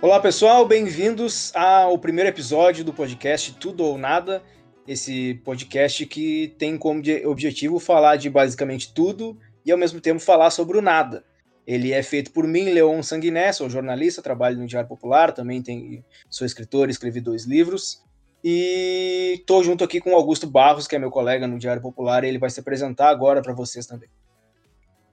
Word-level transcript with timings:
Olá 0.00 0.18
pessoal, 0.18 0.66
bem-vindos 0.66 1.54
ao 1.54 1.96
primeiro 1.96 2.28
episódio 2.28 2.84
do 2.84 2.92
podcast 2.92 3.54
Tudo 3.54 3.84
ou 3.84 3.96
Nada. 3.96 4.42
Esse 4.86 5.34
podcast 5.44 6.04
que 6.06 6.54
tem 6.58 6.76
como 6.76 7.00
objetivo 7.26 7.78
falar 7.78 8.16
de 8.16 8.28
basicamente 8.28 8.92
tudo 8.92 9.38
e 9.64 9.70
ao 9.70 9.78
mesmo 9.78 10.00
tempo 10.00 10.18
falar 10.18 10.50
sobre 10.50 10.76
o 10.76 10.82
nada. 10.82 11.24
Ele 11.66 11.92
é 11.92 12.02
feito 12.02 12.32
por 12.32 12.46
mim, 12.46 12.70
Leon 12.70 13.02
Sanguiné, 13.02 13.52
sou 13.52 13.70
jornalista, 13.70 14.20
trabalho 14.20 14.58
no 14.58 14.66
Diário 14.66 14.88
Popular, 14.88 15.32
também 15.32 15.62
tem, 15.62 16.04
sou 16.28 16.44
escritor, 16.44 16.90
escrevi 16.90 17.20
dois 17.20 17.44
livros. 17.44 18.02
E 18.44 19.34
estou 19.38 19.62
junto 19.62 19.84
aqui 19.84 20.00
com 20.00 20.10
o 20.10 20.16
Augusto 20.16 20.46
Barros, 20.46 20.88
que 20.88 20.96
é 20.96 20.98
meu 20.98 21.10
colega 21.10 21.46
no 21.46 21.58
Diário 21.58 21.80
Popular, 21.80 22.24
e 22.24 22.28
ele 22.28 22.38
vai 22.38 22.50
se 22.50 22.58
apresentar 22.58 23.08
agora 23.08 23.40
para 23.40 23.52
vocês 23.52 23.86
também. 23.86 24.08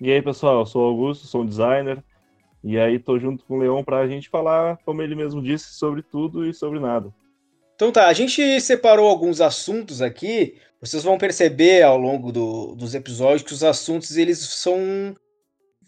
E 0.01 0.11
aí, 0.11 0.21
pessoal, 0.21 0.61
eu 0.61 0.65
sou 0.65 0.83
o 0.83 0.87
Augusto, 0.87 1.27
sou 1.27 1.43
um 1.43 1.45
designer, 1.45 2.03
e 2.63 2.79
aí 2.79 2.97
tô 2.97 3.19
junto 3.19 3.45
com 3.45 3.57
o 3.57 3.59
Leon 3.59 3.83
para 3.83 3.99
a 3.99 4.07
gente 4.07 4.29
falar, 4.29 4.77
como 4.83 5.01
ele 5.03 5.13
mesmo 5.13 5.43
disse, 5.43 5.73
sobre 5.73 6.01
tudo 6.01 6.49
e 6.49 6.53
sobre 6.53 6.79
nada. 6.79 7.13
Então 7.75 7.91
tá, 7.91 8.07
a 8.07 8.13
gente 8.13 8.59
separou 8.59 9.07
alguns 9.07 9.39
assuntos 9.39 10.01
aqui. 10.01 10.57
Vocês 10.81 11.03
vão 11.03 11.17
perceber 11.17 11.83
ao 11.83 11.97
longo 11.97 12.31
do, 12.31 12.75
dos 12.75 12.95
episódios 12.95 13.43
que 13.43 13.53
os 13.53 13.63
assuntos 13.63 14.17
eles 14.17 14.39
são 14.39 15.15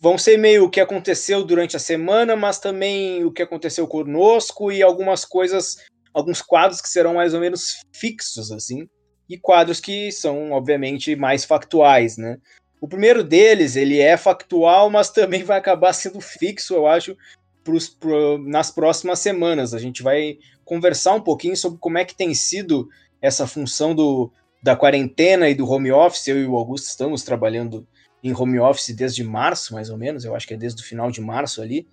vão 0.02 0.18
ser 0.18 0.38
meio 0.38 0.66
o 0.66 0.70
que 0.70 0.82
aconteceu 0.82 1.44
durante 1.44 1.78
a 1.78 1.80
semana, 1.80 2.36
mas 2.36 2.60
também 2.60 3.24
o 3.24 3.32
que 3.32 3.44
aconteceu 3.44 3.88
conosco 3.88 4.72
e 4.72 4.82
algumas 4.82 5.24
coisas, 5.24 5.78
alguns 6.12 6.42
quadros 6.42 6.82
que 6.82 6.90
serão 6.90 7.14
mais 7.14 7.36
ou 7.36 7.40
menos 7.40 7.82
fixos 7.94 8.52
assim, 8.52 8.90
e 9.30 9.38
quadros 9.38 9.80
que 9.80 10.12
são 10.12 10.52
obviamente 10.52 11.16
mais 11.16 11.46
factuais, 11.46 12.18
né? 12.18 12.38
O 12.82 12.88
primeiro 12.88 13.24
deles, 13.24 13.76
ele 13.76 14.00
é 14.00 14.18
factual, 14.18 14.90
mas 14.90 15.12
também 15.12 15.44
vai 15.44 15.60
acabar 15.60 15.94
sendo 15.94 16.20
fixo, 16.20 16.74
eu 16.74 16.88
acho, 16.88 17.16
pros, 17.64 17.88
pro, 17.88 18.40
nas 18.40 18.72
próximas 18.72 19.20
semanas. 19.20 19.76
A 19.76 19.78
gente 19.78 20.02
vai 20.02 20.40
conversar 20.66 21.14
um 21.14 21.22
pouquinho 21.22 21.56
sobre 21.56 21.78
como 21.78 22.00
é 22.00 22.06
que 22.06 22.16
tem 22.16 22.34
sido 22.34 22.90
essa 23.22 23.46
função 23.46 23.94
do, 23.94 24.32
da 24.64 24.76
quarentena 24.76 25.48
e 25.48 25.54
do 25.54 25.70
home 25.70 25.92
office. 25.92 26.28
Eu 26.28 26.42
e 26.42 26.48
o 26.48 26.58
Augusto 26.58 26.88
estamos 26.88 27.22
trabalhando 27.22 27.88
em 28.24 28.34
home 28.34 28.60
office 28.60 28.96
desde 28.96 29.24
março, 29.24 29.74
mais 29.74 29.90
ou 29.90 29.98
menos, 29.98 30.24
eu 30.24 30.36
acho 30.36 30.48
que 30.48 30.54
é 30.54 30.58
desde 30.58 30.82
o 30.82 30.86
final 30.86 31.10
de 31.10 31.22
março 31.22 31.62
ali. 31.62 31.88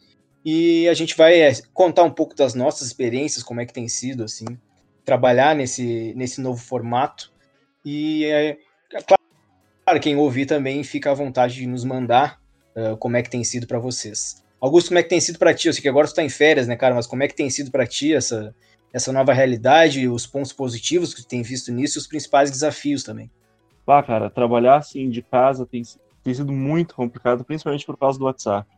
E 0.44 0.88
a 0.88 0.94
gente 0.94 1.16
vai 1.16 1.40
é, 1.40 1.52
contar 1.72 2.04
um 2.04 2.10
pouco 2.10 2.34
das 2.34 2.54
nossas 2.54 2.86
experiências, 2.86 3.42
como 3.42 3.60
é 3.60 3.66
que 3.66 3.72
tem 3.72 3.88
sido, 3.88 4.24
assim, 4.24 4.46
trabalhar 5.04 5.54
nesse, 5.54 6.12
nesse 6.16 6.40
novo 6.40 6.62
formato. 6.62 7.32
E 7.84 8.24
é, 8.26 8.56
é 8.92 9.02
claro, 9.02 10.00
quem 10.00 10.16
ouvir 10.16 10.46
também 10.46 10.82
fica 10.84 11.10
à 11.10 11.14
vontade 11.14 11.54
de 11.54 11.66
nos 11.66 11.84
mandar 11.84 12.40
uh, 12.76 12.96
como 12.98 13.16
é 13.16 13.22
que 13.22 13.30
tem 13.30 13.42
sido 13.42 13.66
para 13.66 13.78
vocês. 13.78 14.44
Augusto, 14.60 14.88
como 14.88 14.98
é 14.98 15.02
que 15.02 15.08
tem 15.08 15.20
sido 15.20 15.38
para 15.38 15.54
ti? 15.54 15.68
Eu 15.68 15.72
sei 15.72 15.82
que 15.82 15.88
agora 15.88 16.06
tu 16.06 16.14
tá 16.14 16.22
em 16.22 16.28
férias, 16.28 16.66
né, 16.66 16.76
cara? 16.76 16.94
Mas 16.94 17.06
como 17.06 17.22
é 17.22 17.28
que 17.28 17.34
tem 17.34 17.48
sido 17.48 17.70
para 17.70 17.86
ti 17.86 18.12
essa, 18.12 18.54
essa 18.92 19.12
nova 19.12 19.32
realidade, 19.32 20.08
os 20.08 20.26
pontos 20.26 20.52
positivos 20.52 21.14
que 21.14 21.22
tu 21.22 21.28
tem 21.28 21.42
visto 21.42 21.72
nisso 21.72 21.98
e 21.98 22.00
os 22.00 22.06
principais 22.06 22.50
desafios 22.50 23.02
também? 23.02 23.30
Ah, 23.86 24.02
cara, 24.02 24.28
trabalhar 24.28 24.76
assim 24.76 25.08
de 25.08 25.22
casa 25.22 25.64
tem, 25.64 25.82
tem 26.28 26.34
sido 26.34 26.52
muito 26.52 26.94
complicado, 26.94 27.42
principalmente 27.42 27.86
por 27.86 27.96
causa 27.96 28.18
do 28.18 28.26
WhatsApp. 28.26 28.68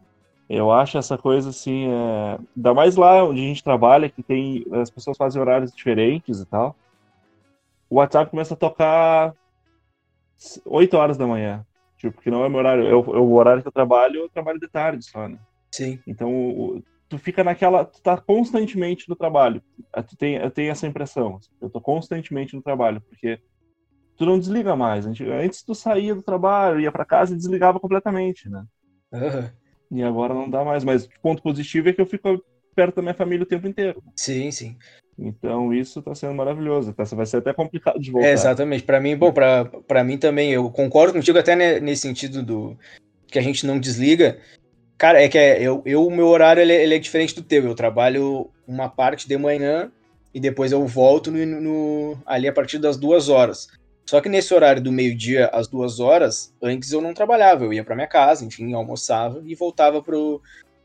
Eu 0.48 0.70
acho 0.70 0.96
essa 0.98 1.18
coisa 1.18 1.50
assim, 1.50 1.88
é... 1.88 2.38
ainda 2.56 2.74
mais 2.74 2.94
lá 2.94 3.24
onde 3.24 3.40
a 3.40 3.44
gente 3.44 3.64
trabalha, 3.64 4.08
que 4.08 4.22
tem 4.22 4.64
as 4.72 4.88
pessoas 4.88 5.16
fazem 5.16 5.40
horários 5.40 5.72
diferentes 5.72 6.40
e 6.40 6.46
tal. 6.46 6.76
O 7.88 7.96
WhatsApp 7.96 8.30
começa 8.30 8.54
a 8.54 8.56
tocar 8.56 9.34
8 10.64 10.96
horas 10.96 11.18
da 11.18 11.26
manhã. 11.26 11.66
Tipo, 11.96 12.14
porque 12.14 12.30
não 12.30 12.44
é 12.44 12.48
meu 12.48 12.58
horário. 12.58 12.84
Eu, 12.84 13.04
eu, 13.12 13.24
o 13.24 13.34
horário 13.34 13.62
que 13.62 13.68
eu 13.68 13.72
trabalho, 13.72 14.20
eu 14.20 14.28
trabalho 14.28 14.60
de 14.60 14.68
tarde 14.68 15.04
só, 15.04 15.28
né? 15.28 15.38
Sim. 15.72 15.98
Então, 16.06 16.80
tu 17.08 17.18
fica 17.18 17.42
naquela. 17.42 17.84
Tu 17.84 18.00
tá 18.00 18.16
constantemente 18.16 19.08
no 19.08 19.16
trabalho. 19.16 19.60
Ah, 19.92 20.04
tu 20.04 20.16
tem, 20.16 20.36
eu 20.36 20.50
tenho 20.50 20.70
essa 20.70 20.86
impressão. 20.86 21.36
Assim, 21.36 21.50
eu 21.60 21.68
tô 21.68 21.80
constantemente 21.80 22.54
no 22.54 22.62
trabalho, 22.62 23.00
porque 23.00 23.40
tu 24.20 24.26
não 24.26 24.38
desliga 24.38 24.76
mais. 24.76 25.06
Antes 25.06 25.62
tu 25.62 25.74
saía 25.74 26.14
do 26.14 26.22
trabalho, 26.22 26.78
ia 26.78 26.92
para 26.92 27.06
casa 27.06 27.32
e 27.32 27.36
desligava 27.38 27.80
completamente, 27.80 28.50
né? 28.50 28.64
Uhum. 29.10 29.48
E 29.90 30.02
agora 30.02 30.34
não 30.34 30.48
dá 30.48 30.62
mais. 30.62 30.84
Mas 30.84 31.06
o 31.06 31.10
ponto 31.22 31.42
positivo 31.42 31.88
é 31.88 31.94
que 31.94 32.02
eu 32.02 32.04
fico 32.04 32.44
perto 32.76 32.96
da 32.96 33.02
minha 33.02 33.14
família 33.14 33.44
o 33.44 33.48
tempo 33.48 33.66
inteiro. 33.66 34.02
Sim, 34.14 34.50
sim. 34.50 34.76
Então 35.18 35.72
isso 35.72 36.00
está 36.00 36.14
sendo 36.14 36.34
maravilhoso. 36.34 36.92
Tá? 36.92 37.02
Vai 37.04 37.24
ser 37.24 37.38
até 37.38 37.54
complicado 37.54 37.98
de 37.98 38.10
voltar. 38.10 38.28
É, 38.28 38.32
exatamente. 38.32 38.82
Para 38.82 39.00
mim, 39.00 39.16
bom, 39.16 39.32
para 39.32 40.04
mim 40.04 40.18
também, 40.18 40.52
eu 40.52 40.68
concordo 40.70 41.14
contigo 41.14 41.38
até 41.38 41.80
nesse 41.80 42.02
sentido 42.02 42.42
do 42.42 42.76
que 43.26 43.38
a 43.38 43.42
gente 43.42 43.66
não 43.66 43.80
desliga. 43.80 44.38
Cara, 44.98 45.22
é 45.22 45.30
que 45.30 45.38
é, 45.38 45.62
eu, 45.62 45.82
eu, 45.86 46.06
o 46.06 46.10
meu 46.10 46.26
horário 46.26 46.60
ele, 46.60 46.74
ele 46.74 46.94
é 46.94 46.98
diferente 46.98 47.34
do 47.34 47.42
teu. 47.42 47.64
Eu 47.64 47.74
trabalho 47.74 48.50
uma 48.68 48.90
parte 48.90 49.26
de 49.26 49.38
manhã 49.38 49.90
e 50.34 50.38
depois 50.38 50.72
eu 50.72 50.86
volto 50.86 51.30
no, 51.30 51.46
no, 51.46 52.18
ali 52.26 52.46
a 52.46 52.52
partir 52.52 52.78
das 52.78 52.98
duas 52.98 53.30
horas. 53.30 53.79
Só 54.10 54.20
que 54.20 54.28
nesse 54.28 54.52
horário 54.52 54.82
do 54.82 54.90
meio-dia 54.90 55.46
às 55.52 55.68
duas 55.68 56.00
horas, 56.00 56.52
antes 56.60 56.90
eu 56.90 57.00
não 57.00 57.14
trabalhava, 57.14 57.64
eu 57.64 57.72
ia 57.72 57.84
para 57.84 57.94
minha 57.94 58.08
casa, 58.08 58.44
enfim, 58.44 58.74
almoçava 58.74 59.40
e 59.46 59.54
voltava 59.54 60.02
pro, 60.02 60.42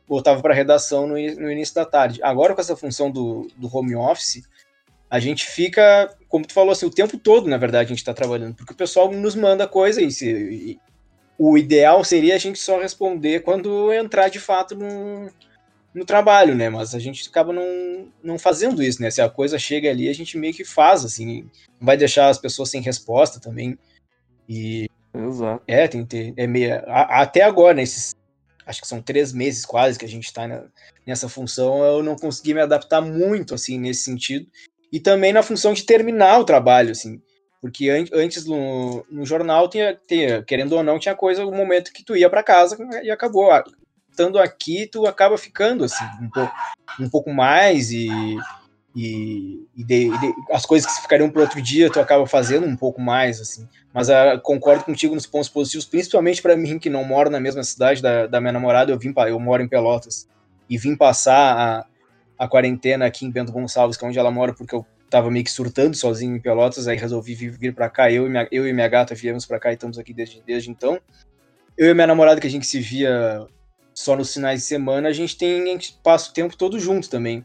voltava 0.08 0.44
para 0.44 0.54
a 0.54 0.56
redação 0.56 1.08
no, 1.08 1.16
no, 1.16 1.52
início 1.52 1.74
da 1.74 1.86
tarde. 1.86 2.22
Agora, 2.22 2.54
com 2.54 2.62
essa 2.62 2.76
função 2.76 3.10
do, 3.10 3.48
do 3.58 3.68
home 3.76 3.96
office, 3.96 4.44
a 5.10 5.20
gente 5.20 5.44
fica, 5.44 6.16
como 6.30 6.46
tu 6.46 6.54
falou, 6.54 6.72
assim, 6.72 6.86
o 6.86 6.92
tempo 6.92 7.18
todo, 7.18 7.50
na 7.50 7.58
verdade, 7.58 7.88
a 7.88 7.90
gente 7.90 7.98
está 7.98 8.14
trabalhando, 8.14 8.54
porque 8.54 8.74
o 8.74 8.78
pessoal 8.78 9.12
nos 9.12 9.34
manda 9.34 9.68
coisa 9.68 10.04
e, 10.04 10.12
se, 10.12 10.30
e, 10.30 10.80
o 11.36 11.58
ideal 11.58 12.04
seria 12.04 12.36
a 12.36 12.38
gente 12.38 12.60
só 12.60 12.80
responder 12.80 13.40
quando 13.40 13.92
entrar 13.92 14.30
de 14.30 14.40
fato 14.40 14.76
no, 14.76 15.32
no 15.96 16.04
trabalho, 16.04 16.54
né? 16.54 16.70
Mas 16.70 16.94
a 16.94 17.00
gente 17.00 17.28
acaba 17.30 17.54
não, 17.54 18.12
não 18.22 18.38
fazendo 18.38 18.84
isso, 18.84 19.02
né? 19.02 19.10
Se 19.10 19.22
a 19.22 19.30
coisa 19.30 19.58
chega 19.58 19.90
ali, 19.90 20.10
a 20.10 20.14
gente 20.14 20.38
meio 20.38 20.54
que 20.54 20.66
faz, 20.66 21.06
assim, 21.06 21.50
não 21.80 21.88
vai 21.88 21.96
deixar 21.96 22.28
as 22.28 22.38
pessoas 22.38 22.70
sem 22.70 22.82
resposta 22.82 23.40
também. 23.40 23.80
E. 24.48 24.90
Exato. 25.14 25.64
É, 25.66 25.88
tem 25.88 26.04
que 26.04 26.10
ter. 26.10 26.34
É 26.36 26.46
meio, 26.46 26.76
a, 26.88 27.22
até 27.22 27.44
agora, 27.44 27.74
nesses 27.74 28.14
acho 28.66 28.82
que 28.82 28.88
são 28.88 29.02
três 29.02 29.32
meses 29.32 29.64
quase 29.64 29.98
que 29.98 30.06
a 30.06 30.10
gente 30.10 30.26
está 30.26 30.48
nessa 31.06 31.30
função, 31.30 31.84
eu 31.84 32.04
não 32.04 32.16
consegui 32.16 32.54
me 32.54 32.62
adaptar 32.62 33.00
muito, 33.00 33.54
assim, 33.54 33.78
nesse 33.80 34.02
sentido. 34.02 34.48
E 34.92 35.00
também 35.00 35.32
na 35.32 35.44
função 35.44 35.72
de 35.74 35.84
terminar 35.84 36.40
o 36.40 36.46
trabalho, 36.46 36.92
assim. 36.92 37.22
Porque 37.62 37.90
an 37.90 38.06
antes 38.12 38.46
no, 38.46 39.06
no 39.10 39.26
jornal, 39.26 39.70
tinha, 39.70 39.98
tinha, 40.08 40.44
querendo 40.44 40.74
ou 40.74 40.84
não, 40.84 41.00
tinha 41.00 41.16
coisa, 41.16 41.46
um 41.46 41.56
momento 41.56 41.94
que 41.94 42.04
tu 42.04 42.16
ia 42.16 42.30
para 42.30 42.44
casa 42.44 42.78
e 43.04 43.10
acabou. 43.10 43.50
Ah, 44.16 44.22
estando 44.22 44.40
aqui, 44.40 44.88
tu 44.88 45.06
acaba 45.06 45.38
ficando, 45.38 45.84
assim, 45.84 46.06
um 46.22 46.30
pouco, 46.30 46.54
um 47.00 47.10
pouco 47.10 47.34
mais 47.34 47.92
e 47.92 48.08
e, 48.96 49.68
e, 49.76 49.84
de, 49.84 50.08
e 50.08 50.18
de, 50.18 50.34
as 50.52 50.66
coisas 50.66 50.90
que 50.90 51.02
ficariam 51.02 51.30
para 51.30 51.42
outro 51.42 51.62
dia 51.62 51.92
tu 51.92 52.00
acaba 52.00 52.26
fazendo 52.26 52.66
um 52.66 52.78
pouco 52.78 53.02
mais 53.02 53.42
assim. 53.42 53.68
Mas 53.94 54.08
uh, 54.08 54.40
concordo 54.42 54.86
contigo 54.86 55.14
nos 55.14 55.26
pontos 55.26 55.50
positivos 55.50 55.86
principalmente 55.86 56.42
para 56.42 56.56
mim 56.56 56.80
que 56.80 56.90
não 56.90 57.04
moro 57.04 57.30
na 57.30 57.38
mesma 57.38 57.62
cidade 57.64 58.02
da, 58.02 58.26
da 58.26 58.40
minha 58.40 58.54
namorada 58.54 58.94
eu 58.94 58.98
vim 58.98 59.14
eu 59.28 59.38
moro 59.38 59.62
em 59.62 59.68
Pelotas. 59.68 60.30
E 60.70 60.78
vim 60.78 60.96
passar 60.96 61.86
a, 62.38 62.46
a 62.46 62.48
quarentena 62.48 63.06
aqui 63.06 63.26
em 63.26 63.32
Bento 63.32 63.52
Gonçalves 63.52 63.98
que 63.98 64.06
é 64.06 64.08
onde 64.08 64.18
ela 64.18 64.32
mora 64.32 64.54
porque 64.54 64.74
eu 64.74 64.86
tava 65.10 65.30
meio 65.30 65.44
que 65.44 65.52
surtando 65.52 65.94
sozinho 65.94 66.38
em 66.38 66.40
Pelotas 66.40 66.88
aí 66.88 66.98
resolvi 66.98 67.36
vir, 67.36 67.52
vir 67.52 67.76
para 67.76 67.90
cá. 67.90 68.10
Eu 68.10 68.28
e 68.28 68.30
minha, 68.30 68.48
eu 68.50 68.66
e 68.66 68.72
minha 68.72 68.88
gata 68.88 69.14
viemos 69.14 69.46
para 69.46 69.60
cá 69.60 69.72
e 69.72 69.74
estamos 69.74 70.00
aqui 70.00 70.14
desde, 70.14 70.42
desde 70.48 70.72
então. 70.72 71.02
Eu 71.78 71.92
e 71.92 71.94
minha 71.94 72.08
namorada 72.08 72.40
que 72.40 72.48
a 72.48 72.50
gente 72.50 72.66
se 72.66 72.80
via 72.80 73.46
só 73.96 74.16
nos 74.16 74.32
finais 74.32 74.60
de 74.60 74.66
semana 74.68 75.10
a 75.10 75.14
gente 75.14 75.38
tem 75.38 75.64
a 75.64 75.66
gente 75.66 75.98
passa 76.04 76.30
o 76.30 76.34
tempo 76.34 76.56
todo 76.56 76.80
junto 76.80 77.10
também 77.10 77.44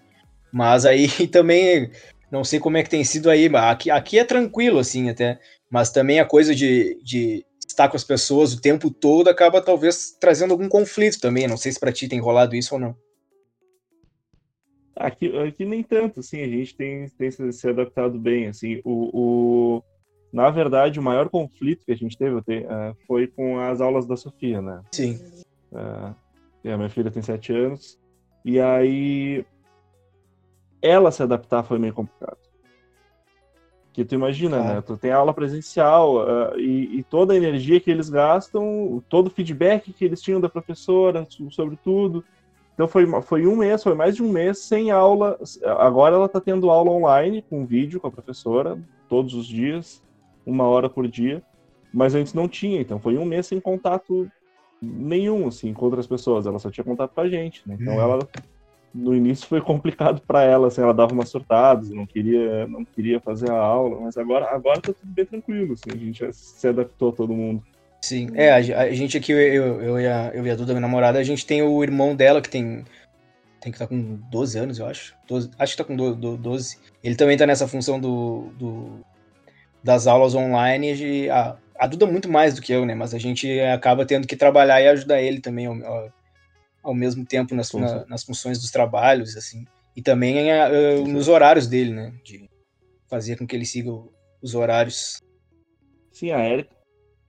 mas 0.52 0.84
aí 0.84 1.08
também 1.28 1.90
não 2.30 2.44
sei 2.44 2.60
como 2.60 2.76
é 2.76 2.82
que 2.82 2.90
tem 2.90 3.02
sido 3.02 3.28
aí, 3.28 3.50
aqui, 3.54 3.90
aqui 3.90 4.18
é 4.18 4.24
tranquilo, 4.24 4.78
assim, 4.78 5.10
até. 5.10 5.40
Mas 5.68 5.90
também 5.90 6.20
a 6.20 6.24
coisa 6.24 6.54
de, 6.54 7.00
de 7.02 7.44
estar 7.66 7.88
com 7.88 7.96
as 7.96 8.04
pessoas 8.04 8.52
o 8.52 8.60
tempo 8.60 8.90
todo 8.90 9.28
acaba 9.28 9.60
talvez 9.60 10.16
trazendo 10.20 10.52
algum 10.52 10.68
conflito 10.68 11.20
também. 11.20 11.48
Não 11.48 11.56
sei 11.56 11.72
se 11.72 11.80
para 11.80 11.92
ti 11.92 12.08
tem 12.08 12.20
rolado 12.20 12.54
isso 12.54 12.74
ou 12.74 12.80
não. 12.80 12.94
Aqui, 14.94 15.36
aqui 15.38 15.64
nem 15.64 15.82
tanto, 15.82 16.20
assim, 16.20 16.42
a 16.42 16.46
gente 16.46 16.76
tem, 16.76 17.08
tem 17.08 17.30
se 17.30 17.68
adaptado 17.68 18.18
bem, 18.18 18.48
assim, 18.48 18.82
o, 18.84 19.08
o, 19.78 19.82
na 20.30 20.50
verdade, 20.50 21.00
o 21.00 21.02
maior 21.02 21.30
conflito 21.30 21.86
que 21.86 21.92
a 21.92 21.96
gente 21.96 22.18
teve 22.18 22.36
uh, 22.36 22.42
foi 23.06 23.26
com 23.26 23.58
as 23.58 23.80
aulas 23.80 24.06
da 24.06 24.14
Sofia, 24.14 24.60
né? 24.60 24.82
Sim. 24.92 25.18
Uh, 25.72 26.14
a 26.68 26.76
minha 26.76 26.90
filha 26.90 27.10
tem 27.10 27.22
sete 27.22 27.52
anos, 27.52 27.98
e 28.44 28.60
aí 28.60 29.44
ela 30.82 31.10
se 31.10 31.22
adaptar 31.22 31.62
foi 31.62 31.78
meio 31.78 31.94
complicado. 31.94 32.38
Que 33.92 34.04
tu 34.04 34.14
imagina, 34.14 34.62
né? 34.62 34.80
Tu 34.80 34.96
tem 34.96 35.10
aula 35.10 35.34
presencial 35.34 36.16
uh, 36.18 36.58
e, 36.58 36.98
e, 36.98 37.02
toda 37.02 37.34
a 37.34 37.36
energia 37.36 37.80
que 37.80 37.90
eles 37.90 38.08
gastam, 38.08 39.02
todo 39.08 39.26
o 39.26 39.30
feedback 39.30 39.92
que 39.92 40.04
eles 40.04 40.22
tinham 40.22 40.40
da 40.40 40.48
professora 40.48 41.26
sobre 41.50 41.76
tudo. 41.76 42.24
Então 42.72 42.86
foi, 42.86 43.04
foi 43.22 43.46
um 43.46 43.56
mês, 43.56 43.82
foi 43.82 43.94
mais 43.94 44.14
de 44.14 44.22
um 44.22 44.30
mês 44.30 44.58
sem 44.58 44.90
aula. 44.90 45.38
Agora 45.78 46.14
ela 46.14 46.26
está 46.26 46.40
tendo 46.40 46.70
aula 46.70 46.90
online 46.90 47.42
com 47.42 47.66
vídeo 47.66 48.00
com 48.00 48.06
a 48.06 48.12
professora, 48.12 48.78
todos 49.08 49.34
os 49.34 49.46
dias, 49.46 50.02
uma 50.46 50.64
hora 50.64 50.88
por 50.88 51.06
dia. 51.08 51.42
Mas 51.92 52.14
antes 52.14 52.32
não 52.32 52.48
tinha, 52.48 52.80
então 52.80 53.00
foi 53.00 53.18
um 53.18 53.24
mês 53.24 53.48
sem 53.48 53.60
contato 53.60 54.30
nenhum, 54.80 55.48
assim, 55.48 55.72
com 55.72 55.84
outras 55.84 56.06
pessoas. 56.06 56.46
Ela 56.46 56.58
só 56.58 56.70
tinha 56.70 56.84
contato 56.84 57.12
com 57.14 57.20
a 57.20 57.28
gente, 57.28 57.62
né? 57.66 57.76
Então 57.78 57.94
hum. 57.94 58.00
ela 58.00 58.28
no 58.94 59.14
início 59.14 59.46
foi 59.46 59.60
complicado 59.60 60.20
para 60.26 60.42
ela, 60.42 60.68
assim, 60.68 60.82
ela 60.82 60.94
dava 60.94 61.12
umas 61.12 61.28
surtadas, 61.28 61.90
não 61.90 62.06
queria, 62.06 62.66
não 62.66 62.84
queria 62.84 63.20
fazer 63.20 63.50
a 63.50 63.56
aula, 63.56 64.00
mas 64.00 64.16
agora, 64.16 64.46
agora 64.46 64.80
tá 64.80 64.92
tudo 64.92 65.12
bem 65.12 65.24
tranquilo, 65.24 65.74
assim, 65.74 65.90
a 65.94 65.96
gente 65.96 66.32
se 66.32 66.68
adaptou 66.68 67.10
a 67.10 67.12
todo 67.12 67.32
mundo. 67.32 67.62
Sim, 68.02 68.30
é, 68.34 68.50
a, 68.50 68.56
a 68.56 68.92
gente 68.92 69.16
aqui, 69.16 69.32
eu, 69.32 69.80
eu, 69.80 70.00
e 70.00 70.06
a, 70.06 70.30
eu 70.34 70.44
e 70.44 70.50
a 70.50 70.56
Duda, 70.56 70.72
minha 70.72 70.80
namorada, 70.80 71.18
a 71.18 71.22
gente 71.22 71.46
tem 71.46 71.62
o 71.62 71.82
irmão 71.82 72.16
dela 72.16 72.40
que 72.40 72.48
tem, 72.48 72.84
tem 73.60 73.70
que 73.70 73.76
estar 73.76 73.86
tá 73.86 73.88
com 73.88 74.18
12 74.30 74.58
anos, 74.58 74.78
eu 74.78 74.86
acho, 74.86 75.14
12, 75.28 75.50
acho 75.58 75.72
que 75.72 75.82
tá 75.82 75.84
com 75.84 75.96
12, 75.96 76.78
ele 77.04 77.14
também 77.14 77.36
tá 77.36 77.46
nessa 77.46 77.68
função 77.68 78.00
do, 78.00 78.48
do 78.58 79.00
das 79.82 80.06
aulas 80.06 80.34
online, 80.34 80.94
e 80.94 81.30
a, 81.30 81.56
a 81.80 81.86
Duda 81.86 82.06
muito 82.06 82.28
mais 82.28 82.54
do 82.54 82.60
que 82.60 82.70
eu, 82.70 82.84
né, 82.84 82.94
mas 82.94 83.14
a 83.14 83.18
gente 83.18 83.58
acaba 83.60 84.04
tendo 84.04 84.26
que 84.26 84.36
trabalhar 84.36 84.82
e 84.82 84.88
ajudar 84.88 85.22
ele 85.22 85.40
também, 85.40 85.64
ao, 85.64 86.12
ao 86.82 86.94
mesmo 86.94 87.24
tempo 87.24 87.54
nas, 87.54 87.72
na, 87.72 88.04
nas 88.04 88.22
funções 88.22 88.58
dos 88.58 88.70
trabalhos, 88.70 89.34
assim, 89.34 89.66
e 89.96 90.02
também 90.02 90.50
uh, 90.52 91.08
nos 91.08 91.26
horários 91.26 91.66
dele, 91.66 91.94
né, 91.94 92.12
de 92.22 92.50
fazer 93.08 93.38
com 93.38 93.46
que 93.46 93.56
ele 93.56 93.64
siga 93.64 93.90
os 94.42 94.54
horários. 94.54 95.22
Sim, 96.12 96.32
a 96.32 96.46
Erika, 96.46 96.76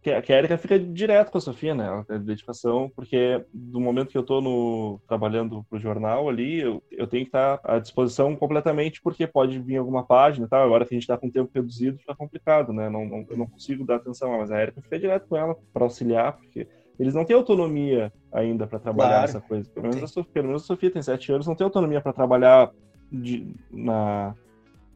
que 0.02 0.34
a 0.34 0.38
Erika 0.38 0.58
fica 0.58 0.80
direto 0.80 1.32
com 1.32 1.38
a 1.38 1.42
Sofia, 1.42 1.76
né, 1.76 1.86
ela 1.86 2.04
tem 2.04 2.20
dedicação, 2.20 2.92
porque 2.96 3.46
do 3.54 3.80
momento 3.80 4.10
que 4.10 4.18
eu 4.18 4.24
tô 4.24 4.42
no, 4.42 5.00
trabalhando 5.08 5.64
pro 5.70 5.80
jornal 5.80 6.28
ali, 6.28 6.60
eu, 6.60 6.82
eu 6.92 7.06
tenho 7.06 7.24
que 7.24 7.30
estar 7.30 7.60
à 7.64 7.78
disposição 7.78 8.36
completamente, 8.36 9.00
porque 9.00 9.28
pode 9.28 9.60
vir 9.60 9.78
alguma 9.78 10.04
página 10.04 10.48
e 10.48 10.50
tal, 10.50 10.66
agora 10.66 10.86
que 10.86 10.96
a 10.96 10.98
gente 10.98 11.08
tá 11.08 11.18
com 11.18 11.30
tempo 11.30 11.52
reduzido, 11.54 12.00
fica 12.00 12.16
complicado, 12.16 12.74
né, 12.74 12.90
não, 12.90 13.06
não, 13.06 13.26
eu 13.30 13.38
não 13.38 13.46
consigo 13.46 13.86
dar 13.86 13.98
atenção, 13.98 14.38
mas 14.40 14.50
a 14.50 14.60
Erika 14.60 14.82
fica 14.82 14.98
direto 14.98 15.28
com 15.28 15.38
ela 15.38 15.56
para 15.72 15.84
auxiliar, 15.84 16.34
porque 16.34 16.68
eles 17.00 17.14
não 17.14 17.24
têm 17.24 17.36
autonomia 17.36 18.12
ainda 18.32 18.66
para 18.66 18.80
trabalhar 18.80 19.10
claro. 19.10 19.26
essa 19.26 19.42
coisa. 19.42 19.70
Pelo 19.70 19.88
menos, 19.88 20.04
a 20.04 20.08
Sofia, 20.08 20.34
pelo 20.34 20.48
menos 20.48 20.64
a 20.64 20.66
Sofia 20.66 20.92
tem 20.92 21.02
sete 21.02 21.32
anos, 21.32 21.48
não 21.48 21.56
tem 21.56 21.66
autonomia 21.66 22.02
para 22.02 22.14
trabalhar 22.14 22.72
de, 23.12 23.56
na, 23.72 24.36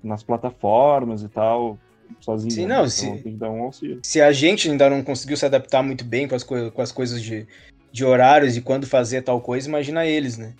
nas 0.04 0.24
plataformas 0.24 1.24
e 1.24 1.30
tal, 1.30 1.80
sozinho. 2.20 2.52
Sim, 2.52 2.66
não, 2.66 2.78
então, 2.78 2.90
se, 2.90 3.06
tem 3.06 3.34
que 3.34 3.38
dar 3.38 3.50
um 3.50 3.64
auxílio. 3.64 4.00
se 4.04 4.22
a 4.22 4.32
gente 4.32 4.70
ainda 4.70 4.90
não 4.90 5.04
conseguiu 5.04 5.38
se 5.38 5.46
adaptar 5.46 5.84
muito 5.84 6.04
bem 6.04 6.28
com 6.28 6.36
as, 6.36 6.44
co 6.44 6.72
com 6.72 6.82
as 6.82 6.92
coisas 6.92 7.22
de, 7.22 7.48
de 7.92 8.06
horários 8.06 8.58
e 8.58 8.62
quando 8.62 8.88
fazer 8.88 9.22
tal 9.22 9.42
coisa, 9.42 9.68
imagina 9.68 10.06
eles, 10.06 10.38
né? 10.38 10.54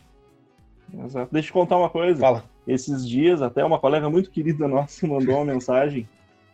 Exato. 1.06 1.30
Deixa 1.32 1.50
eu 1.50 1.54
contar 1.54 1.78
uma 1.78 1.90
coisa. 1.90 2.20
Fala. 2.20 2.44
Esses 2.68 3.08
dias, 3.08 3.42
até 3.42 3.64
uma 3.64 3.80
colega 3.80 4.10
muito 4.10 4.32
querida 4.32 4.68
nossa 4.68 5.06
mandou 5.08 5.36
uma 5.36 5.54
mensagem. 5.54 6.08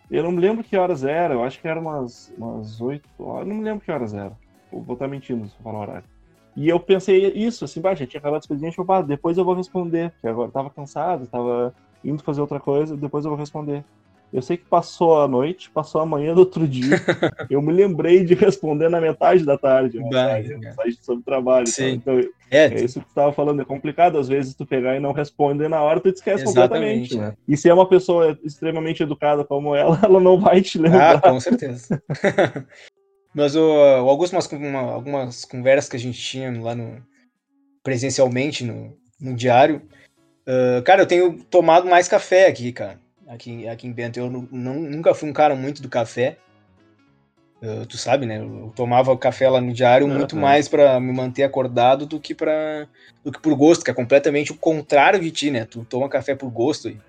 Eu 0.09 0.23
não 0.23 0.31
me 0.31 0.41
lembro 0.41 0.63
que 0.63 0.75
horas 0.75 1.05
era, 1.05 1.33
eu 1.33 1.43
acho 1.43 1.61
que 1.61 1.67
era 1.67 1.79
umas, 1.79 2.33
umas 2.37 2.81
8 2.81 3.07
horas, 3.17 3.47
não 3.47 3.55
me 3.55 3.63
lembro 3.63 3.83
que 3.83 3.91
horas 3.91 4.13
era 4.13 4.33
vou 4.79 4.93
estar 4.93 5.07
mentindo 5.07 5.47
se 5.47 5.55
eu 5.57 5.63
falar 5.63 5.79
o 5.79 5.81
horário. 5.81 6.03
E 6.55 6.67
eu 6.67 6.79
pensei 6.79 7.27
isso, 7.33 7.63
assim, 7.63 7.81
baixo, 7.81 8.05
tinha 8.05 8.19
acabado 8.19 8.41
o 8.41 8.43
expediente, 8.43 8.77
eu 8.77 9.03
depois 9.03 9.37
eu 9.37 9.45
vou 9.45 9.53
responder, 9.53 10.11
porque 10.11 10.27
agora 10.27 10.49
eu 10.49 10.53
tava 10.53 10.69
cansado, 10.69 11.27
tava 11.27 11.73
indo 12.03 12.23
fazer 12.23 12.41
outra 12.41 12.59
coisa, 12.59 12.97
depois 12.97 13.23
eu 13.23 13.31
vou 13.31 13.39
responder. 13.39 13.83
Eu 14.33 14.41
sei 14.41 14.55
que 14.55 14.65
passou 14.65 15.21
a 15.21 15.27
noite, 15.27 15.69
passou 15.69 15.99
a 15.99 16.05
manhã 16.05 16.33
do 16.33 16.39
outro 16.39 16.65
dia. 16.65 16.95
eu 17.49 17.61
me 17.61 17.73
lembrei 17.73 18.23
de 18.23 18.33
responder 18.33 18.89
na 18.89 19.01
metade 19.01 19.43
da 19.43 19.57
tarde. 19.57 19.99
Mensagem, 19.99 20.57
mensagem 20.57 20.97
sobre 21.01 21.23
trabalho. 21.23 21.67
Sim. 21.67 21.91
Então, 21.91 22.17
é, 22.49 22.65
é 22.65 22.83
isso 22.83 22.99
que 22.99 23.05
tu 23.05 23.09
estava 23.09 23.33
falando. 23.33 23.61
É 23.61 23.65
complicado, 23.65 24.17
às 24.17 24.29
vezes, 24.29 24.55
tu 24.55 24.65
pegar 24.65 24.95
e 24.95 25.01
não 25.01 25.11
responder 25.11 25.67
na 25.67 25.81
hora, 25.81 25.99
tu 25.99 26.07
esquece 26.07 26.43
Exatamente, 26.43 27.09
completamente. 27.09 27.17
Né? 27.17 27.33
E 27.45 27.57
se 27.57 27.67
é 27.67 27.73
uma 27.73 27.87
pessoa 27.87 28.37
extremamente 28.43 29.03
educada 29.03 29.43
como 29.43 29.75
ela, 29.75 29.99
ela 30.03 30.19
não 30.19 30.39
vai 30.39 30.61
te 30.61 30.77
lembrar. 30.77 31.17
Ah, 31.17 31.21
com 31.21 31.39
certeza. 31.39 32.01
Mas 33.35 33.55
o, 33.55 33.61
algumas, 33.61 34.51
uma, 34.51 34.79
algumas 34.79 35.45
conversas 35.45 35.89
que 35.89 35.95
a 35.95 35.99
gente 35.99 36.19
tinha 36.19 36.51
lá 36.61 36.75
no 36.75 37.01
presencialmente 37.83 38.63
no, 38.63 38.95
no 39.19 39.35
diário, 39.35 39.81
uh, 40.47 40.83
cara, 40.83 41.01
eu 41.01 41.07
tenho 41.07 41.43
tomado 41.45 41.87
mais 41.87 42.07
café 42.07 42.47
aqui, 42.47 42.71
cara. 42.71 42.99
Aqui, 43.31 43.65
aqui 43.65 43.87
em 43.87 43.93
Bento. 43.93 44.19
Eu 44.19 44.29
não, 44.29 44.75
nunca 44.75 45.13
fui 45.13 45.29
um 45.29 45.33
cara 45.33 45.55
muito 45.55 45.81
do 45.81 45.87
café. 45.87 46.37
Uh, 47.63 47.85
tu 47.85 47.97
sabe, 47.97 48.25
né? 48.25 48.39
Eu 48.39 48.73
tomava 48.75 49.17
café 49.17 49.49
lá 49.49 49.61
no 49.61 49.71
diário 49.71 50.05
uhum. 50.05 50.13
muito 50.13 50.35
mais 50.35 50.67
para 50.67 50.99
me 50.99 51.13
manter 51.13 51.43
acordado 51.43 52.05
do 52.05 52.19
que 52.19 52.35
para 52.35 52.89
do 53.23 53.31
que 53.31 53.39
por 53.39 53.55
gosto, 53.55 53.85
que 53.85 53.91
é 53.91 53.93
completamente 53.93 54.51
o 54.51 54.57
contrário 54.57 55.19
de 55.21 55.31
ti, 55.31 55.49
né? 55.49 55.63
Tu 55.63 55.85
toma 55.85 56.09
café 56.09 56.35
por 56.35 56.49
gosto 56.49 56.89
e 56.89 56.99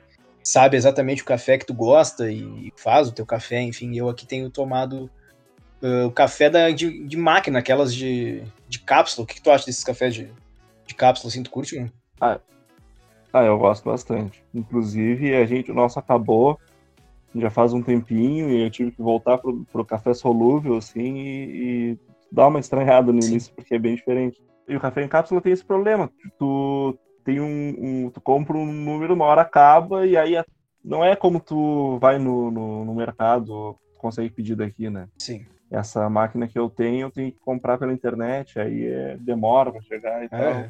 sabe 0.45 0.77
exatamente 0.77 1.23
o 1.23 1.25
café 1.25 1.59
que 1.59 1.67
tu 1.67 1.75
gosta 1.75 2.31
e 2.31 2.73
faz 2.77 3.09
o 3.09 3.13
teu 3.13 3.27
café, 3.27 3.61
enfim. 3.61 3.97
Eu 3.97 4.09
aqui 4.09 4.25
tenho 4.25 4.49
tomado 4.49 5.11
uh, 5.83 6.07
o 6.07 6.13
café 6.13 6.49
da, 6.49 6.71
de, 6.71 7.05
de, 7.05 7.17
máquina, 7.17 7.59
aquelas 7.59 7.93
de, 7.93 8.45
de 8.69 8.79
cápsula. 8.79 9.25
O 9.25 9.27
que, 9.27 9.35
que 9.35 9.43
tu 9.43 9.51
acha 9.51 9.67
desses 9.67 9.83
cafés 9.83 10.15
de, 10.15 10.31
de 10.87 10.95
cápsula, 10.95 11.33
assim, 11.33 11.43
tu 11.43 11.51
curte, 11.51 11.81
né? 11.81 11.91
Ah, 12.21 12.39
ah, 13.33 13.45
eu 13.45 13.59
gosto 13.59 13.85
bastante. 13.85 14.45
Inclusive, 14.55 15.35
a 15.35 15.47
gente, 15.47 15.71
o 15.71 15.75
nosso 15.75 15.99
acabou 15.99 16.59
já 17.35 17.51
faz 17.51 17.73
um 17.73 17.83
tempinho 17.83 18.51
e 18.51 18.63
eu 18.63 18.71
tive 18.71 18.93
que 18.93 19.01
voltar 19.01 19.39
pro, 19.39 19.65
pro 19.73 19.85
café 19.87 20.13
solúvel, 20.13 20.77
assim, 20.77 21.17
e, 21.17 21.93
e 21.93 21.99
dar 22.31 22.49
uma 22.49 22.61
estranhada 22.61 23.11
no 23.11 23.25
início, 23.25 23.55
porque 23.55 23.75
é 23.75 23.79
bem 23.79 23.95
diferente. 23.95 24.39
E 24.69 24.77
o 24.77 24.81
café 24.81 25.03
em 25.03 25.09
cápsula 25.09 25.41
tem 25.41 25.53
esse 25.53 25.65
problema. 25.65 26.11
Tu 26.39 26.99
tem 27.25 27.41
um, 27.41 27.75
um 27.79 28.11
tu 28.11 28.21
compra 28.21 28.57
um 28.57 28.71
número, 28.71 29.15
uma 29.15 29.25
hora 29.25 29.43
acaba, 29.43 30.07
e 30.07 30.17
aí 30.17 30.35
não 30.85 31.03
é 31.03 31.17
como 31.17 31.41
tu 31.41 31.99
vai 31.99 32.19
no, 32.19 32.51
no, 32.51 32.85
no 32.85 32.95
mercado, 32.95 33.77
consegue 33.97 34.31
pedir 34.31 34.57
daqui, 34.57 34.91
né? 34.91 35.09
Sim 35.19 35.47
essa 35.73 36.09
máquina 36.11 36.47
que 36.47 36.59
eu 36.59 36.69
tenho, 36.69 37.07
eu 37.07 37.11
tenho 37.11 37.33
que 37.33 37.39
comprar 37.39 37.79
pela 37.79 37.93
internet, 37.93 38.61
aí 38.61 38.87
é, 38.87 39.17
demora 39.19 39.73
para 39.73 39.81
chegar 39.81 40.23
e 40.23 40.27
é. 40.27 40.29
tal. 40.29 40.65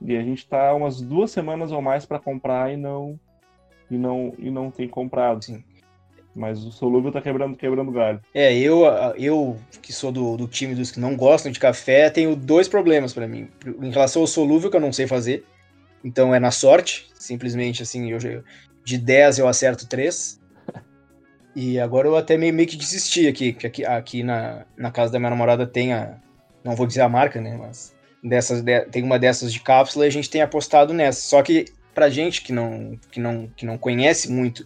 E 0.00 0.16
a 0.16 0.22
gente 0.22 0.38
está 0.38 0.74
umas 0.74 1.00
duas 1.00 1.30
semanas 1.30 1.72
ou 1.72 1.80
mais 1.80 2.04
para 2.04 2.18
comprar 2.18 2.72
e 2.72 2.76
não 2.76 3.18
e 3.90 3.96
não 3.96 4.34
e 4.38 4.50
não 4.50 4.70
tem 4.70 4.88
comprado. 4.88 5.44
Sim. 5.44 5.62
Mas 6.34 6.64
o 6.64 6.72
solúvel 6.72 7.12
tá 7.12 7.22
quebrando, 7.22 7.56
quebrando 7.56 7.92
galho. 7.92 8.20
É, 8.34 8.52
eu, 8.56 8.82
eu 9.16 9.56
que 9.80 9.92
sou 9.92 10.10
do, 10.10 10.36
do 10.36 10.48
time 10.48 10.74
dos 10.74 10.90
que 10.90 10.98
não 10.98 11.16
gostam 11.16 11.52
de 11.52 11.60
café, 11.60 12.10
tenho 12.10 12.34
dois 12.34 12.66
problemas 12.66 13.14
para 13.14 13.28
mim. 13.28 13.48
Em 13.80 13.90
relação 13.90 14.22
ao 14.22 14.26
solúvel, 14.26 14.68
que 14.68 14.76
eu 14.76 14.80
não 14.80 14.92
sei 14.92 15.06
fazer. 15.06 15.44
Então 16.04 16.34
é 16.34 16.40
na 16.40 16.50
sorte, 16.50 17.06
simplesmente 17.14 17.82
assim, 17.82 18.10
eu, 18.10 18.18
de 18.84 18.98
10 18.98 19.38
eu 19.38 19.48
acerto 19.48 19.88
3. 19.88 20.42
E 21.56 21.78
agora 21.78 22.08
eu 22.08 22.16
até 22.16 22.36
meio, 22.36 22.52
meio 22.52 22.68
que 22.68 22.76
desisti 22.76 23.28
aqui, 23.28 23.52
que 23.52 23.64
aqui, 23.64 23.84
aqui 23.84 24.22
na, 24.24 24.66
na 24.76 24.90
casa 24.90 25.12
da 25.12 25.20
minha 25.20 25.30
namorada 25.30 25.64
tem 25.64 25.92
a. 25.92 26.16
Não 26.64 26.74
vou 26.74 26.84
dizer 26.84 27.02
a 27.02 27.08
marca, 27.08 27.40
né? 27.40 27.56
Mas 27.56 27.93
dessas, 28.24 28.62
de, 28.62 28.80
tem 28.86 29.02
uma 29.02 29.18
dessas 29.18 29.52
de 29.52 29.60
cápsula 29.60 30.06
e 30.06 30.08
a 30.08 30.12
gente 30.12 30.30
tem 30.30 30.40
apostado 30.40 30.94
nessa. 30.94 31.20
Só 31.20 31.42
que 31.42 31.66
pra 31.94 32.08
gente 32.08 32.42
que 32.42 32.52
não, 32.52 32.98
que 33.10 33.20
não, 33.20 33.48
que 33.54 33.66
não 33.66 33.76
conhece 33.76 34.32
muito 34.32 34.60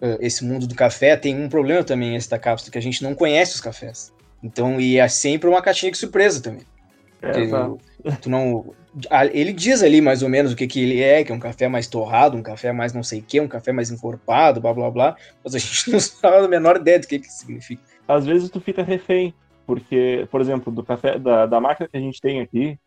uh, 0.00 0.18
esse 0.20 0.44
mundo 0.44 0.66
do 0.66 0.74
café, 0.74 1.16
tem 1.16 1.36
um 1.36 1.48
problema 1.48 1.84
também 1.84 2.16
esse 2.16 2.30
da 2.30 2.38
cápsula, 2.38 2.72
que 2.72 2.78
a 2.78 2.82
gente 2.82 3.02
não 3.02 3.14
conhece 3.14 3.54
os 3.54 3.60
cafés. 3.60 4.12
Então, 4.42 4.80
e 4.80 4.98
é 4.98 5.06
sempre 5.08 5.48
uma 5.48 5.62
caixinha 5.62 5.92
de 5.92 5.98
surpresa 5.98 6.42
também. 6.42 6.62
É, 7.22 8.16
tu 8.20 8.28
não, 8.28 8.74
ele 9.32 9.52
diz 9.52 9.82
ali 9.82 10.02
mais 10.02 10.22
ou 10.22 10.28
menos 10.28 10.52
o 10.52 10.56
que, 10.56 10.66
que 10.66 10.82
ele 10.82 11.00
é, 11.00 11.24
que 11.24 11.32
é 11.32 11.34
um 11.34 11.40
café 11.40 11.68
mais 11.68 11.86
torrado, 11.86 12.36
um 12.36 12.42
café 12.42 12.70
mais 12.70 12.92
não 12.92 13.02
sei 13.02 13.20
o 13.20 13.22
que, 13.22 13.40
um 13.40 13.48
café 13.48 13.72
mais 13.72 13.90
encorpado, 13.90 14.60
blá 14.60 14.74
blá 14.74 14.90
blá, 14.90 15.16
mas 15.42 15.54
a 15.54 15.58
gente 15.58 15.90
não 15.90 15.98
sabe 16.00 16.44
a 16.44 16.48
menor 16.48 16.76
ideia 16.76 16.98
do 16.98 17.06
que, 17.06 17.18
que 17.18 17.32
significa. 17.32 17.82
Às 18.06 18.26
vezes 18.26 18.50
tu 18.50 18.60
fica 18.60 18.82
refém, 18.82 19.32
porque, 19.66 20.28
por 20.30 20.42
exemplo, 20.42 20.70
do 20.70 20.84
café, 20.84 21.18
da, 21.18 21.46
da 21.46 21.58
marca 21.58 21.88
que 21.88 21.96
a 21.96 22.00
gente 22.00 22.20
tem 22.20 22.42
aqui, 22.42 22.78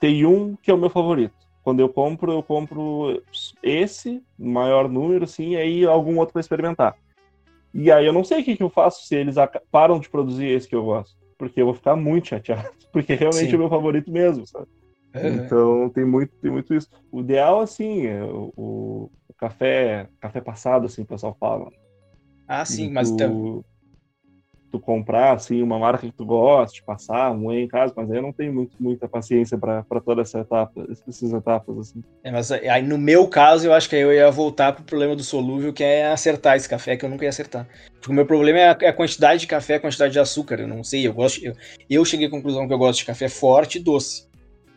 tem 0.00 0.24
um 0.24 0.56
que 0.56 0.70
é 0.70 0.74
o 0.74 0.78
meu 0.78 0.90
favorito. 0.90 1.34
Quando 1.62 1.80
eu 1.80 1.88
compro, 1.88 2.32
eu 2.32 2.42
compro 2.42 3.22
esse, 3.62 4.22
maior 4.38 4.88
número, 4.88 5.24
assim, 5.24 5.50
e 5.50 5.56
aí 5.56 5.84
algum 5.84 6.18
outro 6.18 6.32
para 6.32 6.40
experimentar. 6.40 6.96
E 7.74 7.92
aí 7.92 8.06
eu 8.06 8.12
não 8.12 8.24
sei 8.24 8.40
o 8.40 8.44
que, 8.44 8.56
que 8.56 8.62
eu 8.62 8.70
faço 8.70 9.06
se 9.06 9.14
eles 9.14 9.36
param 9.70 10.00
de 10.00 10.08
produzir 10.08 10.46
esse 10.46 10.66
que 10.66 10.74
eu 10.74 10.84
gosto. 10.84 11.16
Porque 11.36 11.60
eu 11.60 11.66
vou 11.66 11.74
ficar 11.74 11.94
muito 11.94 12.28
chateado. 12.28 12.70
Porque 12.92 13.14
realmente 13.14 13.46
Sim. 13.46 13.52
é 13.52 13.56
o 13.56 13.58
meu 13.58 13.68
favorito 13.68 14.10
mesmo, 14.10 14.46
sabe? 14.46 14.66
Então 15.14 15.88
tem 15.90 16.04
muito, 16.04 16.32
tem 16.40 16.50
muito 16.50 16.74
isso. 16.74 16.88
O 17.10 17.20
ideal, 17.20 17.60
assim, 17.60 18.06
é 18.06 18.22
o, 18.24 18.52
o, 18.56 19.10
café, 19.36 20.08
café 20.20 20.40
passado, 20.40 20.86
assim, 20.86 21.02
o 21.02 21.06
pessoal 21.06 21.36
fala. 21.38 21.70
Ah, 22.46 22.64
sim, 22.64 22.90
mas 22.90 23.10
tu, 23.10 23.64
tu 24.70 24.78
comprar, 24.78 25.34
assim, 25.34 25.62
uma 25.62 25.78
marca 25.78 26.06
que 26.06 26.12
tu 26.12 26.24
gosta, 26.24 26.78
passar 26.84 27.30
um 27.32 27.52
em 27.52 27.66
casa, 27.66 27.92
mas 27.96 28.10
aí 28.10 28.18
eu 28.18 28.22
não 28.22 28.32
tenho 28.32 28.52
muito, 28.52 28.76
muita 28.78 29.08
paciência 29.08 29.56
para 29.56 29.84
toda 30.04 30.22
essa 30.22 30.40
etapa, 30.40 30.86
essas 30.90 31.32
etapas, 31.32 31.78
assim. 31.78 32.04
É, 32.22 32.30
mas 32.30 32.52
aí 32.52 32.82
no 32.82 32.98
meu 32.98 33.26
caso, 33.28 33.66
eu 33.66 33.72
acho 33.72 33.88
que 33.88 33.96
eu 33.96 34.12
ia 34.12 34.30
voltar 34.30 34.72
pro 34.72 34.84
problema 34.84 35.16
do 35.16 35.22
solúvel, 35.22 35.72
que 35.72 35.82
é 35.82 36.06
acertar 36.06 36.56
esse 36.56 36.68
café, 36.68 36.96
que 36.96 37.04
eu 37.04 37.08
nunca 37.08 37.24
ia 37.24 37.30
acertar. 37.30 37.66
Porque 37.94 38.10
o 38.10 38.14
meu 38.14 38.26
problema 38.26 38.58
é 38.58 38.68
a, 38.70 38.78
é 38.82 38.88
a 38.88 38.92
quantidade 38.92 39.40
de 39.40 39.46
café, 39.46 39.76
a 39.76 39.80
quantidade 39.80 40.12
de 40.12 40.20
açúcar, 40.20 40.60
eu 40.60 40.68
não 40.68 40.84
sei, 40.84 41.06
eu 41.06 41.14
gosto, 41.14 41.44
eu, 41.44 41.54
eu 41.88 42.04
cheguei 42.04 42.26
à 42.26 42.30
conclusão 42.30 42.66
que 42.66 42.72
eu 42.72 42.78
gosto 42.78 43.00
de 43.00 43.06
café 43.06 43.28
forte 43.28 43.78
e 43.78 43.82
doce. 43.82 44.28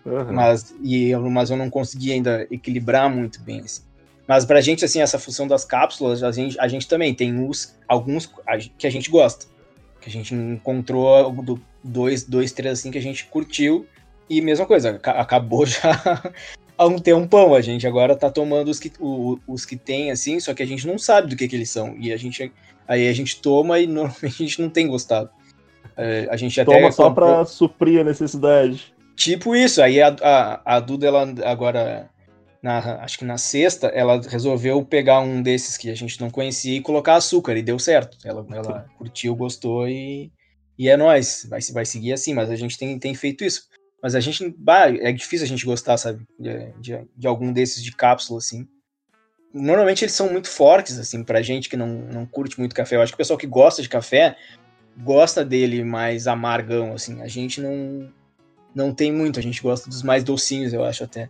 Uhum. 0.05 0.33
Mas, 0.33 0.73
e 0.81 1.09
eu, 1.09 1.21
mas 1.29 1.49
eu 1.51 1.57
não 1.57 1.69
consegui 1.69 2.11
ainda 2.11 2.47
equilibrar 2.49 3.09
muito 3.09 3.41
bem. 3.41 3.59
Assim. 3.59 3.83
Mas 4.27 4.45
pra 4.45 4.61
gente, 4.61 4.85
assim, 4.85 5.01
essa 5.01 5.19
função 5.19 5.47
das 5.47 5.65
cápsulas, 5.65 6.23
a 6.23 6.31
gente, 6.31 6.59
a 6.59 6.67
gente 6.67 6.87
também 6.87 7.13
tem 7.13 7.47
os, 7.47 7.75
alguns 7.87 8.31
que 8.77 8.87
a 8.87 8.89
gente 8.89 9.09
gosta. 9.09 9.45
Que 10.01 10.09
a 10.09 10.11
gente 10.11 10.33
encontrou 10.33 11.31
do, 11.31 11.61
dois, 11.83 12.23
dois, 12.23 12.51
três 12.51 12.79
assim 12.79 12.91
que 12.91 12.97
a 12.97 13.01
gente 13.01 13.25
curtiu. 13.25 13.85
E 14.29 14.41
mesma 14.41 14.65
coisa, 14.65 14.99
acabou 15.03 15.65
já 15.67 16.33
há 16.77 16.85
um 16.85 16.97
tempão. 16.97 17.53
A 17.53 17.61
gente 17.61 17.85
agora 17.85 18.15
tá 18.15 18.29
tomando 18.29 18.69
os 18.69 18.79
que, 18.79 18.91
o, 18.99 19.37
os 19.47 19.65
que 19.65 19.77
tem, 19.77 20.11
assim, 20.11 20.39
só 20.39 20.53
que 20.53 20.63
a 20.63 20.67
gente 20.67 20.87
não 20.87 20.97
sabe 20.97 21.29
do 21.29 21.35
que, 21.35 21.47
que 21.47 21.55
eles 21.55 21.69
são. 21.69 21.95
E 21.97 22.11
a 22.11 22.17
gente 22.17 22.51
aí 22.87 23.07
a 23.07 23.13
gente 23.13 23.41
toma 23.41 23.79
e 23.79 23.87
normalmente 23.87 24.25
a 24.25 24.45
gente 24.45 24.61
não 24.61 24.69
tem 24.69 24.87
gostado. 24.87 25.29
É, 25.95 26.27
a 26.29 26.37
gente 26.37 26.59
até 26.59 26.73
toma 26.73 26.91
só 26.91 27.09
comprou... 27.09 27.35
pra 27.35 27.45
suprir 27.45 28.01
a 28.01 28.03
necessidade. 28.03 28.93
Tipo 29.15 29.55
isso, 29.55 29.81
aí 29.81 30.01
a, 30.01 30.15
a, 30.21 30.75
a 30.77 30.79
Duda, 30.79 31.05
ela 31.05 31.33
agora, 31.45 32.09
na, 32.61 33.03
acho 33.03 33.17
que 33.17 33.25
na 33.25 33.37
sexta, 33.37 33.87
ela 33.87 34.21
resolveu 34.21 34.85
pegar 34.85 35.19
um 35.19 35.41
desses 35.41 35.77
que 35.77 35.89
a 35.89 35.95
gente 35.95 36.19
não 36.21 36.29
conhecia 36.29 36.77
e 36.77 36.81
colocar 36.81 37.15
açúcar, 37.15 37.57
e 37.57 37.63
deu 37.63 37.79
certo. 37.79 38.17
Ela, 38.23 38.45
ela 38.51 38.85
curtiu, 38.97 39.35
gostou 39.35 39.87
e, 39.87 40.31
e 40.77 40.87
é 40.87 40.95
nóis, 40.95 41.47
vai, 41.49 41.59
vai 41.73 41.85
seguir 41.85 42.13
assim, 42.13 42.33
mas 42.33 42.49
a 42.49 42.55
gente 42.55 42.77
tem, 42.77 42.97
tem 42.99 43.15
feito 43.15 43.43
isso. 43.43 43.67
Mas 44.01 44.15
a 44.15 44.19
gente, 44.19 44.53
bah, 44.57 44.89
é 44.89 45.11
difícil 45.11 45.45
a 45.45 45.47
gente 45.47 45.65
gostar, 45.65 45.97
sabe, 45.97 46.23
de, 46.39 46.71
de, 46.79 47.07
de 47.15 47.27
algum 47.27 47.51
desses 47.51 47.83
de 47.83 47.95
cápsula, 47.95 48.39
assim. 48.39 48.67
Normalmente 49.53 50.03
eles 50.03 50.15
são 50.15 50.31
muito 50.31 50.47
fortes, 50.47 50.97
assim, 50.97 51.23
pra 51.23 51.41
gente 51.41 51.69
que 51.69 51.77
não, 51.77 51.87
não 51.87 52.25
curte 52.25 52.59
muito 52.59 52.75
café. 52.75 52.95
Eu 52.95 53.01
acho 53.01 53.11
que 53.11 53.15
o 53.15 53.17
pessoal 53.17 53.37
que 53.37 53.47
gosta 53.47 53.81
de 53.81 53.89
café 53.89 54.35
gosta 54.97 55.43
dele 55.43 55.83
mais 55.83 56.27
amargão, 56.27 56.93
assim. 56.93 57.21
A 57.21 57.27
gente 57.27 57.61
não, 57.61 58.11
não 58.73 58.93
tem 58.93 59.11
muito, 59.11 59.39
a 59.39 59.43
gente 59.43 59.61
gosta 59.61 59.89
dos 59.89 60.01
mais 60.03 60.23
docinhos, 60.23 60.73
eu 60.73 60.83
acho 60.83 61.03
até. 61.03 61.29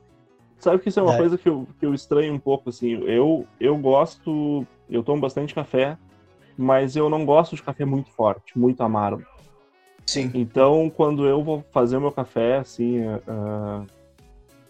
Sabe 0.62 0.78
que 0.78 0.90
isso 0.90 1.00
é 1.00 1.04
uma 1.04 1.16
é. 1.16 1.18
coisa 1.18 1.40
que 1.40 1.50
eu, 1.50 1.68
que 1.80 1.86
eu 1.86 1.92
estranho 1.92 2.32
um 2.36 2.40
pouco, 2.40 2.70
assim. 2.70 2.92
Eu, 3.08 3.48
eu 3.60 3.76
gosto, 3.78 4.66
eu 4.88 5.02
tomo 5.02 5.20
bastante 5.20 5.56
café, 5.56 5.98
mas 6.56 6.96
eu 6.96 7.10
não 7.10 7.26
gosto 7.26 7.56
de 7.56 7.64
café 7.64 7.84
muito 7.84 8.12
forte, 8.12 8.58
muito 8.58 8.82
amargo. 8.84 9.24
Sim. 10.06 10.30
Então, 10.36 10.88
quando 10.96 11.28
eu 11.28 11.44
vou 11.44 11.66
fazer 11.72 11.98
o 11.98 12.02
meu 12.02 12.12
café, 12.12 12.60
assim, 12.60 13.00
uh, 13.00 13.88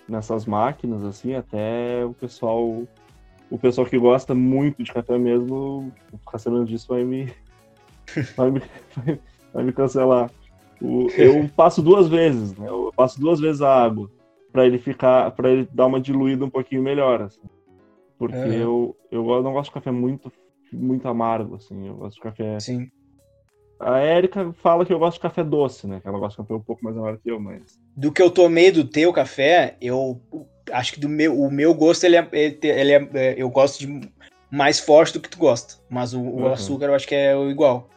nessas 0.08 0.46
máquinas, 0.46 1.04
assim, 1.04 1.36
até 1.36 2.06
o 2.06 2.14
pessoal, 2.14 2.84
o 3.50 3.58
pessoal 3.60 3.86
que 3.86 3.98
gosta 3.98 4.34
muito 4.34 4.82
de 4.82 4.94
café 4.94 5.18
mesmo, 5.18 5.92
ficar 6.20 6.38
sabendo 6.38 6.64
disso 6.64 6.88
vai 6.88 7.04
me, 7.04 7.34
vai 8.38 8.50
me, 8.50 8.62
vai, 8.96 9.20
vai 9.54 9.64
me 9.66 9.74
cancelar. 9.74 10.32
O, 10.82 11.10
eu 11.18 11.50
passo 11.54 11.82
duas 11.82 12.08
vezes, 12.08 12.56
né? 12.58 12.70
Eu 12.70 12.94
passo 12.96 13.20
duas 13.20 13.42
vezes 13.42 13.62
a 13.62 13.84
água 13.84 14.10
para 14.52 14.66
ele 14.66 14.78
ficar, 14.78 15.32
para 15.32 15.50
ele 15.50 15.68
dar 15.72 15.86
uma 15.86 16.00
diluída 16.00 16.46
um 16.46 16.50
pouquinho 16.50 16.84
melhor, 16.84 17.22
assim. 17.22 17.42
Porque 18.18 18.36
é. 18.36 18.56
eu, 18.56 18.96
eu 19.12 19.24
não 19.42 19.54
gosto 19.54 19.70
de 19.70 19.74
café 19.74 19.92
muito 19.92 20.32
muito 20.72 21.08
amargo, 21.08 21.56
assim. 21.56 21.88
Eu 21.88 21.96
gosto 21.96 22.16
de 22.16 22.22
café. 22.22 22.60
Sim. 22.60 22.90
A 23.80 24.00
Érica 24.00 24.54
fala 24.54 24.86
que 24.86 24.94
eu 24.94 25.00
gosto 25.00 25.16
de 25.16 25.22
café 25.22 25.44
doce, 25.44 25.88
né? 25.88 26.00
Que 26.00 26.08
ela 26.08 26.20
gosta 26.20 26.42
de 26.42 26.48
café 26.48 26.60
um 26.60 26.64
pouco 26.64 26.84
mais 26.84 26.96
amargo 26.96 27.20
que 27.22 27.32
eu, 27.32 27.40
mas. 27.40 27.80
Do 27.98 28.12
que 28.12 28.22
eu 28.22 28.30
tomei 28.30 28.72
do 28.72 28.86
teu 28.86 29.12
café, 29.12 29.76
eu 29.82 30.22
acho 30.72 30.94
que 30.94 31.00
do 31.00 31.10
meu, 31.10 31.38
o 31.40 31.52
meu 31.52 31.74
gosto 31.74 32.04
ele 32.04 32.16
é, 32.16 32.28
ele 32.32 32.92
é, 32.92 33.10
é 33.14 33.36
eu 33.38 33.50
gosto 33.50 33.80
de 33.80 34.10
mais 34.52 34.80
forte 34.80 35.14
do 35.14 35.20
que 35.20 35.30
tu 35.30 35.40
gosta, 35.40 35.82
mas 35.90 36.14
o, 36.14 36.20
uhum. 36.20 36.44
o 36.44 36.48
açúcar 36.48 36.86
eu 36.86 36.96
acho 36.96 37.08
que 37.08 37.16
é 37.16 37.36
igual. 37.50 37.90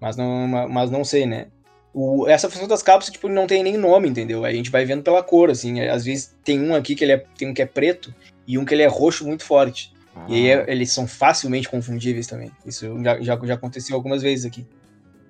Mas 0.00 0.16
não, 0.16 0.46
mas 0.68 0.90
não 0.90 1.02
sei, 1.02 1.24
né? 1.24 1.48
O, 1.98 2.28
essa 2.28 2.50
função 2.50 2.68
das 2.68 2.82
cápsulas, 2.82 3.14
tipo, 3.14 3.26
não 3.26 3.46
tem 3.46 3.62
nem 3.62 3.78
nome, 3.78 4.06
entendeu? 4.06 4.44
A 4.44 4.52
gente 4.52 4.70
vai 4.70 4.84
vendo 4.84 5.02
pela 5.02 5.22
cor, 5.22 5.48
assim. 5.48 5.80
Às 5.80 6.04
vezes 6.04 6.36
tem 6.44 6.60
um 6.60 6.74
aqui 6.74 6.94
que 6.94 7.02
ele 7.02 7.12
é, 7.12 7.24
tem 7.38 7.48
um 7.48 7.54
que 7.54 7.62
é 7.62 7.64
preto 7.64 8.14
e 8.46 8.58
um 8.58 8.66
que 8.66 8.74
ele 8.74 8.82
é 8.82 8.86
roxo 8.86 9.26
muito 9.26 9.42
forte. 9.42 9.94
Ah. 10.14 10.26
E 10.28 10.34
aí 10.34 10.52
ah. 10.52 10.64
eles 10.68 10.92
são 10.92 11.06
facilmente 11.06 11.70
confundíveis 11.70 12.26
também. 12.26 12.50
Isso 12.66 13.02
já, 13.02 13.18
já, 13.22 13.40
já 13.42 13.54
aconteceu 13.54 13.96
algumas 13.96 14.20
vezes 14.20 14.44
aqui. 14.44 14.66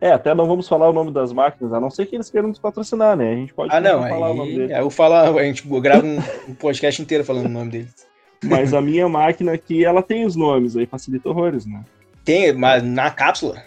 É, 0.01 0.11
até 0.11 0.35
não 0.35 0.49
vamos 0.49 0.67
falar 0.67 0.91
o 0.91 0.93
nome 0.93 1.13
das 1.13 1.33
máquinas, 1.33 1.73
a 1.73 1.79
não 1.79 1.89
ser 1.89 2.05
que 2.07 2.17
eles 2.17 2.29
queiram 2.29 2.49
nos 2.49 2.59
patrocinar, 2.59 3.17
né? 3.17 3.31
A 3.31 3.37
gente 3.37 3.55
pode 3.55 3.73
ah, 3.73 3.81
não, 3.81 4.03
falar 4.03 4.27
aí, 4.27 4.33
o 4.33 4.37
nome 4.37 4.55
deles. 4.57 4.73
Aí 4.73 4.81
eu 4.83 4.91
falo, 4.91 5.39
a 5.39 5.45
gente 5.45 5.63
grava 5.81 6.05
um, 6.05 6.19
um 6.49 6.55
podcast 6.55 7.01
inteiro 7.01 7.25
falando 7.25 7.47
o 7.47 7.49
nome 7.49 7.71
deles. 7.71 7.95
Mas 8.43 8.75
a 8.75 8.81
minha 8.81 9.09
máquina 9.09 9.53
aqui, 9.53 9.85
ela 9.85 10.03
tem 10.03 10.27
os 10.27 10.35
nomes, 10.35 10.77
aí 10.77 10.85
facilita 10.85 11.29
horrores, 11.29 11.65
né? 11.65 11.85
Tem, 12.25 12.53
mas 12.53 12.83
na 12.83 13.09
cápsula? 13.09 13.63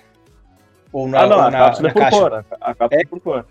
Ou 0.92 1.08
na, 1.08 1.22
ah, 1.22 1.28
não, 1.28 1.40
a 1.40 1.52
na, 1.52 1.58
cápsula 1.58 1.84
na 1.84 1.90
é 1.90 1.94
por 1.94 2.00
caixa. 2.00 2.18
fora. 2.18 2.46
A 2.62 2.76
cápsula 2.76 3.00
é, 3.00 3.02
é 3.02 3.08
por 3.08 3.20
fora. 3.22 3.46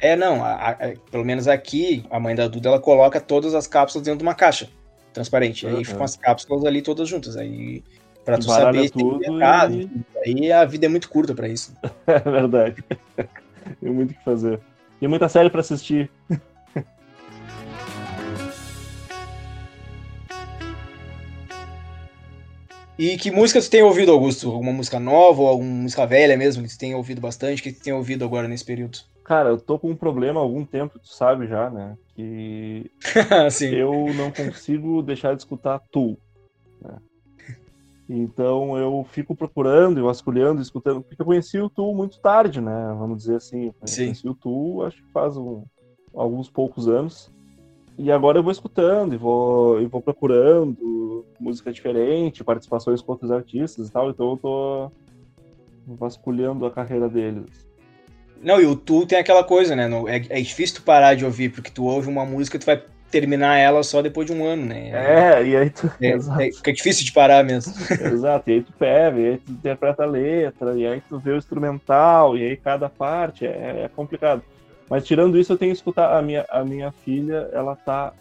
É, 0.00 0.16
não, 0.16 0.42
a, 0.42 0.70
a, 0.70 0.76
pelo 1.10 1.24
menos 1.24 1.46
aqui, 1.46 2.04
a 2.10 2.18
mãe 2.18 2.34
da 2.34 2.48
Duda, 2.48 2.68
ela 2.68 2.80
coloca 2.80 3.20
todas 3.20 3.54
as 3.54 3.66
cápsulas 3.66 4.04
dentro 4.04 4.18
de 4.18 4.24
uma 4.24 4.34
caixa 4.34 4.68
transparente. 5.12 5.66
Uhum. 5.66 5.76
Aí 5.76 5.84
ficam 5.84 6.02
as 6.02 6.16
cápsulas 6.16 6.64
ali 6.64 6.80
todas 6.80 7.08
juntas. 7.08 7.36
Aí, 7.36 7.84
pra 8.24 8.38
tu 8.38 8.44
saber, 8.44 8.90
tudo 8.90 9.18
tem 9.18 9.38
e... 9.38 10.04
Aí 10.24 10.52
a 10.52 10.64
vida 10.64 10.86
é 10.86 10.88
muito 10.88 11.08
curta 11.08 11.34
para 11.34 11.48
isso. 11.48 11.74
é 12.06 12.18
verdade. 12.18 12.82
Tem 13.78 13.92
muito 13.92 14.10
o 14.10 14.14
que 14.14 14.24
fazer. 14.24 14.58
Tem 14.98 15.08
muita 15.08 15.28
série 15.28 15.48
para 15.48 15.60
assistir. 15.60 16.10
E 23.00 23.16
que 23.16 23.30
música 23.30 23.62
tu 23.62 23.70
tem 23.70 23.82
ouvido, 23.82 24.12
Augusto? 24.12 24.50
Alguma 24.50 24.74
música 24.74 25.00
nova 25.00 25.40
ou 25.40 25.48
alguma 25.48 25.70
música 25.70 26.06
velha 26.06 26.36
mesmo 26.36 26.62
que 26.62 26.68
tu 26.68 26.78
tem 26.78 26.94
ouvido 26.94 27.18
bastante, 27.18 27.62
que 27.62 27.72
tu 27.72 27.82
tem 27.82 27.94
ouvido 27.94 28.26
agora 28.26 28.46
nesse 28.46 28.62
período? 28.62 28.98
Cara, 29.24 29.48
eu 29.48 29.58
tô 29.58 29.78
com 29.78 29.88
um 29.88 29.96
problema 29.96 30.38
há 30.38 30.42
algum 30.42 30.66
tempo, 30.66 30.98
tu 30.98 31.08
sabe 31.08 31.46
já, 31.46 31.70
né? 31.70 31.96
Que 32.14 32.90
eu 33.72 34.12
não 34.12 34.30
consigo 34.30 35.00
deixar 35.00 35.34
de 35.34 35.40
escutar 35.40 35.80
tu. 35.90 36.18
Né? 36.82 36.98
Então 38.06 38.76
eu 38.76 39.06
fico 39.10 39.34
procurando 39.34 39.98
e 39.98 40.02
vasculhando, 40.02 40.60
escutando, 40.60 41.00
porque 41.00 41.22
eu 41.22 41.26
conheci 41.26 41.58
o 41.58 41.70
Tu 41.70 41.94
muito 41.94 42.20
tarde, 42.20 42.60
né? 42.60 42.94
Vamos 42.98 43.16
dizer 43.16 43.36
assim. 43.36 43.68
Eu 43.68 43.74
conheci 43.80 44.28
o 44.28 44.34
Tu, 44.34 44.82
acho 44.82 44.98
que 44.98 45.10
faz 45.10 45.38
um, 45.38 45.64
alguns 46.14 46.50
poucos 46.50 46.86
anos. 46.86 47.32
E 48.02 48.10
agora 48.10 48.38
eu 48.38 48.42
vou 48.42 48.50
escutando 48.50 49.12
e 49.12 49.18
vou, 49.18 49.78
e 49.82 49.84
vou 49.84 50.00
procurando 50.00 51.22
música 51.38 51.70
diferente, 51.70 52.42
participações 52.42 53.02
com 53.02 53.12
outros 53.12 53.30
artistas 53.30 53.88
e 53.88 53.92
tal, 53.92 54.08
então 54.08 54.30
eu 54.30 54.36
tô 54.38 54.90
vasculhando 55.86 56.64
a 56.64 56.70
carreira 56.70 57.10
deles. 57.10 57.44
Não, 58.42 58.58
e 58.58 58.64
o 58.64 58.74
tu 58.74 59.04
tem 59.04 59.18
aquela 59.18 59.44
coisa, 59.44 59.76
né? 59.76 59.86
É, 60.08 60.38
é 60.38 60.40
difícil 60.40 60.76
tu 60.76 60.82
parar 60.82 61.14
de 61.14 61.26
ouvir, 61.26 61.50
porque 61.50 61.70
tu 61.70 61.84
ouve 61.84 62.08
uma 62.08 62.24
música 62.24 62.56
e 62.56 62.60
tu 62.60 62.64
vai 62.64 62.82
terminar 63.10 63.58
ela 63.58 63.82
só 63.82 64.00
depois 64.00 64.26
de 64.26 64.32
um 64.32 64.46
ano, 64.46 64.64
né? 64.64 64.88
É, 64.92 65.44
e 65.44 65.54
aí 65.54 65.68
tu. 65.68 65.92
É, 66.00 66.12
é, 66.46 66.52
fica 66.52 66.72
difícil 66.72 67.04
de 67.04 67.12
parar 67.12 67.44
mesmo. 67.44 67.74
Exato, 67.90 68.48
e 68.48 68.54
aí 68.54 68.62
tu 68.62 68.72
pega, 68.78 69.20
e 69.20 69.26
aí 69.26 69.36
tu 69.36 69.52
interpreta 69.52 70.04
a 70.04 70.06
letra, 70.06 70.74
e 70.74 70.86
aí 70.86 71.02
tu 71.06 71.18
vê 71.18 71.32
o 71.32 71.36
instrumental, 71.36 72.38
e 72.38 72.44
aí 72.44 72.56
cada 72.56 72.88
parte, 72.88 73.46
é, 73.46 73.82
é 73.84 73.90
complicado. 73.94 74.42
Mas 74.90 75.06
tirando 75.06 75.38
isso, 75.38 75.52
eu 75.52 75.56
tenho 75.56 75.72
escutado 75.72 76.18
a 76.18 76.20
minha, 76.20 76.44
a 76.50 76.64
minha 76.64 76.90
filha, 76.90 77.48
ela 77.52 77.76
tá 77.76 78.12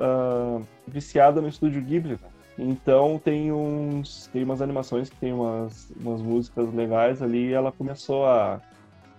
uh, 0.00 0.64
viciada 0.86 1.40
no 1.40 1.48
estúdio 1.48 1.82
Ghibli. 1.82 2.16
Então 2.56 3.20
tem 3.22 3.50
uns 3.50 4.28
tem 4.32 4.44
umas 4.44 4.62
animações 4.62 5.10
que 5.10 5.16
tem 5.16 5.32
umas, 5.32 5.92
umas 6.00 6.22
músicas 6.22 6.72
legais 6.72 7.20
ali, 7.20 7.48
e 7.48 7.52
ela 7.52 7.72
começou 7.72 8.26
a, 8.26 8.60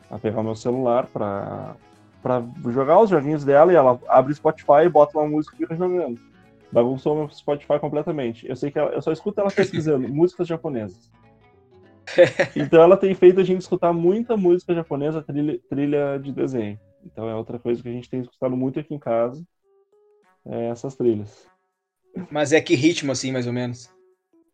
a 0.10 0.18
pegar 0.18 0.40
o 0.40 0.44
meu 0.44 0.56
celular 0.56 1.06
para 1.08 1.76
para 2.24 2.44
jogar 2.72 3.00
os 3.02 3.10
joguinhos 3.12 3.46
dela 3.46 3.72
e 3.72 3.76
ela 3.76 4.00
abre 4.08 4.32
o 4.32 4.36
Spotify 4.36 4.86
e 4.86 4.90
bota 4.90 5.16
uma 5.20 5.28
música 5.28 5.56
e 5.56 5.60
fica 5.60 5.76
jogando. 5.76 6.20
Bagunçou 6.72 7.16
meu 7.16 7.30
Spotify 7.30 7.78
completamente. 7.80 8.50
Eu 8.50 8.56
sei 8.56 8.72
que 8.72 8.80
ela, 8.80 8.90
eu 8.92 9.02
só 9.02 9.12
escuto 9.12 9.42
ela 9.42 9.52
pesquisando 9.52 10.08
músicas 10.10 10.48
japonesas. 10.48 11.12
então 12.56 12.82
ela 12.82 12.98
tem 12.98 13.14
feito 13.14 13.40
a 13.40 13.44
gente 13.44 13.62
escutar 13.62 13.94
muita 13.94 14.36
música 14.36 14.74
japonesa, 14.74 15.22
trilha, 15.22 15.60
trilha 15.70 16.18
de 16.18 16.32
desenho. 16.32 16.80
Então 17.06 17.30
é 17.30 17.36
outra 17.36 17.60
coisa 17.60 17.82
que 17.82 17.88
a 17.88 17.92
gente 17.92 18.10
tem 18.10 18.22
escutado 18.22 18.58
muito 18.58 18.80
aqui 18.80 18.94
em 18.94 19.00
casa, 19.00 19.46
é 20.46 20.70
essas 20.70 20.96
trilhas. 20.96 21.48
Mas 22.32 22.52
é 22.52 22.62
que 22.62 22.76
ritmo, 22.76 23.12
assim, 23.12 23.32
mais 23.32 23.46
ou 23.46 23.54
menos? 23.54 23.94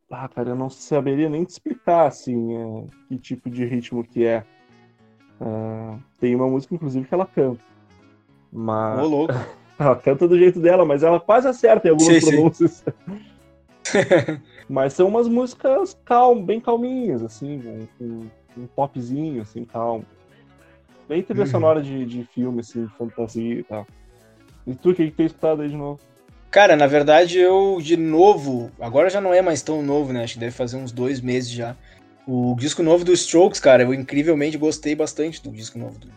Ah, 0.10 0.28
cara, 0.28 0.50
eu 0.50 0.56
não 0.56 0.70
saberia 0.70 1.30
nem 1.30 1.46
te 1.46 1.52
explicar, 1.52 2.08
assim, 2.08 2.56
é, 2.56 2.86
que 3.08 3.18
tipo 3.18 3.50
de 3.50 3.64
ritmo 3.66 4.04
que 4.04 4.26
é. 4.26 4.44
Uh, 5.40 6.00
tem 6.20 6.36
uma 6.36 6.48
música, 6.48 6.76
inclusive, 6.76 7.08
que 7.08 7.14
ela 7.14 7.26
canta. 7.26 7.62
Mas... 8.52 9.00
Ô, 9.00 9.08
louco. 9.08 9.34
ela 9.80 9.96
canta 9.96 10.28
do 10.28 10.38
jeito 10.38 10.60
dela, 10.60 10.86
mas 10.86 11.02
ela 11.02 11.20
quase 11.20 11.48
acerta 11.48 11.88
em 11.88 11.92
algumas 11.92 12.24
sim, 12.24 12.30
pronúncias. 12.30 12.84
mas 14.70 14.94
são 14.94 15.08
umas 15.08 15.28
músicas 15.28 15.98
calm, 16.04 16.44
bem 16.44 16.60
calminhas, 16.60 17.24
assim, 17.24 17.88
um, 18.00 18.28
um 18.58 18.68
popzinho, 18.68 19.42
assim, 19.42 19.64
calmo. 19.64 20.06
Bem 21.12 21.22
trilha 21.22 21.44
uhum. 21.44 21.46
sonora 21.46 21.84
de, 21.84 22.06
de 22.06 22.24
filme, 22.24 22.62
assim, 22.62 22.86
de 22.86 22.94
fantasia 22.94 23.56
e 23.60 23.64
tal. 23.64 23.86
E 24.66 24.74
tu, 24.74 24.92
o 24.92 24.96
que, 24.96 25.08
que 25.08 25.18
tem 25.18 25.26
escutado 25.26 25.62
aí 25.62 25.68
de 25.68 25.76
novo? 25.76 26.00
Cara, 26.50 26.74
na 26.78 26.88
verdade, 26.88 27.38
eu, 27.38 27.80
de 27.82 27.98
novo, 27.98 28.72
agora 28.80 29.10
já 29.10 29.20
não 29.20 29.34
é 29.34 29.42
mais 29.42 29.62
tão 29.62 29.82
novo, 29.84 30.14
né? 30.14 30.24
Acho 30.24 30.36
que 30.36 30.40
deve 30.40 30.54
fazer 30.54 30.78
uns 30.78 30.94
dois 30.94 31.20
meses 31.20 31.52
já. 31.52 31.76
O 32.26 32.56
disco 32.58 32.82
novo 32.82 33.04
do 33.04 33.12
Strokes, 33.12 33.60
cara, 33.60 33.84
eu 33.84 33.94
incrivelmente 33.94 34.58
gostei 34.58 34.96
bastante 34.96 35.44
do 35.44 35.52
disco 35.52 35.78
novo 35.78 36.00
do, 36.00 36.08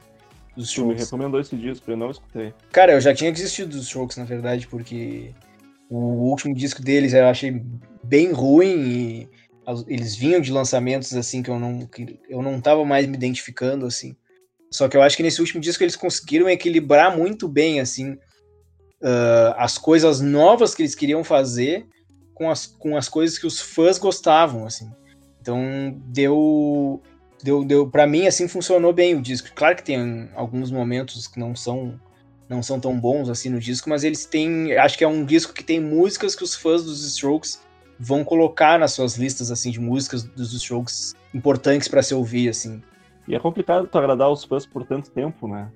dos 0.56 0.72
Tu 0.72 0.86
me 0.86 0.94
Strokes. 0.94 1.04
recomendou 1.06 1.40
esse 1.40 1.56
disco, 1.56 1.90
eu 1.90 1.96
não 1.96 2.12
escutei. 2.12 2.54
Cara, 2.70 2.92
eu 2.92 3.00
já 3.00 3.12
tinha 3.12 3.32
desistido 3.32 3.70
dos 3.70 3.86
Strokes, 3.86 4.16
na 4.16 4.24
verdade, 4.24 4.68
porque 4.68 5.32
o 5.90 5.96
último 5.96 6.54
disco 6.54 6.80
deles 6.80 7.14
eu 7.14 7.26
achei 7.26 7.60
bem 8.04 8.30
ruim 8.30 8.86
e 8.86 9.28
eles 9.88 10.14
vinham 10.14 10.40
de 10.40 10.52
lançamentos 10.52 11.12
assim 11.16 11.42
que 11.42 11.50
eu 11.50 11.58
não 11.58 11.84
que 11.84 12.20
eu 12.28 12.40
não 12.40 12.60
tava 12.60 12.84
mais 12.84 13.08
me 13.08 13.16
identificando 13.16 13.86
assim. 13.86 14.14
Só 14.70 14.88
que 14.88 14.96
eu 14.96 15.02
acho 15.02 15.16
que 15.16 15.22
nesse 15.22 15.40
último 15.40 15.60
disco 15.60 15.82
eles 15.82 15.96
conseguiram 15.96 16.48
equilibrar 16.48 17.16
muito 17.16 17.48
bem 17.48 17.80
assim 17.80 18.16
ah, 19.02 19.54
as 19.58 19.78
coisas 19.78 20.20
novas 20.20 20.74
que 20.74 20.82
eles 20.82 20.94
queriam 20.94 21.22
fazer 21.22 21.86
com 22.32 22.50
as, 22.50 22.66
com 22.66 22.96
as 22.96 23.08
coisas 23.08 23.38
que 23.38 23.46
os 23.46 23.60
fãs 23.60 23.98
gostavam 23.98 24.66
assim. 24.66 24.90
Então 25.40 25.94
deu 26.06 27.02
deu, 27.42 27.64
deu 27.64 27.90
para 27.90 28.06
mim 28.06 28.26
assim 28.26 28.48
funcionou 28.48 28.92
bem 28.92 29.14
o 29.14 29.22
disco. 29.22 29.48
Claro 29.54 29.76
que 29.76 29.84
tem 29.84 30.30
alguns 30.34 30.70
momentos 30.70 31.26
que 31.26 31.38
não 31.38 31.54
são 31.54 32.00
não 32.48 32.62
são 32.62 32.78
tão 32.80 32.98
bons 32.98 33.28
assim 33.28 33.48
no 33.48 33.58
disco, 33.58 33.88
mas 33.88 34.04
eles 34.04 34.26
têm, 34.26 34.76
acho 34.76 34.98
que 34.98 35.04
é 35.04 35.08
um 35.08 35.24
disco 35.24 35.52
que 35.52 35.64
tem 35.64 35.80
músicas 35.80 36.34
que 36.34 36.44
os 36.44 36.54
fãs 36.54 36.84
dos 36.84 37.04
Strokes 37.06 37.60
vão 37.98 38.24
colocar 38.24 38.78
nas 38.78 38.92
suas 38.92 39.16
listas 39.16 39.50
assim 39.50 39.70
de 39.70 39.80
músicas 39.80 40.22
dos 40.22 40.52
Strokes 40.52 41.14
importantes 41.32 41.88
para 41.88 42.02
se 42.02 42.14
ouvir 42.14 42.48
assim. 42.48 42.82
E 43.26 43.34
é 43.34 43.38
complicado 43.38 43.86
tu 43.86 43.98
agradar 43.98 44.30
os 44.30 44.44
fãs 44.44 44.66
por 44.66 44.84
tanto 44.84 45.10
tempo, 45.10 45.48
né? 45.48 45.68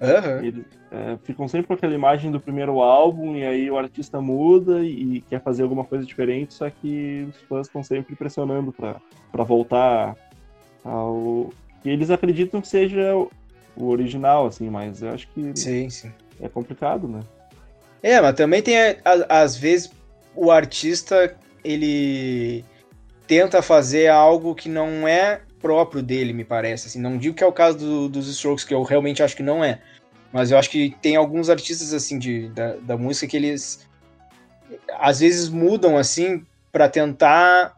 Aham. 0.00 0.44
Eles 0.44 0.64
é, 0.90 1.16
ficam 1.24 1.48
sempre 1.48 1.66
com 1.66 1.72
aquela 1.74 1.94
imagem 1.94 2.30
do 2.30 2.38
primeiro 2.40 2.80
álbum, 2.82 3.36
e 3.36 3.44
aí 3.44 3.70
o 3.70 3.78
artista 3.78 4.20
muda 4.20 4.80
e, 4.84 5.16
e 5.16 5.20
quer 5.22 5.40
fazer 5.42 5.62
alguma 5.62 5.84
coisa 5.84 6.04
diferente, 6.04 6.52
só 6.54 6.68
que 6.68 7.26
os 7.30 7.36
fãs 7.48 7.66
estão 7.66 7.82
sempre 7.82 8.14
pressionando 8.14 8.72
pra, 8.72 9.00
pra 9.32 9.44
voltar 9.44 10.14
ao. 10.84 11.50
que 11.82 11.88
eles 11.88 12.10
acreditam 12.10 12.60
que 12.60 12.68
seja 12.68 13.14
o- 13.16 13.30
o 13.76 13.88
original, 13.88 14.46
assim, 14.46 14.68
mas 14.70 15.02
eu 15.02 15.10
acho 15.10 15.26
que 15.28 15.52
Sim, 15.56 15.88
sim. 15.90 16.12
é 16.40 16.48
complicado, 16.48 17.08
né? 17.08 17.20
É, 18.02 18.20
mas 18.20 18.34
também 18.36 18.62
tem 18.62 18.76
às 19.28 19.56
vezes 19.56 19.90
o 20.34 20.50
artista 20.50 21.34
ele 21.64 22.62
tenta 23.26 23.62
fazer 23.62 24.08
algo 24.08 24.54
que 24.54 24.68
não 24.68 25.08
é 25.08 25.40
próprio 25.64 26.02
dele, 26.02 26.34
me 26.34 26.44
parece. 26.44 26.88
Assim, 26.88 27.00
não 27.00 27.16
digo 27.16 27.34
que 27.34 27.42
é 27.42 27.46
o 27.46 27.52
caso 27.52 27.78
do- 27.78 28.08
dos 28.10 28.28
Strokes, 28.28 28.64
que 28.64 28.74
eu 28.74 28.82
realmente 28.82 29.22
acho 29.22 29.34
que 29.34 29.42
não 29.42 29.64
é. 29.64 29.80
Mas 30.30 30.50
eu 30.50 30.58
acho 30.58 30.68
que 30.68 30.94
tem 31.00 31.16
alguns 31.16 31.48
artistas 31.48 31.94
assim 31.94 32.18
de, 32.18 32.50
da, 32.50 32.74
da 32.76 32.98
música 32.98 33.26
que 33.26 33.38
eles 33.38 33.88
às 34.98 35.20
vezes 35.20 35.48
mudam 35.48 35.96
assim 35.96 36.44
para 36.70 36.86
tentar 36.86 37.74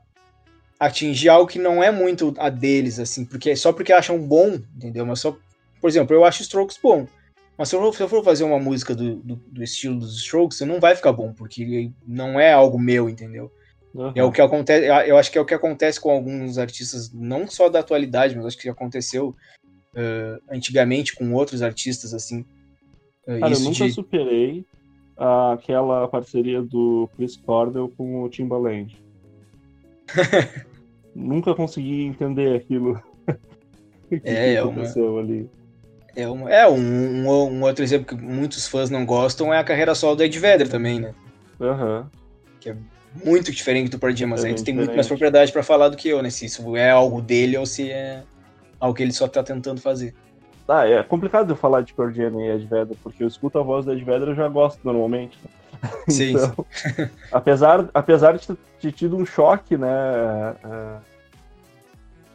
atingir 0.81 1.29
algo 1.29 1.49
que 1.49 1.61
não 1.61 1.81
é 1.81 1.93
muito 1.93 2.35
a 2.39 2.51
deles 2.51 2.99
assim, 2.99 3.25
porque 3.25 3.55
só 3.55 3.73
porque 3.73 3.93
acham 3.93 4.19
bom, 4.19 4.59
entendeu? 4.75 5.07
Mas 5.07 5.21
só, 5.21 5.37
por 5.81 5.89
exemplo, 5.89 6.13
eu 6.13 6.25
acho 6.25 6.43
Strokes 6.43 6.79
bom. 6.83 7.07
Mas 7.57 7.69
se 7.69 7.77
eu, 7.77 7.93
se 7.93 8.03
eu 8.03 8.09
for 8.09 8.25
fazer 8.25 8.43
uma 8.43 8.59
música 8.59 8.97
do, 8.97 9.15
do, 9.17 9.37
do 9.37 9.63
estilo 9.63 10.01
dos 10.01 10.17
Strokes, 10.17 10.61
não 10.63 10.81
vai 10.81 10.97
ficar 10.97 11.13
bom, 11.13 11.33
porque 11.33 11.91
não 12.05 12.41
é 12.41 12.53
algo 12.53 12.79
meu, 12.81 13.09
entendeu? 13.09 13.51
Aham. 13.97 14.13
É 14.15 14.23
o 14.23 14.31
que 14.33 14.41
acontece, 14.43 14.87
eu 15.09 15.17
acho 15.17 15.31
que 15.33 15.39
é 15.39 15.41
o 15.41 15.45
que 15.47 15.55
acontece 15.55 16.01
com 16.01 16.11
alguns 16.11 16.59
artistas, 16.59 17.11
não 17.13 17.47
só 17.49 17.69
da 17.69 17.81
atualidade, 17.81 18.37
mas 18.37 18.47
acho 18.47 18.59
que 18.59 18.69
aconteceu 18.69 19.35
eh, 19.95 20.39
antigamente 20.51 21.15
com 21.15 21.33
outros 21.33 21.63
artistas, 21.63 22.13
assim. 22.13 22.45
Cara, 23.25 23.55
eu 23.55 23.61
nunca 23.61 23.87
de- 23.87 23.93
superei 23.93 24.65
aquela 25.17 26.07
parceria 26.09 26.61
do 26.63 27.09
Chris 27.17 27.37
Cornell 27.39 27.91
com 27.97 28.23
o 28.23 28.29
Timbaland. 28.29 28.95
nunca 31.15 31.55
consegui 31.55 32.03
entender 32.05 32.55
aquilo. 32.57 33.03
Que, 34.09 34.15
É, 34.15 34.21
que 34.21 34.31
é 34.31 34.63
uma- 34.63 34.71
aconteceu 34.71 35.19
ali. 35.19 35.51
É, 36.15 36.29
um, 36.29 36.49
é 36.49 36.69
um, 36.69 36.77
um, 36.79 37.29
um 37.29 37.63
outro 37.65 37.83
exemplo 37.83 38.07
que 38.07 38.15
muitos 38.15 38.69
fãs 38.69 38.89
não 38.89 39.05
gostam 39.05 39.53
é 39.53 39.59
a 39.59 39.65
carreira 39.65 39.97
solo 39.97 40.15
do 40.15 40.23
Ed 40.23 40.39
Vedder 40.39 40.69
também, 40.69 41.01
né? 41.01 41.13
Aham. 41.61 42.09
Muito 43.25 43.53
diferente 43.53 43.91
do 43.91 43.99
Pearl 43.99 44.15
Jam, 44.15 44.29
mas 44.29 44.45
É 44.45 44.49
aí 44.49 44.55
tu 44.55 44.65
tem 44.65 44.75
muito 44.75 44.95
mais 44.95 45.07
propriedade 45.07 45.53
pra 45.53 45.63
falar 45.63 45.89
do 45.89 45.97
que 45.97 46.09
eu, 46.09 46.23
né? 46.23 46.31
Se 46.31 46.47
isso 46.47 46.77
é 46.77 46.91
algo 46.91 47.21
dele 47.21 47.57
ou 47.57 47.67
se 47.67 47.91
é 47.91 48.23
algo 48.81 48.95
que 48.95 49.03
ele 49.03 49.13
só 49.13 49.27
tá 49.29 49.43
tentando 49.43 49.81
fazer. 49.81 50.15
Ah, 50.69 50.87
é 50.87 51.03
complicado 51.03 51.51
eu 51.51 51.57
falar 51.57 51.83
de 51.83 51.95
Pearl 51.95 52.11
Jam 52.11 52.41
e 52.41 52.51
Ed 52.51 52.67
Vedder, 52.67 52.97
porque 53.03 53.23
eu 53.23 53.29
escuto 53.29 53.59
a 53.59 53.63
voz 53.63 53.85
do 53.85 53.93
Ed 53.93 54.05
Vedder 54.05 54.29
e 54.29 54.31
eu 54.33 54.35
já 54.35 54.49
gosto 54.49 54.81
normalmente. 54.85 55.39
Sim, 56.09 56.33
Então, 56.37 56.67
apesar, 57.31 57.89
apesar 57.95 58.37
de 58.37 58.47
ter 58.47 58.57
ter 58.81 58.93
tido 58.93 59.17
um 59.17 59.25
choque, 59.25 59.77
né? 59.77 59.89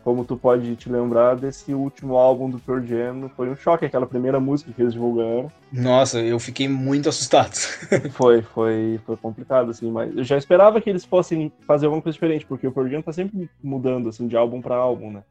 Como 0.04 0.26
tu 0.26 0.36
pode 0.36 0.76
te 0.76 0.90
lembrar 0.90 1.36
desse 1.36 1.74
último 1.74 2.16
álbum 2.18 2.50
do 2.50 2.60
Pearl 2.60 2.84
Jam, 2.84 3.30
foi 3.36 3.50
um 3.50 3.56
choque, 3.56 3.86
aquela 3.86 4.08
primeira 4.08 4.40
música 4.40 4.72
que 4.72 4.82
eles 4.82 4.94
divulgaram. 4.94 5.52
Nossa, 5.72 6.20
eu 6.20 6.40
fiquei 6.40 6.68
muito 6.68 7.08
assustado. 7.08 7.56
Foi, 8.12 8.42
foi, 8.42 9.00
foi 9.06 9.18
complicado, 9.18 9.72
assim, 9.72 9.90
mas 9.90 10.16
eu 10.16 10.24
já 10.24 10.38
esperava 10.38 10.82
que 10.82 10.90
eles 10.90 11.06
fossem 11.06 11.52
fazer 11.66 11.86
alguma 11.86 12.02
coisa 12.02 12.14
diferente, 12.14 12.46
porque 12.46 12.68
o 12.68 12.72
Pearl 12.72 12.90
Jam 12.90 13.02
tá 13.02 13.12
sempre 13.12 13.50
mudando, 13.64 14.10
assim, 14.10 14.28
de 14.28 14.36
álbum 14.36 14.62
pra 14.62 14.76
álbum, 14.76 15.12
né? 15.12 15.24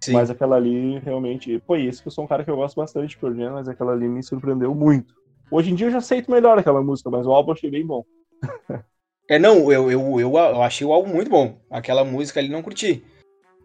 Sim. 0.00 0.12
Mas 0.12 0.30
aquela 0.30 0.56
ali, 0.56 0.98
realmente, 0.98 1.62
foi 1.66 1.82
isso 1.82 2.02
que 2.02 2.08
eu 2.08 2.12
sou 2.12 2.24
um 2.24 2.26
cara 2.26 2.44
que 2.44 2.50
eu 2.50 2.56
gosto 2.56 2.76
bastante 2.76 3.10
de 3.10 3.18
Pearl 3.18 3.34
Jam, 3.34 3.52
mas 3.54 3.68
aquela 3.68 3.92
ali 3.92 4.08
me 4.08 4.22
surpreendeu 4.22 4.74
muito. 4.74 5.14
Hoje 5.50 5.70
em 5.70 5.74
dia 5.74 5.86
eu 5.86 5.92
já 5.92 5.98
aceito 5.98 6.30
melhor 6.30 6.58
aquela 6.58 6.82
música, 6.82 7.10
mas 7.10 7.26
o 7.26 7.32
álbum 7.32 7.50
eu 7.50 7.54
achei 7.54 7.70
bem 7.70 7.86
bom. 7.86 8.04
É, 9.30 9.38
não, 9.38 9.70
eu, 9.70 9.92
eu, 9.92 10.18
eu, 10.18 10.36
eu 10.36 10.62
achei 10.62 10.86
o 10.86 10.92
álbum 10.92 11.12
muito 11.12 11.30
bom. 11.30 11.60
Aquela 11.70 12.02
música 12.02 12.40
ali 12.40 12.48
não 12.48 12.62
curti. 12.62 13.04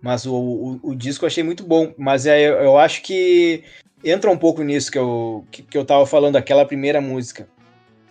Mas 0.03 0.25
o, 0.25 0.35
o, 0.35 0.79
o 0.83 0.95
disco 0.95 1.23
eu 1.23 1.27
achei 1.27 1.43
muito 1.43 1.63
bom. 1.63 1.93
Mas 1.97 2.25
é, 2.25 2.37
eu, 2.41 2.55
eu 2.55 2.77
acho 2.77 3.01
que 3.01 3.63
entra 4.03 4.29
um 4.29 4.37
pouco 4.37 4.61
nisso 4.61 4.91
que 4.91 4.97
eu, 4.97 5.45
que, 5.49 5.63
que 5.63 5.77
eu 5.77 5.85
tava 5.85 6.05
falando, 6.05 6.35
aquela 6.35 6.65
primeira 6.65 6.99
música. 6.99 7.47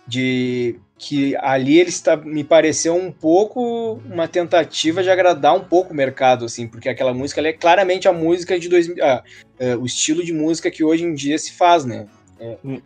De 0.08 0.80
que 0.98 1.36
ali 1.36 1.78
ele 1.78 1.90
está, 1.90 2.16
me 2.16 2.44
pareceu 2.44 2.94
um 2.94 3.10
pouco 3.10 4.00
uma 4.06 4.26
tentativa 4.28 5.02
de 5.02 5.10
agradar 5.10 5.54
um 5.54 5.64
pouco 5.64 5.92
o 5.92 5.96
mercado, 5.96 6.44
assim, 6.44 6.66
porque 6.66 6.88
aquela 6.88 7.12
música 7.12 7.40
é 7.40 7.52
claramente 7.52 8.06
a 8.06 8.12
música 8.12 8.58
de 8.58 8.68
2000, 8.68 9.04
ah, 9.04 9.22
é, 9.58 9.74
o 9.74 9.84
estilo 9.84 10.24
de 10.24 10.32
música 10.32 10.70
que 10.70 10.84
hoje 10.84 11.02
em 11.02 11.12
dia 11.12 11.36
se 11.38 11.52
faz, 11.52 11.84
né? 11.84 12.06
É, 12.38 12.56
Hum. 12.64 12.80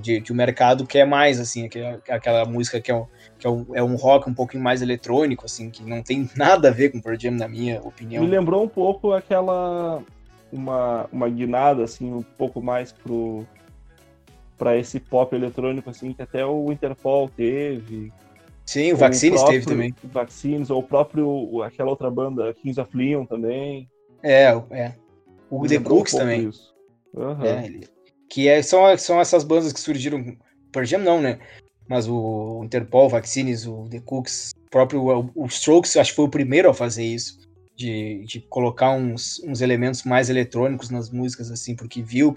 De, 0.00 0.20
que 0.20 0.32
o 0.32 0.34
mercado 0.34 0.86
quer 0.86 1.06
mais, 1.06 1.40
assim, 1.40 1.66
aquela, 1.66 2.00
aquela 2.08 2.44
música 2.44 2.80
que 2.80 2.90
é 2.90 2.94
um, 2.94 3.06
que 3.38 3.46
é 3.46 3.50
um, 3.50 3.66
é 3.74 3.82
um 3.82 3.96
rock 3.96 4.28
um 4.28 4.34
pouquinho 4.34 4.62
mais 4.62 4.82
eletrônico, 4.82 5.44
assim, 5.44 5.70
que 5.70 5.82
não 5.82 6.02
tem 6.02 6.28
nada 6.36 6.68
a 6.68 6.72
ver 6.72 6.90
com 6.90 7.00
Pearl 7.00 7.18
Jam, 7.18 7.32
na 7.32 7.48
minha 7.48 7.80
opinião. 7.82 8.22
Me 8.22 8.30
lembrou 8.30 8.62
um 8.62 8.68
pouco 8.68 9.12
aquela. 9.12 10.02
Uma, 10.52 11.08
uma 11.10 11.28
guinada, 11.28 11.82
assim, 11.82 12.12
um 12.12 12.22
pouco 12.22 12.62
mais 12.62 12.92
pro. 12.92 13.44
Pra 14.56 14.76
esse 14.76 15.00
pop 15.00 15.34
eletrônico, 15.34 15.90
assim, 15.90 16.12
que 16.12 16.22
até 16.22 16.46
o 16.46 16.70
Interpol 16.70 17.28
teve. 17.28 18.12
Sim, 18.64 18.92
o 18.92 18.96
Vaccines 18.96 19.40
próprio 19.40 19.60
teve 19.60 19.72
também. 19.72 19.94
Vaccines, 20.04 20.70
ou 20.70 20.78
o 20.78 20.82
próprio. 20.82 21.62
aquela 21.62 21.90
outra 21.90 22.08
banda, 22.10 22.54
Kings 22.54 22.80
of 22.80 22.96
Leon 22.96 23.26
também. 23.26 23.88
É, 24.22 24.44
é. 24.70 24.94
O 25.50 25.62
Me 25.62 25.68
The 25.68 25.78
um 25.78 25.82
Cooks 25.82 26.12
pouco 26.12 26.24
também. 26.24 26.50
Aham. 27.16 27.46
É, 27.46 27.66
ele- 27.66 27.93
que 28.28 28.48
é, 28.48 28.62
são, 28.62 28.96
são 28.96 29.20
essas 29.20 29.44
bandas 29.44 29.72
que 29.72 29.80
surgiram. 29.80 30.36
Pearl 30.72 30.86
Jam 30.86 31.00
não, 31.00 31.20
né? 31.20 31.38
Mas 31.88 32.08
o 32.08 32.62
Interpol, 32.64 33.06
o 33.06 33.10
Vaccines, 33.10 33.66
o 33.66 33.88
The 33.90 34.00
Cooks, 34.00 34.52
próprio 34.70 35.02
o, 35.02 35.30
o 35.34 35.46
Strokes, 35.46 35.96
acho 35.96 36.10
que 36.10 36.16
foi 36.16 36.24
o 36.24 36.30
primeiro 36.30 36.68
a 36.68 36.74
fazer 36.74 37.04
isso. 37.04 37.38
De, 37.76 38.24
de 38.24 38.40
colocar 38.40 38.92
uns, 38.92 39.42
uns 39.44 39.60
elementos 39.60 40.04
mais 40.04 40.30
eletrônicos 40.30 40.90
nas 40.90 41.10
músicas, 41.10 41.50
assim, 41.50 41.74
porque 41.74 42.00
viu 42.00 42.32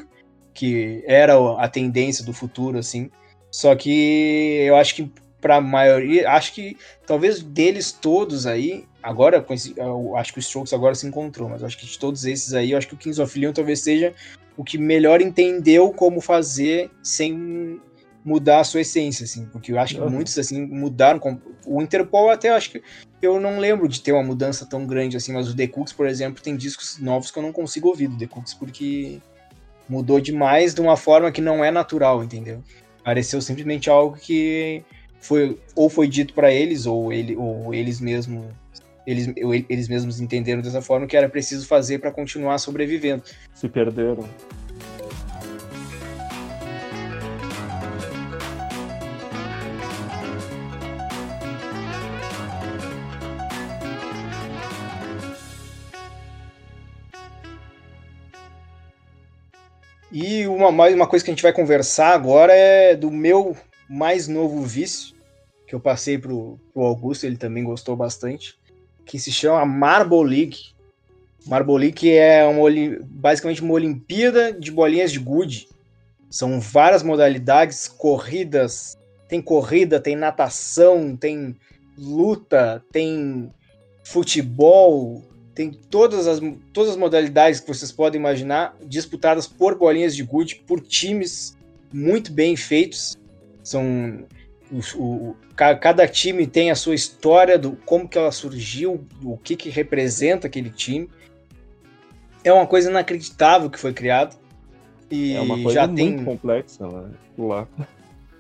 que 0.52 1.04
era 1.06 1.36
a 1.60 1.70
tendência 1.70 2.26
do 2.26 2.34
futuro, 2.34 2.80
assim. 2.80 3.12
Só 3.52 3.76
que 3.76 4.64
eu 4.66 4.76
acho 4.76 4.96
que 4.96 5.12
pra 5.40 5.62
maioria, 5.62 6.32
acho 6.32 6.54
que 6.54 6.76
talvez 7.06 7.42
deles 7.42 7.92
todos 7.92 8.48
aí, 8.48 8.86
agora 9.02 9.46
eu 9.78 10.18
acho 10.18 10.34
que 10.34 10.40
o 10.40 10.42
Strokes 10.42 10.74
agora 10.74 10.96
se 10.96 11.06
encontrou, 11.06 11.48
mas 11.48 11.64
acho 11.64 11.78
que 11.78 11.86
de 11.86 12.00
todos 12.00 12.26
esses 12.26 12.54
aí, 12.54 12.72
eu 12.72 12.78
acho 12.78 12.88
que 12.88 12.96
o 12.96 12.98
Kings 12.98 13.22
of 13.22 13.40
Leon 13.40 13.54
talvez 13.54 13.82
seja 13.82 14.14
o 14.58 14.64
que 14.64 14.78
melhor 14.78 15.22
entendeu 15.22 15.92
como 15.92 16.20
fazer 16.20 16.90
sem 17.04 17.80
mudar 18.26 18.60
a 18.60 18.64
sua 18.66 18.82
essência, 18.82 19.24
assim, 19.24 19.46
porque 19.54 19.72
eu 19.72 19.80
acho 19.80 19.96
que 19.96 20.02
Uhum. 20.02 20.10
muitos 20.10 20.38
assim 20.38 20.66
mudaram. 20.66 21.20
com- 21.20 21.40
O 21.66 21.82
Interpol 21.82 22.30
até 22.30 22.50
acho 22.50 22.72
que 22.72 22.82
eu 23.22 23.40
não 23.40 23.60
lembro 23.60 23.88
de 23.88 24.02
ter 24.02 24.12
uma 24.12 24.24
mudança 24.24 24.66
tão 24.66 24.86
grande 24.86 25.16
assim, 25.16 25.32
mas 25.32 25.48
o 25.50 25.56
The 25.56 25.68
Cooks, 25.68 25.94
por 25.94 26.08
exemplo, 26.08 26.42
tem 26.42 26.56
discos 26.58 26.98
novos 27.00 27.30
que 27.32 27.38
eu 27.40 27.44
não 27.44 27.52
consigo 27.54 27.88
ouvir 27.88 28.08
do 28.08 28.18
The 28.18 28.28
Cooks 28.28 28.54
porque 28.54 29.20
mudou 29.88 30.20
demais 30.20 30.74
de 30.74 30.82
uma 30.82 30.98
forma 30.98 31.32
que 31.32 31.40
não 31.42 31.64
é 31.64 31.72
natural, 31.72 32.24
entendeu? 32.24 32.62
Pareceu 33.04 33.42
simplesmente 33.42 33.90
algo 33.90 34.18
que 34.18 34.84
foi 35.22 35.58
ou 35.76 35.90
foi 35.90 36.08
dito 36.08 36.34
para 36.34 36.52
eles 36.52 36.86
ou 36.86 37.12
ele 37.14 37.36
ou 37.36 37.74
eles 37.74 38.00
mesmos 38.02 38.46
eles, 39.08 39.34
eles 39.70 39.88
mesmos 39.88 40.20
entenderam 40.20 40.62
dessa 40.62 40.82
forma 40.82 41.08
que 41.08 41.16
era 41.16 41.30
preciso 41.30 41.66
fazer 41.66 42.00
para 42.00 42.12
continuar 42.12 42.58
sobrevivendo. 42.58 43.24
Se 43.54 43.70
perderam. 43.70 44.28
E 60.12 60.48
uma, 60.48 60.72
mais 60.72 60.94
uma 60.94 61.08
coisa 61.08 61.24
que 61.24 61.32
a 61.32 61.34
gente 61.34 61.44
vai 61.44 61.54
conversar 61.54 62.14
agora 62.14 62.52
é 62.52 62.96
do 62.96 63.10
meu 63.10 63.56
mais 63.90 64.28
novo 64.28 64.64
vício, 64.64 65.16
que 65.66 65.76
eu 65.76 65.80
passei 65.80 66.18
pro, 66.18 66.60
pro 66.74 66.84
Augusto, 66.84 67.26
ele 67.26 67.38
também 67.38 67.64
gostou 67.64 67.96
bastante, 67.96 68.58
que 69.08 69.18
se 69.18 69.32
chama 69.32 69.66
Marble 69.66 70.24
League. 70.24 70.58
Marble 71.46 71.78
League 71.78 72.12
é 72.12 72.46
uma, 72.46 72.70
basicamente 73.06 73.62
uma 73.62 73.74
Olimpíada 73.74 74.52
de 74.52 74.70
bolinhas 74.70 75.12
de 75.12 75.18
gude. 75.18 75.70
São 76.30 76.60
várias 76.60 77.02
modalidades, 77.02 77.88
corridas, 77.88 78.98
tem 79.30 79.42
corrida, 79.42 80.00
tem 80.00 80.16
natação, 80.16 81.16
tem 81.16 81.56
luta, 81.98 82.84
tem 82.92 83.50
futebol, 84.04 85.24
tem 85.56 85.72
todas 85.72 86.28
as, 86.28 86.40
todas 86.74 86.92
as 86.92 86.98
modalidades 86.98 87.62
que 87.62 87.68
vocês 87.68 87.92
podem 87.92 88.20
imaginar 88.20 88.76
disputadas 88.86 89.48
por 89.48 89.76
bolinhas 89.78 90.16
de 90.16 90.24
gude, 90.24 90.56
por 90.68 90.82
times 90.82 91.58
muito 91.94 92.32
bem 92.32 92.58
feitos. 92.58 93.18
São 93.64 94.26
o, 94.72 95.04
o, 95.04 95.36
cada 95.56 96.08
time 96.08 96.46
tem 96.46 96.72
a 96.72 96.76
sua 96.76 96.96
história 96.96 97.58
do 97.58 97.74
como 97.86 98.08
que 98.08 98.18
ela 98.18 98.32
surgiu, 98.32 99.06
o 99.24 99.38
que 99.38 99.56
que 99.56 99.70
representa 99.70 100.48
aquele 100.48 100.70
time. 100.70 101.10
É 102.44 102.52
uma 102.52 102.68
coisa 102.68 102.90
inacreditável 102.90 103.70
que 103.70 103.80
foi 103.80 103.94
criado. 103.94 104.38
E 105.10 105.34
é 105.34 105.42
uma 105.42 105.56
coisa 105.56 105.82
já 105.82 105.88
muito 105.88 105.98
tem 105.98 106.24
complexa 106.24 106.88
lá. 107.38 107.68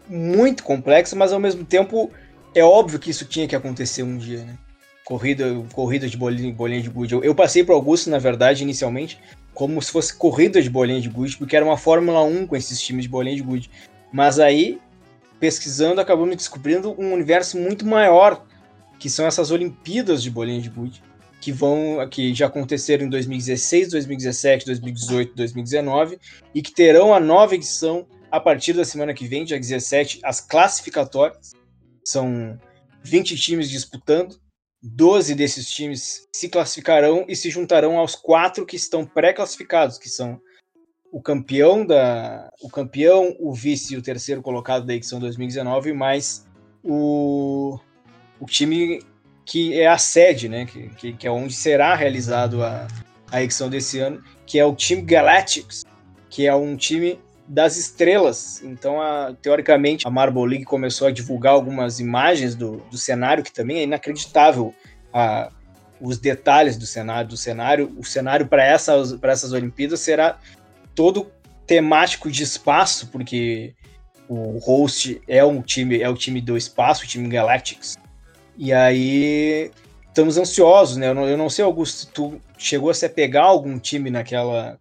Muito 0.07 0.63
complexa, 0.63 1.15
mas 1.15 1.33
ao 1.33 1.39
mesmo 1.39 1.65
tempo 1.65 2.11
é 2.53 2.63
óbvio 2.63 2.99
que 2.99 3.09
isso 3.09 3.25
tinha 3.25 3.47
que 3.47 3.55
acontecer 3.55 4.03
um 4.03 4.17
dia, 4.17 4.43
né? 4.43 4.57
corrida, 5.07 5.45
corrida 5.71 6.09
de 6.09 6.17
bolinha, 6.17 6.53
bolinha 6.53 6.81
de 6.81 6.89
gude. 6.89 7.13
Eu, 7.13 7.23
eu 7.23 7.33
passei 7.33 7.63
para 7.63 7.73
Augusto, 7.73 8.09
na 8.09 8.19
verdade, 8.19 8.63
inicialmente, 8.63 9.17
como 9.53 9.81
se 9.81 9.89
fosse 9.89 10.13
corrida 10.13 10.61
de 10.61 10.69
bolinha 10.69 10.99
de 10.99 11.07
gude, 11.07 11.37
porque 11.37 11.55
era 11.55 11.63
uma 11.63 11.77
Fórmula 11.77 12.21
1 12.23 12.45
com 12.45 12.57
esses 12.57 12.81
times 12.81 13.03
de 13.03 13.09
bolinha 13.09 13.37
de 13.37 13.41
gude. 13.41 13.71
Mas 14.11 14.37
aí, 14.37 14.81
pesquisando, 15.39 16.01
acabamos 16.01 16.35
descobrindo 16.35 16.95
um 16.99 17.13
universo 17.13 17.57
muito 17.57 17.85
maior, 17.85 18.45
que 18.99 19.09
são 19.09 19.25
essas 19.25 19.51
Olimpíadas 19.51 20.23
de 20.23 20.29
bolinha 20.29 20.61
de 20.61 20.69
gude, 20.69 21.03
que 21.39 21.51
vão, 21.51 22.07
que 22.09 22.33
já 22.33 22.47
aconteceram 22.47 23.05
em 23.05 23.09
2016, 23.09 23.89
2017, 23.89 24.65
2018, 24.65 25.35
2019 25.35 26.19
e 26.53 26.61
que 26.61 26.73
terão 26.73 27.13
a 27.13 27.19
nova 27.19 27.55
edição 27.55 28.07
a 28.31 28.39
partir 28.39 28.73
da 28.73 28.83
semana 28.83 29.13
que 29.13 29.27
vem, 29.27 29.45
dia 29.45 29.59
17, 29.59 30.19
as 30.23 30.41
classificatórias. 30.41 31.51
São 32.03 32.59
20 33.03 33.37
times 33.37 33.69
disputando 33.69 34.39
12 34.81 35.35
desses 35.35 35.69
times 35.69 36.27
se 36.35 36.49
classificarão 36.49 37.25
e 37.27 37.35
se 37.35 37.49
juntarão 37.49 37.97
aos 37.97 38.15
quatro 38.15 38.65
que 38.65 38.75
estão 38.75 39.05
pré-classificados, 39.05 39.97
que 39.97 40.09
são 40.09 40.39
o 41.11 41.21
campeão 41.21 41.85
da 41.85 42.49
o 42.61 42.69
campeão, 42.69 43.35
o 43.39 43.53
vice 43.53 43.93
e 43.93 43.97
o 43.97 44.01
terceiro 44.01 44.41
colocado 44.41 44.85
da 44.85 44.93
edição 44.93 45.19
2019, 45.19 45.93
mais 45.93 46.45
o, 46.83 47.79
o 48.39 48.45
time 48.45 48.99
que 49.45 49.79
é 49.79 49.87
a 49.87 49.97
sede, 49.97 50.49
né, 50.49 50.65
que, 50.65 50.89
que, 50.89 51.13
que 51.13 51.27
é 51.27 51.31
onde 51.31 51.53
será 51.53 51.95
realizado 51.95 52.61
a, 52.61 52.85
a 53.31 53.41
edição 53.41 53.69
desse 53.69 53.99
ano, 53.99 54.21
que 54.45 54.59
é 54.59 54.65
o 54.65 54.75
time 54.75 55.01
Galactics, 55.01 55.85
que 56.29 56.45
é 56.45 56.53
um 56.53 56.75
time 56.75 57.17
das 57.47 57.77
estrelas. 57.77 58.61
Então, 58.61 59.01
a, 59.01 59.33
teoricamente, 59.41 60.05
a 60.05 60.11
Marble 60.11 60.45
League 60.45 60.65
começou 60.65 61.07
a 61.07 61.11
divulgar 61.11 61.53
algumas 61.53 61.99
imagens 61.99 62.55
do, 62.55 62.77
do 62.91 62.97
cenário, 62.97 63.43
que 63.43 63.53
também 63.53 63.77
é 63.77 63.83
inacreditável 63.83 64.73
a, 65.13 65.49
os 66.01 66.17
detalhes 66.17 66.77
do 66.77 66.85
cenário. 66.85 67.29
Do 67.29 67.37
cenário. 67.37 67.95
O 67.97 68.03
cenário 68.03 68.47
para 68.47 68.65
essas, 68.65 69.17
essas 69.23 69.53
Olimpíadas 69.53 70.01
será 70.01 70.39
todo 70.97 71.27
temático 71.67 72.31
de 72.31 72.41
espaço, 72.41 73.09
porque 73.11 73.75
o 74.27 74.57
host 74.57 75.21
é 75.27 75.45
um 75.45 75.61
time, 75.61 76.01
é 76.01 76.09
o 76.09 76.15
time 76.15 76.41
do 76.41 76.57
espaço, 76.57 77.03
o 77.03 77.07
time 77.07 77.29
Galactics. 77.29 77.95
E 78.57 78.73
aí 78.73 79.69
estamos 80.07 80.39
ansiosos, 80.39 80.97
né? 80.97 81.09
Eu 81.09 81.13
não, 81.13 81.29
eu 81.29 81.37
não 81.37 81.51
sei, 81.51 81.63
Augusto, 81.63 82.11
tu 82.11 82.41
chegou 82.57 82.89
a 82.89 82.95
se 82.95 83.07
pegar 83.07 83.43
algum 83.43 83.77
time 83.77 84.09
naquela 84.09 84.79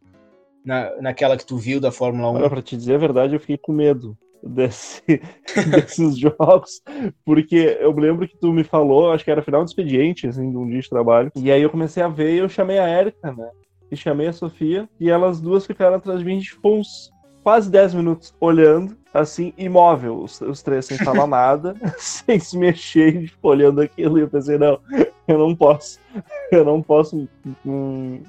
na, 0.64 0.90
naquela 1.02 1.36
que 1.36 1.44
tu 1.44 1.58
viu 1.58 1.78
da 1.78 1.92
Fórmula 1.92 2.30
1? 2.30 2.34
Olha, 2.34 2.50
pra 2.50 2.62
te 2.62 2.76
dizer 2.76 2.94
a 2.94 2.98
verdade, 2.98 3.34
eu 3.34 3.40
fiquei 3.40 3.58
com 3.58 3.72
medo 3.72 4.16
desse, 4.42 5.02
desses 5.70 6.18
jogos, 6.18 6.80
porque 7.26 7.76
eu 7.78 7.92
lembro 7.92 8.26
que 8.26 8.38
tu 8.38 8.52
me 8.54 8.64
falou, 8.64 9.12
acho 9.12 9.22
que 9.22 9.30
era 9.30 9.42
final 9.42 9.62
de 9.62 9.70
expediente, 9.70 10.26
assim, 10.26 10.50
de 10.50 10.56
um 10.56 10.66
dia 10.66 10.80
de 10.80 10.88
trabalho, 10.88 11.30
e 11.36 11.52
aí 11.52 11.60
eu 11.60 11.70
comecei 11.70 12.02
a 12.02 12.08
ver 12.08 12.34
e 12.34 12.38
eu 12.38 12.48
chamei 12.48 12.78
a 12.78 12.88
Erika, 12.88 13.32
né? 13.32 13.50
E 13.90 13.96
chamei 13.96 14.26
a 14.26 14.32
Sofia, 14.32 14.88
e 14.98 15.10
elas 15.10 15.40
duas 15.40 15.66
ficaram 15.66 15.96
atrás 15.96 16.18
de 16.20 16.24
mim, 16.24 16.32
a 16.32 16.36
gente 16.36 16.50
ficou 16.50 16.78
uns 16.78 17.12
quase 17.42 17.70
10 17.70 17.94
minutos 17.94 18.34
olhando, 18.40 18.96
assim, 19.14 19.52
imóvel, 19.56 20.22
os, 20.22 20.40
os 20.40 20.62
três 20.62 20.86
sem 20.86 20.98
falar 20.98 21.26
nada, 21.28 21.76
sem 21.96 22.40
se 22.40 22.58
mexer, 22.58 23.28
ficou 23.28 23.52
olhando 23.52 23.80
aquilo, 23.80 24.18
e 24.18 24.22
eu 24.22 24.28
pensei, 24.28 24.58
não, 24.58 24.80
eu 25.28 25.38
não 25.38 25.54
posso, 25.54 26.00
eu 26.50 26.64
não 26.64 26.82
posso 26.82 27.28
um, 27.64 28.20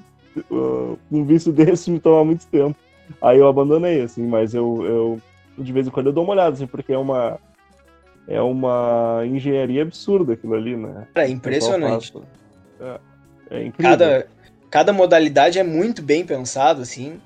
uh, 0.52 1.00
um 1.12 1.24
vício 1.26 1.52
desse 1.52 1.89
me 1.89 2.00
toma 2.00 2.24
muito 2.26 2.46
tempo. 2.48 2.76
Aí 3.22 3.39
eu 3.39 3.48
abandonei, 3.48 4.02
assim, 4.02 4.28
mas 4.28 4.54
eu, 4.54 4.86
eu 4.86 5.22
de 5.58 5.74
vez 5.74 5.88
em 5.88 5.89
quando 5.89 6.08
eu 6.08 6.13
dou 6.13 6.24
uma 6.24 6.34
olhada, 6.34 6.54
assim, 6.54 6.67
porque 6.67 6.93
é 6.93 6.98
uma 6.98 7.39
é 8.28 8.41
uma 8.41 9.22
engenharia 9.26 9.82
absurda 9.82 10.34
aquilo 10.34 10.54
ali, 10.54 10.76
né? 10.76 11.08
É 11.15 11.30
impressionante. 11.30 12.13
É, 12.80 13.00
é 13.50 13.63
incrível. 13.63 13.91
Cada, 13.98 14.28
cada 14.69 14.91
modalidade 14.93 15.60
é 15.60 15.63
muito 15.63 16.01
bem 16.01 16.25
pensado, 16.25 16.82
assim, 16.82 17.19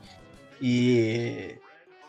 e... 0.62 1.56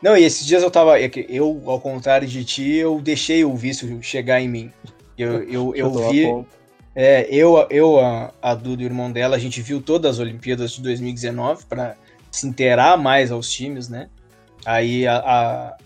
Não, 0.02 0.16
e 0.16 0.24
esses 0.24 0.44
dias 0.44 0.62
eu 0.62 0.70
tava... 0.70 1.00
É 1.00 1.10
eu, 1.28 1.62
ao 1.66 1.80
contrário 1.80 2.26
de 2.26 2.44
ti, 2.44 2.74
eu 2.74 3.00
deixei 3.00 3.44
o 3.44 3.54
vício 3.54 4.02
chegar 4.02 4.40
em 4.40 4.48
mim. 4.48 4.72
Eu, 5.16 5.42
eu, 5.44 5.74
eu, 5.74 5.74
eu 5.76 6.10
vi... 6.10 6.46
É, 6.94 7.26
eu, 7.30 7.66
eu 7.70 7.98
a, 7.98 8.32
a 8.42 8.54
Duda 8.54 8.82
e 8.82 8.84
o 8.84 8.88
irmão 8.88 9.10
dela, 9.10 9.36
a 9.36 9.38
gente 9.38 9.62
viu 9.62 9.80
todas 9.80 10.16
as 10.16 10.18
Olimpíadas 10.18 10.72
de 10.72 10.82
2019 10.82 11.64
para 11.64 11.96
se 12.30 12.46
inteirar 12.46 12.98
mais 12.98 13.30
aos 13.32 13.50
times, 13.50 13.88
né? 13.88 14.08
Aí 14.64 15.06
a, 15.06 15.16
a, 15.16 15.76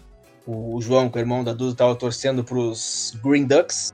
o 0.46 0.80
João, 0.80 1.08
que 1.08 1.18
é 1.18 1.20
o 1.20 1.22
irmão 1.22 1.44
da 1.44 1.52
Duda, 1.52 1.72
estava 1.72 1.94
torcendo 1.94 2.42
para 2.42 2.58
os 2.58 3.16
Green 3.22 3.44
Ducks, 3.44 3.92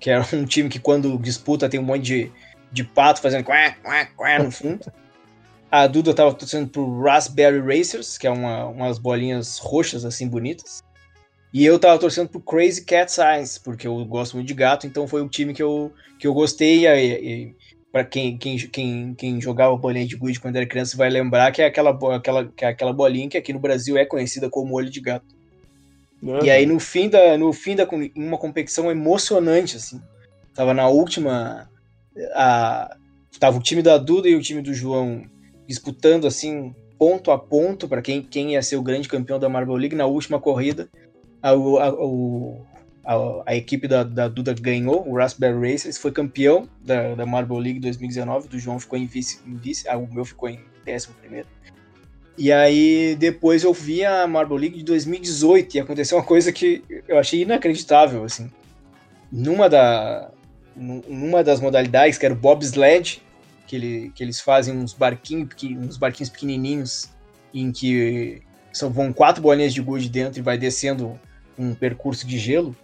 que 0.00 0.10
é 0.10 0.20
um 0.32 0.44
time 0.44 0.68
que 0.68 0.78
quando 0.78 1.18
disputa 1.18 1.68
tem 1.68 1.78
um 1.78 1.84
monte 1.84 2.02
de, 2.02 2.32
de 2.72 2.84
pato 2.84 3.20
fazendo 3.20 3.44
quá, 3.44 3.72
quá, 3.82 4.06
quá 4.16 4.38
no 4.38 4.50
fundo. 4.50 4.92
A 5.70 5.86
Duda 5.86 6.12
estava 6.12 6.32
torcendo 6.32 6.68
pro 6.68 7.02
Raspberry 7.02 7.60
Racers, 7.60 8.16
que 8.16 8.26
é 8.26 8.30
uma, 8.30 8.66
umas 8.66 8.98
bolinhas 8.98 9.58
roxas 9.58 10.04
assim 10.04 10.28
bonitas. 10.28 10.82
E 11.52 11.64
eu 11.64 11.78
tava 11.78 11.98
torcendo 11.98 12.28
pro 12.28 12.40
Crazy 12.40 12.84
Cat 12.84 13.12
Eyes, 13.20 13.58
porque 13.58 13.86
eu 13.86 14.04
gosto 14.04 14.34
muito 14.36 14.46
de 14.46 14.54
gato, 14.54 14.86
então 14.86 15.08
foi 15.08 15.22
o 15.22 15.28
time 15.28 15.54
que 15.54 15.62
eu, 15.62 15.92
que 16.18 16.26
eu 16.26 16.34
gostei. 16.34 16.86
E, 16.86 17.46
e 17.46 17.54
para 17.90 18.04
quem, 18.04 18.36
quem, 18.36 18.58
quem, 18.58 19.14
quem 19.14 19.40
jogava 19.40 19.74
bolinha 19.76 20.06
de 20.06 20.16
gude 20.16 20.38
quando 20.38 20.56
era 20.56 20.66
criança 20.66 20.96
vai 20.96 21.08
lembrar 21.08 21.50
que 21.50 21.62
é 21.62 21.66
aquela, 21.66 21.98
aquela, 22.14 22.44
que 22.44 22.64
é 22.64 22.68
aquela 22.68 22.92
bolinha 22.92 23.28
que 23.28 23.38
aqui 23.38 23.52
no 23.52 23.58
Brasil 23.58 23.96
é 23.96 24.04
conhecida 24.04 24.50
como 24.50 24.74
olho 24.74 24.90
de 24.90 25.00
gato. 25.00 25.34
Uhum. 26.22 26.44
E 26.44 26.50
aí 26.50 26.66
no 26.66 26.78
fim 26.78 27.08
da 27.08 27.38
no 27.38 27.52
fim 27.52 27.74
da 27.74 27.88
uma 28.14 28.36
competição 28.36 28.90
emocionante 28.90 29.76
assim. 29.76 30.00
Tava 30.54 30.74
na 30.74 30.88
última 30.88 31.70
a 32.34 32.96
tava 33.38 33.58
o 33.58 33.62
time 33.62 33.82
da 33.82 33.98
Duda 33.98 34.28
e 34.28 34.34
o 34.34 34.40
time 34.40 34.62
do 34.62 34.72
João 34.72 35.24
disputando 35.66 36.26
assim 36.26 36.74
ponto 36.98 37.30
a 37.30 37.38
ponto 37.38 37.86
para 37.86 38.00
quem, 38.00 38.22
quem 38.22 38.52
ia 38.52 38.62
ser 38.62 38.76
o 38.76 38.82
grande 38.82 39.08
campeão 39.08 39.38
da 39.38 39.48
Marble 39.48 39.76
League 39.76 39.94
na 39.94 40.06
última 40.06 40.40
corrida 40.40 40.88
a, 41.42 41.50
a, 41.50 43.14
a, 43.14 43.42
a 43.46 43.54
equipe 43.54 43.86
da, 43.86 44.02
da, 44.02 44.28
Duda 44.28 44.52
ganhou, 44.52 45.08
o 45.08 45.16
Raspberry 45.16 45.72
Racers, 45.72 45.96
foi 45.96 46.10
campeão 46.10 46.68
da, 46.84 47.14
da 47.14 47.24
Marble 47.24 47.60
League 47.60 47.78
2019, 47.78 48.48
do 48.48 48.58
João 48.58 48.80
ficou 48.80 48.98
em 48.98 49.06
vice, 49.06 49.40
em 49.46 49.54
vice 49.54 49.88
ah, 49.88 49.96
o 49.96 50.12
meu 50.12 50.24
ficou 50.24 50.48
em 50.48 50.60
décimo 50.84 51.14
primeiro. 51.20 51.46
E 52.36 52.52
aí 52.52 53.16
depois 53.18 53.62
eu 53.64 53.72
vi 53.72 54.04
a 54.04 54.26
Marble 54.26 54.58
League 54.58 54.76
de 54.78 54.84
2018 54.84 55.76
e 55.76 55.80
aconteceu 55.80 56.18
uma 56.18 56.24
coisa 56.24 56.52
que 56.52 56.84
eu 57.08 57.18
achei 57.18 57.42
inacreditável, 57.42 58.24
assim. 58.24 58.50
Numa, 59.32 59.68
da, 59.68 60.30
numa 60.76 61.42
das 61.42 61.60
modalidades, 61.60 62.18
que 62.18 62.26
era 62.26 62.34
o 62.34 62.38
bobsled, 62.38 63.22
que, 63.66 63.76
ele, 63.76 64.12
que 64.14 64.22
eles 64.22 64.40
fazem 64.40 64.76
uns 64.76 64.92
barquinhos, 64.92 65.48
uns 65.62 65.96
barquinhos 65.96 66.30
pequenininhos 66.30 67.10
em 67.52 67.72
que 67.72 68.42
são, 68.72 68.90
vão 68.90 69.12
quatro 69.12 69.42
bolinhas 69.42 69.72
de 69.72 69.80
gude 69.80 70.08
dentro 70.08 70.38
e 70.38 70.42
vai 70.42 70.58
descendo 70.58 71.18
um 71.58 71.74
percurso 71.74 72.26
de 72.26 72.38
gelo, 72.38 72.76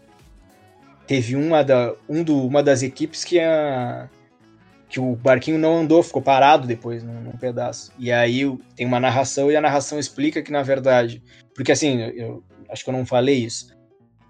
teve 1.07 1.37
uma, 1.37 1.63
da, 1.63 1.95
um 2.09 2.25
do, 2.25 2.47
uma 2.47 2.63
das 2.63 2.83
equipes 2.83 3.23
que, 3.23 3.39
a, 3.39 4.09
que 4.89 4.99
o 4.99 5.15
barquinho 5.15 5.59
não 5.59 5.81
andou, 5.81 6.03
ficou 6.03 6.23
parado 6.23 6.67
depois 6.67 7.05
num, 7.05 7.21
num, 7.21 7.33
pedaço. 7.33 7.93
E 7.99 8.11
aí 8.11 8.43
tem 8.75 8.87
uma 8.87 8.99
narração 8.99 9.51
e 9.51 9.57
a 9.57 9.61
narração 9.61 9.99
explica 9.99 10.43
que, 10.43 10.51
na 10.51 10.63
verdade, 10.63 11.23
porque 11.55 11.73
assim, 11.73 12.01
eu 12.01 12.43
acho 12.71 12.83
que 12.83 12.89
eu 12.89 12.95
não 12.95 13.05
falei 13.05 13.37
isso. 13.37 13.77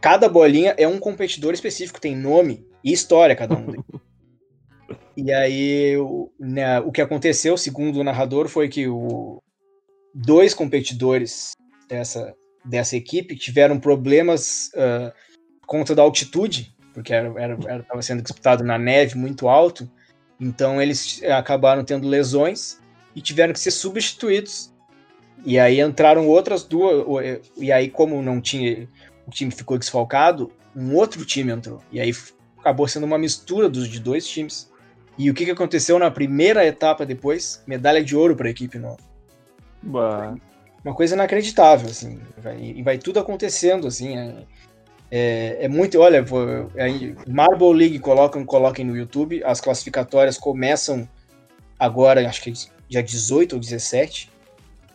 Cada 0.01 0.29
bolinha 0.29 0.75
é 0.77 0.89
um 0.89 0.99
competidor 0.99 1.55
específico, 1.55 2.01
tem 2.01 2.17
nome 2.17 2.67
e 2.85 2.93
história 2.93 3.37
cada 3.37 3.57
um. 3.57 3.67
e 5.17 5.33
aí 5.33 5.97
o, 5.97 6.31
né, 6.39 6.81
o 6.81 6.91
que 6.91 7.01
aconteceu, 7.01 7.57
segundo 7.57 8.01
o 8.01 8.05
narrador, 8.05 8.49
foi 8.49 8.69
que 8.69 8.89
o, 8.89 9.43
dois 10.15 10.55
competidores 10.55 11.53
dessa, 11.89 12.35
dessa 12.65 12.97
equipe 12.97 13.37
tiveram 13.37 13.79
problemas 13.79 14.71
uh, 14.75 15.13
conta 15.67 15.95
da 15.95 16.03
altitude, 16.03 16.75
porque 16.93 17.13
era, 17.13 17.33
era, 17.41 17.59
era, 17.67 18.03
sendo 18.03 18.23
disputado 18.23 18.63
na 18.63 18.79
neve 18.79 19.17
muito 19.17 19.49
alto, 19.49 19.91
então 20.39 20.83
eles 20.83 21.23
acabaram 21.25 21.85
tendo 21.85 22.09
lesões 22.09 22.81
e 23.15 23.21
tiveram 23.21 23.53
que 23.53 23.61
ser 23.61 23.71
substituídos. 23.71 24.73
E 25.45 25.59
aí 25.59 25.81
entraram 25.81 26.29
outras 26.29 26.63
duas, 26.63 27.05
e 27.57 27.73
aí 27.73 27.89
como 27.89 28.23
não 28.23 28.41
tinha, 28.41 28.89
o 29.27 29.31
time 29.31 29.51
ficou 29.51 29.79
desfalcado, 29.79 30.53
um 30.75 30.95
outro 30.95 31.25
time 31.25 31.53
entrou. 31.53 31.83
E 31.91 32.01
aí 32.01 32.13
acabou 32.63 32.87
sendo 32.87 33.05
uma 33.05 33.19
mistura 33.19 33.69
dos 33.69 33.89
de 33.89 33.99
dois 33.99 34.27
times. 34.27 34.71
E 35.19 35.29
o 35.31 35.35
que, 35.35 35.45
que 35.45 35.51
aconteceu 35.51 35.99
na 35.99 36.11
primeira 36.11 36.65
etapa 36.65 37.05
depois? 37.05 37.63
Medalha 37.67 38.03
de 38.03 38.17
ouro 38.17 38.35
para 38.35 38.47
a 38.47 38.51
equipe 38.51 38.79
nova. 38.79 38.99
Bah. 39.83 40.35
Uma 40.85 40.95
coisa 40.95 41.15
inacreditável, 41.15 41.91
assim. 41.91 42.19
Vai, 42.39 42.61
e 42.61 42.83
vai 42.83 42.99
tudo 42.99 43.21
acontecendo, 43.21 43.87
assim. 43.87 44.17
É, 44.17 44.35
é, 45.11 45.65
é 45.65 45.69
muito. 45.69 45.99
Olha, 46.01 46.25
é, 46.77 47.31
Marble 47.31 47.75
League 47.75 47.99
colocam, 47.99 48.45
coloquem 48.45 48.85
no 48.85 48.97
YouTube. 48.97 49.43
As 49.45 49.61
classificatórias 49.61 50.39
começam 50.39 51.07
agora, 51.79 52.27
acho 52.27 52.43
que 52.43 52.51
é 52.51 52.55
dia 52.89 53.03
18 53.03 53.55
ou 53.55 53.61
17. 53.61 54.31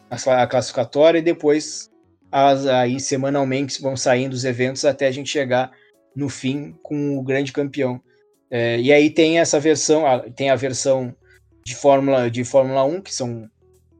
A 0.09 0.47
classificatória, 0.47 1.19
e 1.19 1.21
depois 1.21 1.91
as, 2.31 2.65
aí 2.65 2.99
semanalmente 2.99 3.81
vão 3.81 3.95
saindo 3.97 4.33
os 4.33 4.45
eventos 4.45 4.85
até 4.85 5.05
a 5.07 5.11
gente 5.11 5.29
chegar 5.29 5.71
no 6.17 6.29
fim 6.29 6.75
com 6.81 7.15
o 7.15 7.21
grande 7.21 7.53
campeão. 7.53 8.01
É, 8.49 8.79
e 8.79 8.91
aí 8.91 9.07
tem 9.07 9.39
essa 9.39 9.59
versão, 9.59 10.03
tem 10.35 10.49
a 10.49 10.55
versão 10.55 11.15
de 11.63 11.75
Fórmula, 11.75 12.31
de 12.31 12.43
Fórmula 12.43 12.83
1, 12.83 13.01
que 13.01 13.13
são 13.13 13.47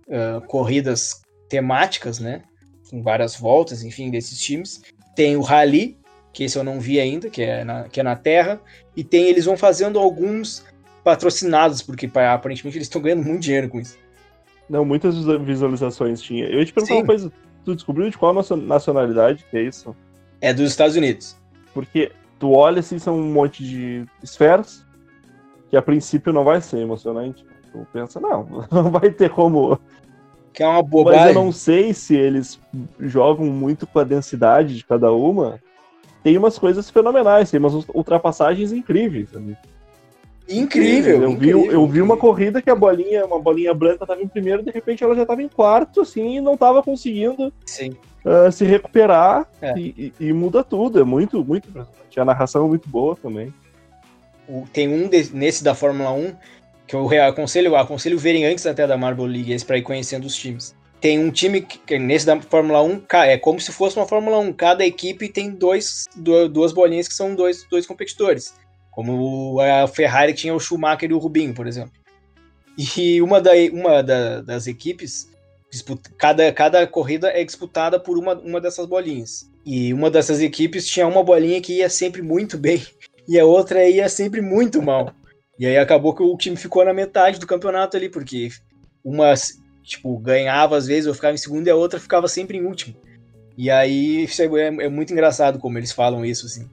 uh, 0.08 0.42
corridas 0.48 1.22
temáticas, 1.48 2.20
né? 2.20 2.42
Com 2.90 3.04
várias 3.04 3.36
voltas, 3.36 3.84
enfim, 3.84 4.10
desses 4.10 4.40
times. 4.40 4.82
Tem 5.16 5.36
o 5.36 5.42
Rally, 5.42 6.00
que 6.34 6.46
esse 6.46 6.58
eu 6.58 6.64
não 6.64 6.80
vi 6.80 7.00
ainda, 7.00 7.30
que 7.30 7.44
é 7.44 7.64
na, 7.64 7.88
que 7.88 8.00
é 8.00 8.04
na 8.04 8.16
Terra. 8.16 8.60
E 8.96 9.04
tem, 9.04 9.26
eles 9.26 9.46
vão 9.46 9.56
fazendo 9.56 10.00
alguns 10.00 10.66
patrocinados, 11.04 11.84
porque 11.84 12.10
aparentemente 12.16 12.78
eles 12.78 12.88
estão 12.88 13.02
ganhando 13.02 13.24
muito 13.24 13.44
dinheiro 13.44 13.70
com 13.70 13.80
isso. 13.80 13.98
Não, 14.68 14.84
muitas 14.84 15.16
visualizações 15.46 16.20
tinha. 16.20 16.46
Eu 16.46 16.60
ia 16.60 16.66
te 16.66 16.74
perguntar 16.74 16.96
Sim. 16.96 17.00
uma 17.02 17.06
coisa, 17.06 17.32
tu 17.64 17.76
descobriu 17.76 18.10
de 18.10 18.18
qual 18.18 18.34
nacionalidade 18.34 19.46
que 19.52 19.58
é 19.58 19.62
isso? 19.62 19.96
É 20.42 20.54
dos 20.54 20.72
Estados 20.72 20.96
Unidos. 20.96 21.38
Porque 21.78 22.12
tu 22.40 22.54
olha 22.54 22.80
assim, 22.80 22.98
são 22.98 23.16
um 23.16 23.32
monte 23.32 23.64
de 23.64 24.04
esferas, 24.24 24.84
que 25.70 25.78
a 25.78 25.82
princípio 25.82 26.34
não 26.34 26.44
vai 26.44 26.60
ser 26.60 26.80
emocionante. 26.80 27.46
Tu 27.72 27.88
pensa, 27.94 28.20
não, 28.20 28.66
não 28.72 28.90
vai 28.90 29.12
ter 29.12 29.30
como. 29.30 29.80
Que 30.52 30.64
é 30.64 30.68
uma 30.68 30.82
bobagem. 30.82 31.20
Mas 31.20 31.36
eu 31.36 31.44
não 31.44 31.52
sei 31.52 31.94
se 31.94 32.16
eles 32.16 32.60
jogam 33.00 33.46
muito 33.46 33.86
com 33.86 34.00
a 34.00 34.04
densidade 34.04 34.76
de 34.76 34.84
cada 34.84 35.12
uma. 35.12 35.60
Tem 36.24 36.36
umas 36.36 36.58
coisas 36.58 36.90
fenomenais, 36.90 37.52
tem 37.52 37.60
umas 37.60 37.76
ultrapassagens 37.94 38.72
incríveis 38.72 39.36
ali. 39.36 39.56
Incrível! 40.50 41.22
Eu, 41.22 41.30
incrível, 41.30 41.62
vi, 41.62 41.68
eu 41.68 41.88
vi 41.88 42.02
uma 42.02 42.18
corrida 42.18 42.60
que 42.60 42.72
a 42.72 42.76
bolinha, 42.76 43.24
uma 43.24 43.40
bolinha 43.40 43.72
branca 43.72 44.04
estava 44.04 44.20
em 44.20 44.28
primeiro, 44.28 44.64
de 44.64 44.72
repente 44.72 45.04
ela 45.04 45.14
já 45.14 45.22
estava 45.22 45.44
em 45.44 45.48
quarto, 45.48 46.02
assim, 46.02 46.38
e 46.38 46.42
não 46.42 46.56
estava 46.56 46.82
conseguindo 46.82 47.54
uh, 48.26 48.52
se 48.52 48.66
recuperar 48.66 49.48
é. 49.62 49.74
e, 49.78 50.14
e, 50.20 50.28
e, 50.28 50.34
muda 50.34 50.64
tudo. 50.64 51.00
É 51.00 51.04
muito, 51.04 51.44
muito 51.44 51.68
impressionante. 51.70 52.20
A 52.20 52.26
narração 52.26 52.66
é 52.66 52.68
muito 52.68 52.88
boa 52.90 53.16
também. 53.16 53.54
Tem 54.72 54.88
um 54.88 55.08
de, 55.08 55.36
nesse 55.36 55.64
da 55.64 55.76
Fórmula 55.76 56.12
1 56.12 56.36
que 56.88 56.96
eu 56.96 57.10
aconselho, 57.24 57.76
aconselho 57.76 58.18
verem 58.18 58.46
antes 58.46 58.66
até 58.66 58.88
da 58.88 58.98
Marble 58.98 59.28
League, 59.28 59.52
esse 59.52 59.66
para 59.66 59.78
ir 59.78 59.82
conhecendo 59.82 60.26
os 60.26 60.36
times. 60.36 60.74
Tem 61.02 61.20
um 61.20 61.30
time 61.30 61.62
que, 61.62 62.00
nesse 62.00 62.26
da 62.26 62.40
Fórmula 62.42 62.82
1 62.82 63.04
é 63.26 63.38
como 63.38 63.60
se 63.60 63.72
fosse 63.72 63.98
uma 63.98 64.08
Fórmula 64.08 64.40
1. 64.40 64.54
Cada 64.54 64.86
equipe 64.86 65.30
tem 65.30 65.52
dois, 65.52 66.06
duas 66.16 66.72
bolinhas 66.72 67.08
que 67.08 67.14
são 67.14 67.36
dois, 67.36 67.68
dois 67.70 67.86
competidores. 67.86 68.56
Como 68.90 69.60
a 69.60 69.88
Ferrari 69.88 70.34
tinha 70.34 70.56
o 70.56 70.60
Schumacher 70.60 71.12
e 71.12 71.14
o 71.14 71.20
Rubinho, 71.20 71.54
por 71.54 71.68
exemplo. 71.68 71.92
E 72.96 73.22
uma, 73.22 73.40
da, 73.40 73.52
uma 73.72 74.02
da, 74.02 74.42
das 74.42 74.66
equipes, 74.66 75.30
cada, 76.18 76.52
cada 76.52 76.88
corrida 76.88 77.30
é 77.30 77.44
disputada 77.44 78.00
por 78.00 78.18
uma, 78.18 78.36
uma 78.36 78.62
dessas 78.62 78.86
bolinhas. 78.86 79.50
E 79.66 79.94
uma 79.94 80.10
dessas 80.10 80.42
equipes 80.42 80.88
tinha 80.88 81.08
uma 81.08 81.24
bolinha 81.24 81.62
que 81.62 81.78
ia 81.78 81.90
sempre 81.90 82.22
muito 82.22 82.58
bem 82.58 82.86
e 83.28 83.40
a 83.40 83.46
outra 83.46 83.88
ia 83.88 84.08
sempre 84.10 84.42
muito 84.42 84.82
mal. 84.82 85.14
E 85.60 85.66
aí 85.66 85.78
acabou 85.78 86.14
que 86.14 86.24
o 86.24 86.38
time 86.38 86.56
ficou 86.56 86.86
na 86.86 86.94
metade 86.94 87.40
do 87.40 87.48
campeonato 87.48 87.98
ali, 87.98 88.10
porque 88.10 88.50
uma, 89.04 89.34
tipo, 89.84 90.18
ganhava 90.20 90.78
às 90.78 90.86
vezes, 90.86 91.08
ou 91.08 91.14
ficava 91.14 91.34
em 91.34 91.38
segundo 91.38 91.68
e 91.68 91.70
a 91.70 91.76
outra 91.76 92.00
ficava 92.00 92.28
sempre 92.28 92.58
em 92.58 92.66
último. 92.66 92.96
E 93.58 93.72
aí 93.72 94.28
é, 94.40 94.86
é 94.86 94.90
muito 94.90 95.12
engraçado 95.12 95.58
como 95.58 95.78
eles 95.78 95.92
falam 95.92 96.24
isso, 96.24 96.46
assim 96.46 96.70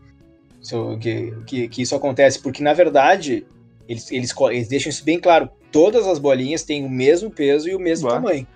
que, 0.98 1.34
que, 1.46 1.68
que, 1.68 1.82
isso 1.82 1.94
acontece, 1.94 2.40
porque 2.40 2.62
na 2.62 2.72
verdade 2.72 3.46
eles, 3.88 4.10
eles, 4.10 4.34
eles, 4.50 4.68
deixam 4.68 4.90
isso 4.90 5.04
bem 5.04 5.20
claro: 5.20 5.50
todas 5.70 6.06
as 6.06 6.18
bolinhas 6.18 6.62
têm 6.62 6.84
o 6.84 6.90
mesmo 6.90 7.30
peso 7.30 7.68
e 7.68 7.74
o 7.74 7.80
mesmo 7.80 8.08
tamanho. 8.08 8.46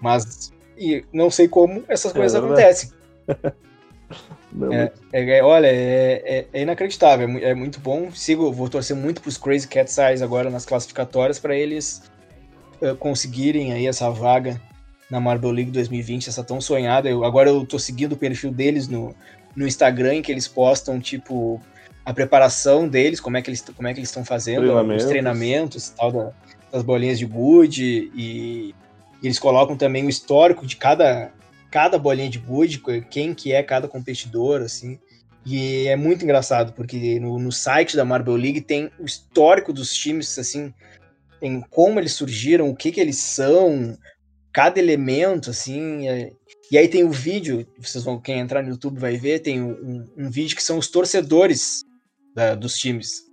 Mas 0.00 0.52
e 0.76 1.04
não 1.12 1.30
sei 1.30 1.48
como 1.48 1.84
essas 1.88 2.12
é 2.12 2.14
coisas 2.14 2.42
acontecem. 2.42 2.90
é, 4.72 4.92
é, 5.12 5.38
é, 5.38 5.42
olha, 5.42 5.66
é, 5.66 6.46
é 6.52 6.62
inacreditável, 6.62 7.28
é, 7.38 7.54
muito 7.54 7.80
bom. 7.80 8.10
Sigo, 8.12 8.52
vou 8.52 8.68
torcer 8.68 8.96
muito 8.96 9.20
para 9.20 9.28
os 9.28 9.36
Crazy 9.36 9.68
Cat 9.68 9.90
Eyes 10.00 10.22
agora 10.22 10.50
nas 10.50 10.66
classificatórias 10.66 11.38
para 11.38 11.56
eles 11.56 12.02
uh, 12.80 12.94
conseguirem 12.96 13.72
aí 13.72 13.86
essa 13.86 14.10
vaga 14.10 14.60
na 15.10 15.20
Marble 15.20 15.52
League 15.52 15.70
2020, 15.70 16.28
essa 16.28 16.42
tão 16.42 16.60
sonhada. 16.60 17.08
Eu, 17.08 17.24
agora 17.24 17.50
eu 17.50 17.64
tô 17.64 17.78
seguindo 17.78 18.14
o 18.14 18.16
perfil 18.16 18.50
deles 18.50 18.88
no, 18.88 19.14
no 19.54 19.66
Instagram 19.66 20.22
que 20.22 20.32
eles 20.32 20.48
postam, 20.48 20.98
tipo, 20.98 21.60
a 22.04 22.12
preparação 22.12 22.88
deles, 22.88 23.20
como 23.20 23.36
é 23.36 23.42
que 23.42 23.50
eles 23.50 23.60
como 23.76 23.88
é 23.88 23.92
que 23.92 24.00
eles 24.00 24.08
estão 24.08 24.24
fazendo, 24.24 24.62
treinamentos. 24.62 25.04
os 25.04 25.08
treinamentos 25.08 25.88
tal, 25.90 26.12
da, 26.12 26.32
das 26.72 26.82
bolinhas 26.82 27.18
de 27.18 27.26
good, 27.26 27.82
e, 27.82 28.10
e, 28.14 28.74
eles 29.26 29.38
colocam 29.38 29.76
também 29.76 30.04
o 30.04 30.08
histórico 30.08 30.66
de 30.66 30.76
cada, 30.76 31.32
cada 31.70 31.98
bolinha 31.98 32.28
de 32.28 32.38
good, 32.38 32.82
quem 33.10 33.34
que 33.34 33.52
é 33.52 33.62
cada 33.62 33.88
competidor, 33.88 34.62
assim. 34.62 34.98
E 35.46 35.86
é 35.86 35.96
muito 35.96 36.24
engraçado, 36.24 36.72
porque 36.72 37.20
no, 37.20 37.38
no 37.38 37.52
site 37.52 37.96
da 37.96 38.04
Marble 38.04 38.36
League 38.36 38.60
tem 38.62 38.90
o 38.98 39.04
histórico 39.04 39.72
dos 39.72 39.92
times, 39.92 40.38
assim, 40.38 40.72
em 41.42 41.60
como 41.60 42.00
eles 42.00 42.12
surgiram, 42.12 42.70
o 42.70 42.76
que 42.76 42.90
que 42.90 43.00
eles 43.00 43.18
são, 43.18 43.96
cada 44.52 44.78
elemento, 44.78 45.50
assim. 45.50 46.08
É... 46.08 46.30
E 46.70 46.78
aí 46.78 46.88
tem 46.88 47.04
o 47.04 47.10
vídeo, 47.10 47.66
vocês 47.78 48.02
vão, 48.02 48.20
quem 48.20 48.38
entrar 48.38 48.62
no 48.62 48.70
YouTube 48.70 48.98
vai 48.98 49.16
ver, 49.16 49.40
tem 49.40 49.62
um, 49.62 50.06
um 50.16 50.30
vídeo 50.30 50.56
que 50.56 50.62
são 50.62 50.78
os 50.78 50.88
torcedores 50.88 51.82
da, 52.34 52.54
dos 52.54 52.76
times 52.76 53.24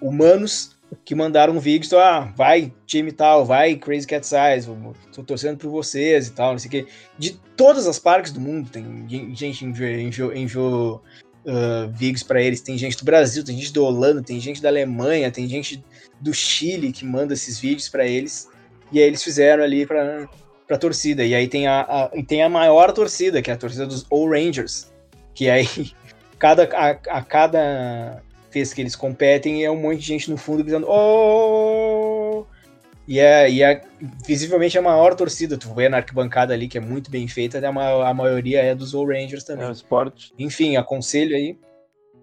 humanos 0.00 0.76
que 1.04 1.14
mandaram 1.14 1.54
um 1.54 1.60
vídeo, 1.60 1.86
então, 1.86 1.98
ah, 1.98 2.32
vai 2.36 2.72
time 2.86 3.12
tal, 3.12 3.44
vai 3.44 3.76
Crazy 3.76 4.06
Cat 4.06 4.26
Size, 4.26 4.68
tô 5.12 5.22
torcendo 5.22 5.56
por 5.56 5.70
vocês 5.70 6.28
e 6.28 6.32
tal, 6.32 6.52
não 6.52 6.58
sei 6.58 6.68
o 6.68 6.70
quê. 6.70 6.86
De 7.18 7.32
todas 7.56 7.86
as 7.86 7.98
parques 7.98 8.32
do 8.32 8.40
mundo, 8.40 8.70
tem 8.70 9.06
gente 9.34 9.64
enviou, 9.64 10.34
enviou 10.34 11.02
uh, 11.44 11.88
vídeos 11.92 12.22
para 12.22 12.42
eles, 12.42 12.60
tem 12.60 12.76
gente 12.76 12.96
do 12.96 13.04
Brasil, 13.04 13.44
tem 13.44 13.56
gente 13.56 13.72
da 13.72 13.80
Holanda, 13.80 14.22
tem 14.22 14.40
gente 14.40 14.60
da 14.60 14.68
Alemanha, 14.68 15.30
tem 15.30 15.48
gente 15.48 15.82
do 16.20 16.34
Chile 16.34 16.92
que 16.92 17.04
manda 17.04 17.34
esses 17.34 17.58
vídeos 17.58 17.88
para 17.88 18.06
eles. 18.06 18.48
E 18.92 18.98
aí 18.98 19.06
eles 19.06 19.22
fizeram 19.22 19.62
ali 19.62 19.86
para 19.86 20.28
pra 20.66 20.78
torcida. 20.78 21.24
E 21.24 21.34
aí 21.34 21.48
tem 21.48 21.66
a, 21.66 21.80
a, 21.80 22.08
tem 22.22 22.44
a 22.44 22.48
maior 22.48 22.92
torcida, 22.92 23.42
que 23.42 23.50
é 23.50 23.54
a 23.54 23.56
torcida 23.56 23.86
dos 23.86 24.06
All 24.08 24.30
Rangers. 24.30 24.92
Que 25.34 25.50
aí, 25.50 25.66
cada, 26.38 26.68
a, 26.72 26.90
a 26.90 27.22
cada 27.22 28.22
vez 28.50 28.72
que 28.72 28.80
eles 28.80 28.96
competem, 28.96 29.64
é 29.64 29.70
um 29.70 29.80
monte 29.80 29.98
de 30.00 30.06
gente 30.06 30.30
no 30.30 30.36
fundo 30.36 30.62
gritando 30.62 30.86
Oh! 30.88 32.46
E 33.06 33.18
é, 33.18 33.50
e 33.50 33.62
é 33.62 33.82
visivelmente 34.24 34.78
a 34.78 34.82
maior 34.82 35.14
torcida. 35.16 35.58
Tu 35.58 35.72
vê 35.74 35.88
na 35.88 35.96
arquibancada 35.96 36.54
ali, 36.54 36.68
que 36.68 36.78
é 36.78 36.80
muito 36.80 37.10
bem 37.10 37.26
feita, 37.26 37.58
a, 37.58 38.08
a 38.08 38.14
maioria 38.14 38.60
é 38.60 38.74
dos 38.74 38.94
All 38.94 39.06
Rangers 39.06 39.42
também. 39.42 39.66
É 39.66 39.68
o 39.68 39.72
esporte. 39.72 40.32
Enfim, 40.38 40.76
aconselho 40.76 41.34
aí. 41.34 41.58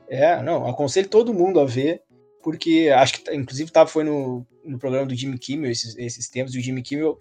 É, 0.09 0.41
não, 0.41 0.65
aconselho 0.67 1.09
todo 1.09 1.33
mundo 1.33 1.59
a 1.59 1.65
ver, 1.65 2.01
porque 2.41 2.89
acho 2.95 3.15
que, 3.15 3.35
inclusive, 3.35 3.69
tava, 3.69 3.89
foi 3.89 4.05
no, 4.05 4.45
no 4.63 4.79
programa 4.79 5.05
do 5.05 5.15
Jimmy 5.15 5.37
Kimmel 5.37 5.69
esses, 5.69 5.97
esses 5.97 6.29
tempos, 6.29 6.55
e 6.55 6.59
o 6.59 6.61
Jimmy 6.61 6.81
Kimmel 6.81 7.19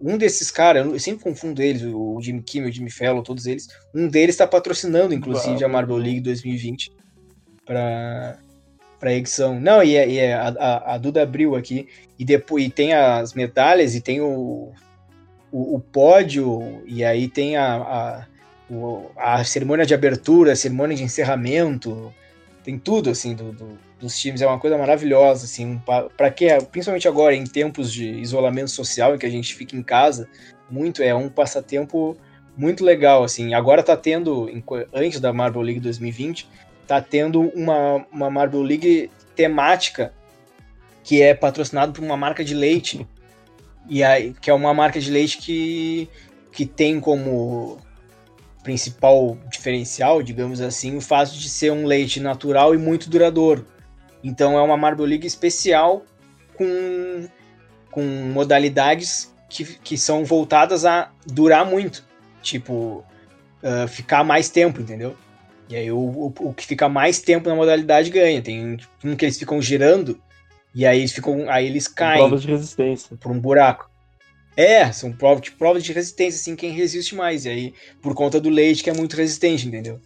um 0.00 0.18
desses 0.18 0.50
caras, 0.50 0.86
eu 0.86 0.98
sempre 1.00 1.24
confundo 1.24 1.62
eles, 1.62 1.82
o 1.82 2.20
Jimmy 2.20 2.42
Kimmel, 2.42 2.68
o 2.68 2.72
Jimmy 2.72 2.90
Fellow, 2.90 3.22
todos 3.22 3.46
eles. 3.46 3.68
Um 3.94 4.08
deles 4.08 4.34
está 4.34 4.46
patrocinando, 4.46 5.14
inclusive, 5.14 5.64
a 5.64 5.68
Marvel 5.68 5.96
League 5.96 6.20
2020 6.20 6.92
para 7.64 8.38
para 8.98 9.12
edição. 9.12 9.58
Não, 9.60 9.82
e 9.82 9.96
é, 9.96 10.08
e 10.08 10.18
é 10.18 10.34
a, 10.34 10.48
a, 10.48 10.94
a, 10.94 10.98
Duda 10.98 11.22
abriu 11.22 11.54
aqui 11.54 11.88
e 12.18 12.24
depois 12.24 12.64
e 12.64 12.70
tem 12.70 12.94
as 12.94 13.34
medalhas 13.34 13.94
e 13.94 14.00
tem 14.00 14.20
o, 14.20 14.72
o, 15.52 15.76
o 15.76 15.80
pódio 15.80 16.82
e 16.86 17.04
aí 17.04 17.28
tem 17.28 17.56
a, 17.56 17.76
a, 17.76 18.26
o, 18.70 19.10
a 19.16 19.44
cerimônia 19.44 19.86
de 19.86 19.94
abertura, 19.94 20.52
a 20.52 20.56
cerimônia 20.56 20.96
de 20.96 21.02
encerramento, 21.02 22.12
tem 22.64 22.78
tudo 22.78 23.10
assim 23.10 23.34
do, 23.34 23.52
do 23.52 23.86
dos 23.98 24.18
times 24.18 24.42
é 24.42 24.46
uma 24.46 24.58
coisa 24.58 24.76
maravilhosa, 24.76 25.44
assim, 25.44 25.80
para 26.16 26.30
que 26.30 26.46
principalmente 26.70 27.08
agora 27.08 27.34
em 27.34 27.44
tempos 27.44 27.92
de 27.92 28.08
isolamento 28.10 28.70
social 28.70 29.14
em 29.14 29.18
que 29.18 29.26
a 29.26 29.30
gente 29.30 29.54
fica 29.54 29.76
em 29.76 29.82
casa, 29.82 30.28
Muito, 30.68 31.02
é 31.02 31.14
um 31.14 31.28
passatempo 31.28 32.16
muito 32.56 32.84
legal, 32.84 33.22
assim. 33.22 33.54
Agora 33.54 33.82
tá 33.82 33.96
tendo, 33.96 34.50
antes 34.92 35.20
da 35.20 35.32
Marble 35.32 35.62
League 35.62 35.80
2020, 35.80 36.48
tá 36.86 37.00
tendo 37.00 37.40
uma, 37.50 38.06
uma 38.12 38.30
Marble 38.30 38.62
League 38.62 39.10
temática 39.34 40.12
que 41.02 41.22
é 41.22 41.34
patrocinado 41.34 41.92
por 41.92 42.02
uma 42.02 42.16
marca 42.16 42.44
de 42.44 42.54
leite. 42.54 43.06
E 43.88 44.02
aí, 44.02 44.34
que 44.40 44.50
é 44.50 44.52
uma 44.52 44.74
marca 44.74 44.98
de 44.98 45.08
leite 45.12 45.38
que, 45.38 46.10
que 46.50 46.66
tem 46.66 46.98
como 46.98 47.78
principal 48.64 49.38
diferencial, 49.48 50.24
digamos 50.24 50.60
assim, 50.60 50.96
o 50.96 51.00
fato 51.00 51.38
de 51.38 51.48
ser 51.48 51.70
um 51.70 51.86
leite 51.86 52.18
natural 52.18 52.74
e 52.74 52.78
muito 52.78 53.08
duradouro. 53.08 53.64
Então 54.24 54.58
é 54.58 54.60
uma 54.60 54.76
Marble 54.76 55.06
League 55.06 55.24
especial 55.24 56.04
com, 56.56 57.28
com 57.92 58.02
modalidades 58.02 59.32
que, 59.48 59.64
que 59.64 59.96
são 59.96 60.24
voltadas 60.24 60.84
a 60.84 61.12
durar 61.24 61.64
muito. 61.64 62.04
Tipo, 62.42 63.04
uh, 63.62 63.86
ficar 63.86 64.24
mais 64.24 64.48
tempo, 64.48 64.80
entendeu? 64.80 65.16
E 65.68 65.76
aí 65.76 65.90
o, 65.90 65.98
o, 65.98 66.32
o, 66.40 66.54
que 66.54 66.66
fica 66.66 66.88
mais 66.88 67.20
tempo 67.20 67.48
na 67.48 67.54
modalidade 67.54 68.10
ganha. 68.10 68.40
Tem 68.40 68.76
um 69.04 69.16
que 69.16 69.24
eles 69.24 69.38
ficam 69.38 69.60
girando 69.60 70.20
e 70.74 70.86
aí 70.86 70.98
eles 70.98 71.12
ficam. 71.12 71.50
Aí 71.50 71.66
eles 71.66 71.88
caem. 71.88 72.18
Provas 72.18 72.42
de 72.42 72.48
resistência. 72.48 73.16
Por 73.16 73.32
um 73.32 73.40
buraco. 73.40 73.90
É, 74.56 74.90
são 74.90 75.12
provas 75.12 75.42
de, 75.42 75.50
provas 75.52 75.84
de 75.84 75.92
resistência, 75.92 76.40
assim, 76.40 76.56
quem 76.56 76.70
resiste 76.70 77.14
mais. 77.14 77.44
E 77.44 77.48
aí, 77.50 77.74
por 78.00 78.14
conta 78.14 78.40
do 78.40 78.48
leite, 78.48 78.82
que 78.82 78.88
é 78.88 78.94
muito 78.94 79.16
resistente, 79.16 79.66
entendeu? 79.66 80.00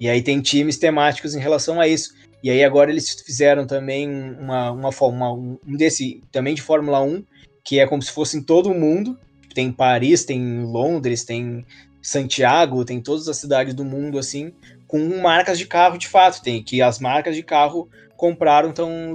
E 0.00 0.08
aí 0.08 0.22
tem 0.22 0.40
times 0.40 0.78
temáticos 0.78 1.34
em 1.34 1.40
relação 1.40 1.78
a 1.78 1.86
isso. 1.86 2.14
E 2.42 2.50
aí 2.50 2.64
agora 2.64 2.90
eles 2.90 3.10
fizeram 3.20 3.66
também 3.66 4.08
uma, 4.08 4.70
uma, 4.70 4.88
uma 4.88 5.32
um 5.32 5.58
desse, 5.76 6.22
também 6.32 6.54
de 6.54 6.62
Fórmula 6.62 7.02
1, 7.02 7.22
que 7.62 7.78
é 7.78 7.86
como 7.86 8.00
se 8.00 8.10
fosse 8.10 8.38
em 8.38 8.42
todo 8.42 8.70
o 8.70 8.74
mundo. 8.74 9.18
Tem 9.54 9.70
Paris, 9.70 10.24
tem 10.24 10.62
Londres, 10.64 11.24
tem 11.24 11.66
Santiago, 12.00 12.84
tem 12.84 13.00
todas 13.00 13.28
as 13.28 13.36
cidades 13.36 13.74
do 13.74 13.84
mundo, 13.84 14.18
assim, 14.18 14.52
com 14.90 15.20
marcas 15.20 15.56
de 15.56 15.66
carro 15.66 15.96
de 15.96 16.08
fato. 16.08 16.42
Tem 16.42 16.60
que 16.60 16.82
as 16.82 16.98
marcas 16.98 17.36
de 17.36 17.44
carro 17.44 17.88
compraram, 18.16 18.70
então 18.70 19.14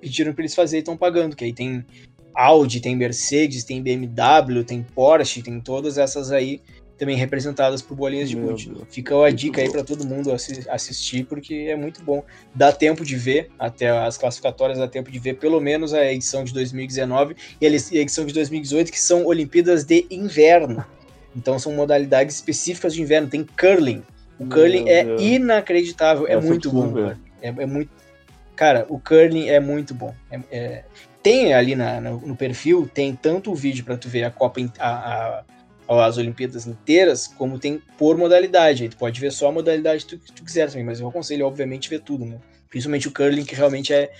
pediram 0.00 0.32
para 0.32 0.42
eles 0.42 0.54
fazerem 0.54 0.78
e 0.78 0.80
estão 0.80 0.96
pagando. 0.96 1.36
Que 1.36 1.44
aí 1.44 1.52
tem 1.52 1.84
Audi, 2.34 2.80
tem 2.80 2.96
Mercedes, 2.96 3.62
tem 3.62 3.82
BMW, 3.82 4.64
tem 4.66 4.82
Porsche, 4.82 5.42
tem 5.42 5.60
todas 5.60 5.98
essas 5.98 6.32
aí 6.32 6.62
também 6.96 7.14
representadas 7.14 7.82
por 7.82 7.94
bolinhas 7.94 8.30
de 8.30 8.36
gude. 8.36 8.72
Fica 8.88 9.22
a 9.22 9.30
dica 9.30 9.60
aí 9.60 9.70
para 9.70 9.84
todo 9.84 10.06
mundo 10.06 10.32
assistir, 10.32 11.26
porque 11.26 11.66
é 11.68 11.76
muito 11.76 12.02
bom. 12.02 12.24
Dá 12.54 12.72
tempo 12.72 13.04
de 13.04 13.16
ver, 13.16 13.50
até 13.58 13.90
as 13.90 14.16
classificatórias 14.16 14.78
dá 14.78 14.88
tempo 14.88 15.10
de 15.10 15.18
ver 15.18 15.34
pelo 15.34 15.60
menos 15.60 15.92
a 15.92 16.10
edição 16.10 16.42
de 16.42 16.54
2019 16.54 17.36
e 17.60 17.66
a 17.66 17.68
edição 17.68 18.24
de 18.24 18.32
2018, 18.32 18.90
que 18.90 18.98
são 18.98 19.26
Olimpíadas 19.26 19.84
de 19.84 20.06
Inverno. 20.10 20.82
Então 21.36 21.58
são 21.58 21.74
modalidades 21.74 22.36
específicas 22.36 22.94
de 22.94 23.02
inverno. 23.02 23.28
Tem 23.28 23.44
curling. 23.44 24.02
O 24.38 24.44
Meu 24.44 24.56
curling 24.56 24.88
é 24.88 25.04
Deus. 25.04 25.22
inacreditável, 25.22 26.26
é 26.26 26.38
muito 26.40 26.70
bom, 26.70 26.92
cara. 26.92 27.18
É, 27.40 27.48
é, 27.48 27.66
muito. 27.66 27.90
Cara, 28.54 28.86
o 28.88 28.98
curling 28.98 29.48
é 29.48 29.60
muito 29.60 29.94
bom. 29.94 30.14
É, 30.30 30.40
é... 30.50 30.84
Tem 31.22 31.54
ali 31.54 31.74
na, 31.74 32.00
no, 32.00 32.20
no, 32.20 32.36
perfil, 32.36 32.88
tem 32.92 33.14
tanto 33.14 33.50
o 33.50 33.54
vídeo 33.54 33.84
para 33.84 33.96
tu 33.96 34.08
ver 34.08 34.24
a 34.24 34.30
Copa, 34.30 34.60
a, 34.78 34.88
a 34.88 35.44
as 35.88 36.18
Olimpíadas 36.18 36.66
inteiras, 36.66 37.26
como 37.26 37.58
tem 37.58 37.80
por 37.96 38.16
modalidade. 38.16 38.84
Aí 38.84 38.88
tu 38.88 38.96
pode 38.96 39.20
ver 39.20 39.32
só 39.32 39.48
a 39.48 39.52
modalidade 39.52 40.04
que 40.04 40.16
tu, 40.16 40.32
tu 40.32 40.44
quiser 40.44 40.68
também, 40.68 40.84
mas 40.84 41.00
eu 41.00 41.08
aconselho, 41.08 41.46
obviamente, 41.46 41.88
ver 41.88 42.00
tudo, 42.00 42.24
né? 42.24 42.38
Principalmente 42.68 43.08
o 43.08 43.12
curling, 43.12 43.44
que 43.44 43.54
realmente 43.54 43.92
é. 43.92 44.12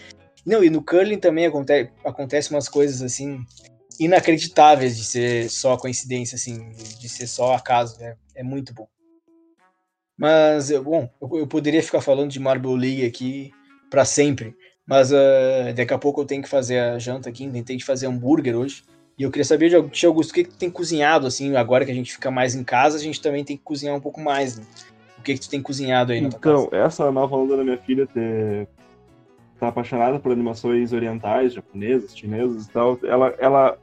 Não, 0.44 0.62
e 0.62 0.70
no 0.70 0.82
curling 0.82 1.18
também 1.18 1.46
acontece, 1.46 1.90
acontece 2.04 2.50
umas 2.50 2.68
coisas 2.68 3.02
assim 3.02 3.44
inacreditáveis 3.98 4.96
de 4.96 5.04
ser 5.04 5.50
só 5.50 5.76
coincidência, 5.76 6.36
assim, 6.36 6.70
de 7.00 7.08
ser 7.08 7.26
só 7.26 7.54
acaso, 7.54 7.98
né? 7.98 8.16
É 8.34 8.42
muito 8.42 8.72
bom. 8.72 8.86
Mas, 10.18 10.70
bom, 10.70 11.08
eu, 11.20 11.38
eu 11.40 11.46
poderia 11.46 11.82
ficar 11.82 12.00
falando 12.00 12.30
de 12.30 12.40
Marble 12.40 12.76
League 12.76 13.04
aqui 13.04 13.52
para 13.90 14.04
sempre, 14.04 14.56
mas 14.86 15.12
uh, 15.12 15.74
daqui 15.74 15.92
a 15.92 15.98
pouco 15.98 16.22
eu 16.22 16.24
tenho 16.24 16.42
que 16.42 16.48
fazer 16.48 16.78
a 16.78 16.98
janta 16.98 17.28
aqui, 17.28 17.48
tentei 17.48 17.76
de 17.76 17.84
fazer 17.84 18.06
hambúrguer 18.06 18.56
hoje. 18.56 18.82
E 19.18 19.22
eu 19.22 19.30
queria 19.30 19.44
saber 19.44 19.70
de 19.70 19.90
Tio 19.90 20.10
Augusto, 20.10 20.30
o 20.30 20.34
que, 20.34 20.44
que 20.44 20.50
tu 20.50 20.58
tem 20.58 20.70
cozinhado, 20.70 21.26
assim, 21.26 21.56
agora 21.56 21.84
que 21.84 21.90
a 21.90 21.94
gente 21.94 22.12
fica 22.12 22.30
mais 22.30 22.54
em 22.54 22.62
casa, 22.62 22.98
a 22.98 23.00
gente 23.00 23.20
também 23.20 23.44
tem 23.44 23.56
que 23.56 23.62
cozinhar 23.62 23.94
um 23.94 24.00
pouco 24.00 24.20
mais, 24.20 24.58
né? 24.58 24.64
O 25.18 25.22
que, 25.22 25.34
que 25.34 25.40
tu 25.40 25.48
tem 25.48 25.62
cozinhado 25.62 26.12
aí 26.12 26.18
Então, 26.18 26.68
essa 26.70 27.10
nova 27.10 27.34
onda 27.34 27.56
da 27.56 27.64
minha 27.64 27.78
filha 27.78 28.06
ter... 28.06 28.68
tá 29.58 29.68
apaixonada 29.68 30.18
por 30.18 30.32
animações 30.32 30.92
orientais, 30.92 31.54
japonesas, 31.54 32.16
chinesas 32.16 32.66
e 32.66 32.70
tal. 32.70 32.98
Ela, 33.02 33.34
ela, 33.38 33.78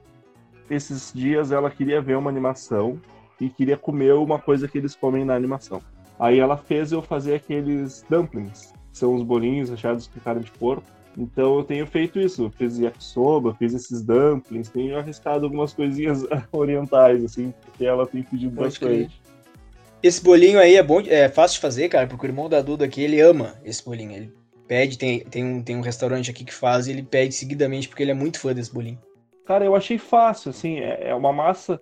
esses 0.70 1.12
dias, 1.14 1.52
ela 1.52 1.70
queria 1.72 2.00
ver 2.00 2.16
uma 2.16 2.30
animação 2.30 3.02
e 3.42 3.50
queria 3.50 3.76
comer 3.76 4.14
uma 4.14 4.38
coisa 4.38 4.68
que 4.68 4.78
eles 4.78 4.96
comem 4.96 5.26
na 5.26 5.34
animação. 5.34 5.82
Aí 6.20 6.40
ela 6.40 6.58
fez 6.58 6.92
eu 6.92 7.02
fazer 7.02 7.36
aqueles 7.36 8.06
dumplings, 8.10 8.74
que 8.92 8.98
são 8.98 9.16
os 9.16 9.24
bolinhos 9.24 9.70
recheados 9.70 10.08
com 10.08 10.20
carne 10.20 10.44
de 10.44 10.52
porco 10.52 10.84
então 11.18 11.58
eu 11.58 11.64
tenho 11.64 11.86
feito 11.86 12.20
isso, 12.20 12.52
fiz 12.58 12.80
yakisoba, 12.80 13.54
fiz 13.56 13.74
esses 13.74 14.02
dumplings, 14.04 14.70
tenho 14.70 14.98
arriscado 14.98 15.46
algumas 15.46 15.74
coisinhas 15.74 16.26
orientais, 16.52 17.24
assim, 17.24 17.54
porque 17.62 17.86
ela 17.86 18.08
tem 18.08 18.24
pedido 18.24 18.56
Pode 18.56 18.80
bastante. 18.80 19.22
Esse 20.02 20.22
bolinho 20.22 20.60
aí 20.60 20.76
é 20.76 20.84
bom, 20.84 21.00
é 21.02 21.30
fácil 21.30 21.56
de 21.56 21.62
fazer, 21.62 21.88
cara, 21.88 22.08
porque 22.08 22.26
o 22.26 22.30
irmão 22.30 22.50
da 22.50 22.62
Duda 22.62 22.86
aqui, 22.86 23.02
ele 23.02 23.22
ama 23.22 23.56
esse 23.64 23.84
bolinho. 23.84 24.12
Ele 24.12 24.34
pede, 24.68 24.98
tem, 24.98 25.20
tem, 25.22 25.46
um, 25.46 25.64
tem 25.64 25.78
um 25.78 25.82
restaurante 25.82 26.30
aqui 26.30 26.44
que 26.44 26.54
faz 26.54 26.88
e 26.88 26.92
ele 26.92 27.04
pede 27.04 27.34
seguidamente 27.34 27.88
porque 27.88 28.04
ele 28.04 28.12
é 28.12 28.16
muito 28.16 28.40
fã 28.40 28.54
desse 28.54 28.74
bolinho. 28.74 29.00
Cara, 29.46 29.64
eu 29.64 29.76
achei 29.76 29.98
fácil, 29.98 30.50
assim, 30.50 30.80
é, 30.80 31.10
é 31.10 31.16
uma 31.16 31.32
massa. 31.32 31.80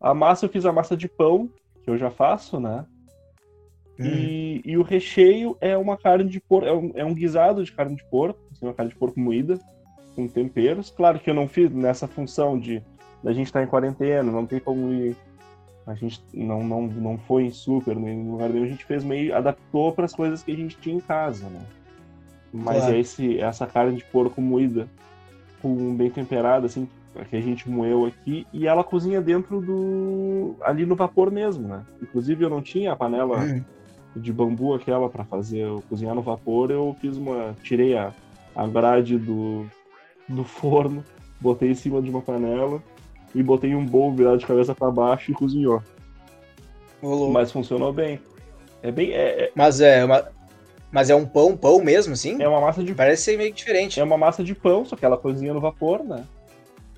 A 0.00 0.12
massa 0.12 0.44
eu 0.44 0.50
fiz 0.50 0.64
a 0.64 0.72
massa 0.72 0.96
de 0.96 1.08
pão, 1.08 1.50
que 1.82 1.90
eu 1.90 1.96
já 1.96 2.10
faço, 2.10 2.60
né? 2.60 2.84
E, 3.98 4.60
e, 4.64 4.76
o 4.76 4.82
recheio 4.82 5.56
é 5.60 5.76
uma 5.76 5.96
carne 5.96 6.28
de 6.28 6.38
porco, 6.40 6.66
é 6.66 6.72
um, 6.72 6.92
é 6.94 7.04
um 7.04 7.14
guisado 7.14 7.64
de 7.64 7.72
carne 7.72 7.96
de 7.96 8.04
porco, 8.04 8.38
assim, 8.52 8.66
uma 8.66 8.74
carne 8.74 8.92
de 8.92 8.98
porco 8.98 9.18
moída, 9.18 9.58
com 10.14 10.28
temperos. 10.28 10.90
Claro 10.90 11.18
que 11.18 11.30
eu 11.30 11.34
não 11.34 11.48
fiz 11.48 11.70
nessa 11.70 12.06
função 12.06 12.58
de 12.58 12.82
da 13.22 13.32
gente 13.32 13.46
estar 13.46 13.60
tá 13.60 13.64
em 13.64 13.68
quarentena, 13.68 14.30
não 14.30 14.46
tem 14.46 14.60
como 14.60 14.92
ir. 14.92 15.16
A 15.86 15.94
gente 15.94 16.20
não, 16.34 16.62
não, 16.62 16.82
não 16.82 17.18
foi 17.18 17.44
em 17.44 17.50
super, 17.50 17.96
nem 17.96 18.18
no 18.18 18.32
lugar 18.32 18.50
nenhum, 18.50 18.64
a 18.64 18.68
gente 18.68 18.84
fez 18.84 19.04
meio. 19.04 19.34
adaptou 19.34 19.92
para 19.92 20.04
as 20.04 20.14
coisas 20.14 20.42
que 20.42 20.52
a 20.52 20.56
gente 20.56 20.76
tinha 20.78 20.96
em 20.96 21.00
casa, 21.00 21.48
né? 21.48 21.60
Mas 22.52 22.78
claro. 22.78 22.94
é 22.94 22.98
esse, 22.98 23.38
essa 23.38 23.66
carne 23.66 23.96
de 23.96 24.04
porco 24.04 24.40
moída, 24.40 24.88
com 25.62 25.94
bem 25.94 26.10
temperada, 26.10 26.66
assim, 26.66 26.88
que 27.30 27.36
a 27.36 27.40
gente 27.40 27.68
moeu 27.68 28.04
aqui, 28.04 28.46
e 28.52 28.66
ela 28.66 28.84
cozinha 28.84 29.20
dentro 29.20 29.60
do. 29.60 30.56
ali 30.60 30.84
no 30.84 30.96
vapor 30.96 31.30
mesmo, 31.30 31.66
né? 31.66 31.84
Inclusive 32.02 32.44
eu 32.44 32.50
não 32.50 32.60
tinha 32.60 32.92
a 32.92 32.96
panela. 32.96 33.38
De 34.16 34.32
bambu 34.32 34.74
aquela 34.74 35.08
para 35.08 35.24
fazer 35.24 35.66
cozinhar 35.88 36.14
no 36.14 36.22
vapor, 36.22 36.70
eu 36.70 36.96
fiz 37.00 37.16
uma. 37.16 37.54
tirei 37.62 37.96
a, 37.96 38.12
a 38.54 38.66
grade 38.66 39.18
do, 39.18 39.66
do 40.28 40.42
forno, 40.42 41.04
botei 41.40 41.70
em 41.70 41.74
cima 41.74 42.00
de 42.00 42.10
uma 42.10 42.22
panela 42.22 42.82
e 43.34 43.42
botei 43.42 43.74
um 43.74 43.84
bowl 43.84 44.12
virado 44.12 44.38
de 44.38 44.46
cabeça 44.46 44.74
para 44.74 44.90
baixo 44.90 45.30
e 45.30 45.34
cozinhou. 45.34 45.82
Olô. 47.02 47.30
Mas 47.30 47.52
funcionou 47.52 47.92
bem. 47.92 48.18
É 48.82 48.90
bem. 48.90 49.12
É, 49.12 49.44
é... 49.44 49.52
Mas 49.54 49.80
é 49.80 50.04
uma. 50.04 50.28
Mas 50.90 51.10
é 51.10 51.14
um 51.14 51.26
pão, 51.26 51.56
pão 51.56 51.82
mesmo, 51.82 52.14
assim? 52.14 52.40
É 52.42 52.48
uma 52.48 52.60
massa 52.60 52.82
de. 52.82 52.94
Parece 52.94 53.22
ser 53.22 53.36
meio 53.36 53.52
diferente. 53.52 54.00
É 54.00 54.04
uma 54.04 54.16
massa 54.16 54.42
de 54.42 54.54
pão, 54.54 54.84
só 54.84 54.96
que 54.96 55.04
ela 55.04 55.18
cozinha 55.18 55.52
no 55.52 55.60
vapor, 55.60 56.02
né? 56.02 56.24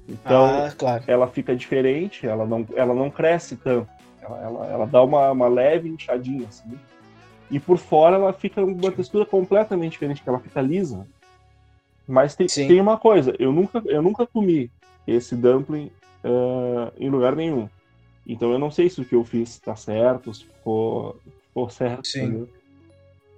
Então, 0.09 0.44
ah, 0.44 0.72
claro. 0.76 1.04
ela 1.07 1.26
fica 1.26 1.54
diferente, 1.54 2.26
ela 2.26 2.46
não, 2.46 2.66
ela 2.74 2.94
não 2.94 3.11
cresce 3.11 3.57
tanto. 3.57 3.88
Ela, 4.22 4.38
ela, 4.42 4.66
ela 4.66 4.87
dá 4.87 5.02
uma, 5.02 5.33
uma 5.33 5.48
leve 5.48 5.88
inchadinha, 5.88 6.46
assim. 6.48 6.78
E 7.51 7.59
por 7.59 7.79
fora 7.79 8.17
ela 8.17 8.33
fica 8.33 8.63
uma 8.63 8.93
textura 8.93 9.25
completamente 9.25 9.93
diferente, 9.93 10.23
que 10.23 10.29
ela 10.29 10.41
fica 10.41 10.61
lisa. 10.61 11.07
Mas 12.07 12.35
tem, 12.35 12.47
tem 12.47 12.81
uma 12.81 12.97
coisa, 12.97 13.35
eu 13.39 13.53
nunca, 13.53 13.83
eu 13.87 14.01
nunca 14.01 14.27
comi 14.27 14.71
esse 15.07 15.35
dumpling 15.35 15.91
uh, 16.25 16.93
em 16.99 17.11
lugar 17.11 17.37
nenhum. 17.37 17.69
Então 18.27 18.51
eu 18.53 18.59
não 18.59 18.71
sei 18.71 18.89
se 18.89 19.01
o 19.01 19.05
que 19.05 19.15
eu 19.15 19.25
fiz 19.25 19.51
está 19.51 19.77
certo, 19.77 20.33
se 20.33 20.44
ficou, 20.44 21.19
ficou 21.49 21.69
certo. 21.69 22.07
Sim. 22.07 22.46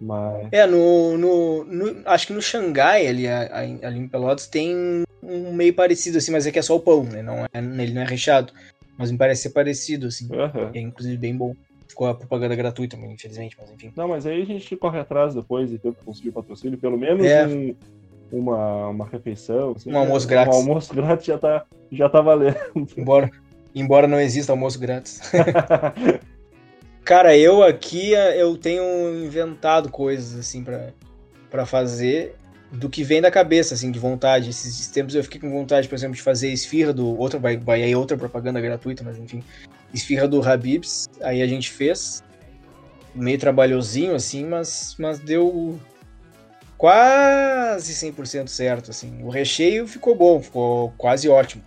Mas... 0.00 0.48
É, 0.52 0.66
no, 0.66 1.18
no, 1.18 1.64
no, 1.64 2.02
Acho 2.06 2.28
que 2.28 2.32
no 2.32 2.40
Xangai, 2.40 3.06
ali, 3.06 3.28
ali 3.28 3.98
em 3.98 4.08
Pelotas, 4.08 4.46
tem 4.46 5.04
um 5.22 5.52
meio 5.52 5.74
parecido, 5.74 6.18
assim, 6.18 6.32
mas 6.32 6.46
é 6.46 6.50
que 6.50 6.58
é 6.58 6.62
só 6.62 6.76
o 6.76 6.80
pão, 6.80 7.04
né? 7.04 7.22
Não 7.22 7.44
é, 7.44 7.48
ele 7.52 7.92
não 7.92 8.02
é 8.02 8.06
recheado. 8.06 8.52
Mas 8.96 9.10
me 9.10 9.18
parece 9.18 9.42
ser 9.42 9.50
parecido, 9.50 10.06
assim. 10.06 10.26
Uhum. 10.26 10.70
É 10.72 10.80
inclusive 10.80 11.16
bem 11.16 11.36
bom 11.36 11.54
ficou 11.90 12.08
a 12.08 12.14
propaganda 12.14 12.56
gratuita, 12.56 12.96
infelizmente, 12.96 13.56
mas 13.60 13.70
enfim. 13.70 13.92
Não, 13.94 14.08
mas 14.08 14.26
aí 14.26 14.42
a 14.42 14.46
gente 14.46 14.74
corre 14.76 14.98
atrás 14.98 15.34
depois 15.34 15.72
e 15.72 15.78
tenta 15.78 16.02
conseguir 16.04 16.30
patrocínio, 16.32 16.78
pelo 16.78 16.96
menos 16.96 17.24
é. 17.24 17.46
um, 17.46 17.74
uma, 18.32 18.88
uma 18.88 19.06
refeição. 19.06 19.74
Assim, 19.76 19.92
um 19.92 19.98
almoço 19.98 20.26
né? 20.26 20.30
grátis. 20.30 20.56
Um 20.56 20.60
almoço 20.60 20.94
grátis 20.96 21.26
já 21.26 21.38
tá, 21.38 21.66
já 21.92 22.08
tá 22.08 22.20
valendo. 22.20 22.56
Embora, 22.96 23.30
embora 23.74 24.08
não 24.08 24.20
exista 24.20 24.52
almoço 24.52 24.78
grátis. 24.78 25.20
Cara, 27.04 27.36
eu 27.36 27.62
aqui 27.62 28.12
eu 28.12 28.56
tenho 28.56 28.82
inventado 29.24 29.90
coisas 29.90 30.38
assim 30.38 30.62
para 30.62 30.92
para 31.50 31.66
fazer 31.66 32.36
do 32.70 32.88
que 32.88 33.02
vem 33.02 33.20
da 33.20 33.30
cabeça, 33.30 33.74
assim, 33.74 33.90
de 33.90 33.98
vontade. 33.98 34.50
Esses 34.50 34.86
tempos 34.88 35.14
eu 35.14 35.24
fiquei 35.24 35.40
com 35.40 35.50
vontade, 35.50 35.88
por 35.88 35.94
exemplo, 35.94 36.14
de 36.14 36.22
fazer 36.22 36.50
esfirra 36.50 36.92
do. 36.92 37.18
Outra, 37.18 37.38
vai, 37.38 37.56
vai 37.56 37.82
aí 37.82 37.94
outra 37.96 38.16
propaganda 38.16 38.60
gratuita, 38.60 39.02
mas 39.02 39.18
enfim. 39.18 39.42
Esfirra 39.92 40.28
do 40.28 40.42
Habibs. 40.42 41.08
Aí 41.22 41.42
a 41.42 41.46
gente 41.46 41.70
fez. 41.70 42.22
Meio 43.14 43.38
trabalhosinho, 43.38 44.14
assim, 44.14 44.46
mas, 44.46 44.94
mas 44.98 45.18
deu 45.18 45.80
quase 46.78 47.92
100% 47.92 48.48
certo, 48.48 48.90
assim. 48.90 49.22
O 49.22 49.28
recheio 49.28 49.86
ficou 49.86 50.14
bom, 50.14 50.40
ficou 50.40 50.94
quase 50.96 51.28
ótimo. 51.28 51.62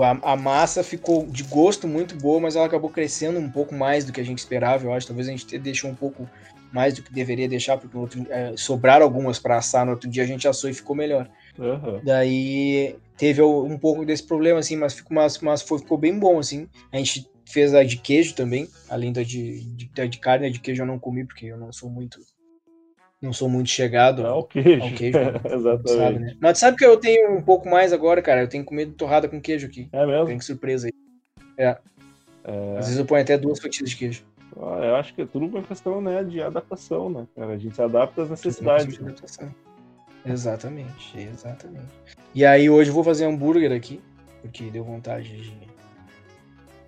A, 0.00 0.32
a, 0.32 0.36
massa 0.36 0.82
ficou 0.82 1.26
de 1.26 1.42
gosto 1.44 1.86
muito 1.86 2.16
boa, 2.16 2.40
mas 2.40 2.56
ela 2.56 2.66
acabou 2.66 2.90
crescendo 2.90 3.38
um 3.38 3.50
pouco 3.50 3.74
mais 3.74 4.04
do 4.04 4.12
que 4.12 4.20
a 4.20 4.24
gente 4.24 4.38
esperava, 4.38 4.84
eu 4.84 4.92
acho. 4.92 5.06
Talvez 5.06 5.28
a 5.28 5.30
gente 5.30 5.58
deixou 5.58 5.90
um 5.90 5.94
pouco 5.94 6.28
mais 6.72 6.94
do 6.94 7.02
que 7.02 7.12
deveria 7.12 7.48
deixar, 7.48 7.76
porque 7.78 7.96
outro, 7.96 8.26
é, 8.30 8.52
sobraram 8.56 9.04
algumas 9.04 9.38
para 9.38 9.58
assar, 9.58 9.84
no 9.84 9.92
outro 9.92 10.10
dia 10.10 10.22
a 10.22 10.26
gente 10.26 10.48
assou 10.48 10.68
e 10.68 10.74
ficou 10.74 10.96
melhor. 10.96 11.28
Uhum. 11.58 12.00
Daí 12.04 12.96
teve 13.16 13.42
um 13.42 13.78
pouco 13.78 14.04
desse 14.04 14.26
problema, 14.26 14.58
assim, 14.58 14.76
mas, 14.76 14.94
ficou, 14.94 15.14
mas, 15.14 15.38
mas 15.38 15.62
foi, 15.62 15.78
ficou 15.78 15.98
bem 15.98 16.18
bom, 16.18 16.38
assim. 16.38 16.68
A 16.90 16.96
gente 16.96 17.30
fez 17.44 17.74
a 17.74 17.84
de 17.84 17.98
queijo 17.98 18.34
também, 18.34 18.68
além 18.88 19.12
da 19.12 19.22
de, 19.22 19.60
de, 19.60 20.08
de 20.08 20.18
carne, 20.18 20.46
a 20.46 20.50
de 20.50 20.60
queijo 20.60 20.82
eu 20.82 20.86
não 20.86 20.98
comi, 20.98 21.24
porque 21.24 21.46
eu 21.46 21.56
não 21.56 21.72
sou 21.72 21.90
muito 21.90 22.18
não 23.20 23.32
sou 23.32 23.48
muito 23.48 23.70
chegado 23.70 24.26
ao 24.26 24.42
queijo. 24.42 24.82
Ao 24.82 24.90
queijo 24.90 25.18
Exatamente. 25.18 25.88
Sabe, 25.96 26.18
né? 26.18 26.36
Mas 26.40 26.58
sabe 26.58 26.76
que 26.76 26.84
eu 26.84 26.96
tenho 26.96 27.36
um 27.36 27.42
pouco 27.42 27.68
mais 27.68 27.92
agora, 27.92 28.20
cara? 28.20 28.40
Eu 28.40 28.48
tenho 28.48 28.64
comido 28.64 28.94
torrada 28.94 29.28
com 29.28 29.40
queijo 29.40 29.68
aqui. 29.68 29.88
É 29.92 30.04
mesmo? 30.04 30.26
Tem 30.26 30.38
que 30.38 30.44
surpresa 30.44 30.88
aí. 30.88 30.92
É. 31.56 31.78
é. 32.44 32.78
Às 32.78 32.86
vezes 32.86 32.98
eu 32.98 33.06
ponho 33.06 33.22
até 33.22 33.38
duas 33.38 33.60
fatias 33.60 33.90
de 33.90 33.96
queijo. 33.96 34.24
Ah, 34.56 34.80
eu 34.82 34.96
acho 34.96 35.14
que 35.14 35.22
é 35.22 35.26
tudo 35.26 35.46
uma 35.46 35.62
questão 35.62 36.00
né, 36.00 36.24
de 36.24 36.42
adaptação, 36.42 37.08
né, 37.08 37.26
cara? 37.36 37.52
A 37.52 37.58
gente 37.58 37.76
se 37.76 37.80
adapta 37.80 38.22
às 38.22 38.30
necessidades. 38.30 38.98
Né? 38.98 39.14
Exatamente, 40.24 41.18
exatamente. 41.18 41.92
E 42.34 42.44
aí 42.44 42.70
hoje 42.70 42.90
eu 42.90 42.94
vou 42.94 43.04
fazer 43.04 43.24
hambúrguer 43.24 43.72
aqui, 43.72 44.00
porque 44.40 44.70
deu 44.70 44.84
vontade 44.84 45.28
de, 45.28 45.56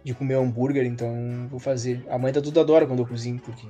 de 0.05 0.14
comer 0.14 0.35
hambúrguer, 0.35 0.87
então 0.87 1.47
vou 1.51 1.59
fazer. 1.59 2.05
A 2.09 2.18
mãe 2.18 2.32
tá 2.32 2.41
tudo 2.41 2.61
adora 2.61 2.87
quando 2.87 3.01
eu 3.01 3.07
cozinho, 3.07 3.41
porque. 3.41 3.66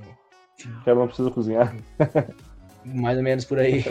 Enfim, 0.58 0.70
ela 0.86 1.00
não 1.00 1.06
precisa 1.06 1.30
cozinhar. 1.30 1.74
mais 2.84 3.16
ou 3.16 3.24
menos 3.24 3.44
por 3.44 3.58
aí. 3.58 3.84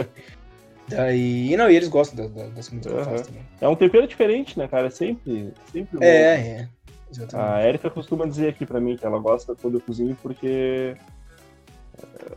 Daí. 0.88 1.56
Não, 1.56 1.70
e 1.70 1.76
eles 1.76 1.88
gostam 1.88 2.30
das, 2.30 2.54
das 2.54 2.70
comidas 2.70 2.92
uhum. 2.92 2.98
que 2.98 3.10
eu 3.10 3.12
faço 3.12 3.26
também. 3.26 3.44
É 3.60 3.68
um 3.68 3.76
tempero 3.76 4.08
diferente, 4.08 4.58
né, 4.58 4.68
cara? 4.68 4.88
É 4.88 4.90
sempre. 4.90 5.54
sempre 5.72 5.98
bom. 5.98 6.04
É, 6.04 6.36
é. 6.36 6.70
Exatamente. 7.12 7.52
A 7.52 7.68
Erika 7.68 7.90
costuma 7.90 8.26
dizer 8.26 8.50
aqui 8.50 8.66
pra 8.66 8.80
mim 8.80 8.98
que 8.98 9.06
ela 9.06 9.20
gosta 9.20 9.56
quando 9.56 9.76
eu 9.76 9.82
cozinho 9.82 10.18
porque 10.22 10.96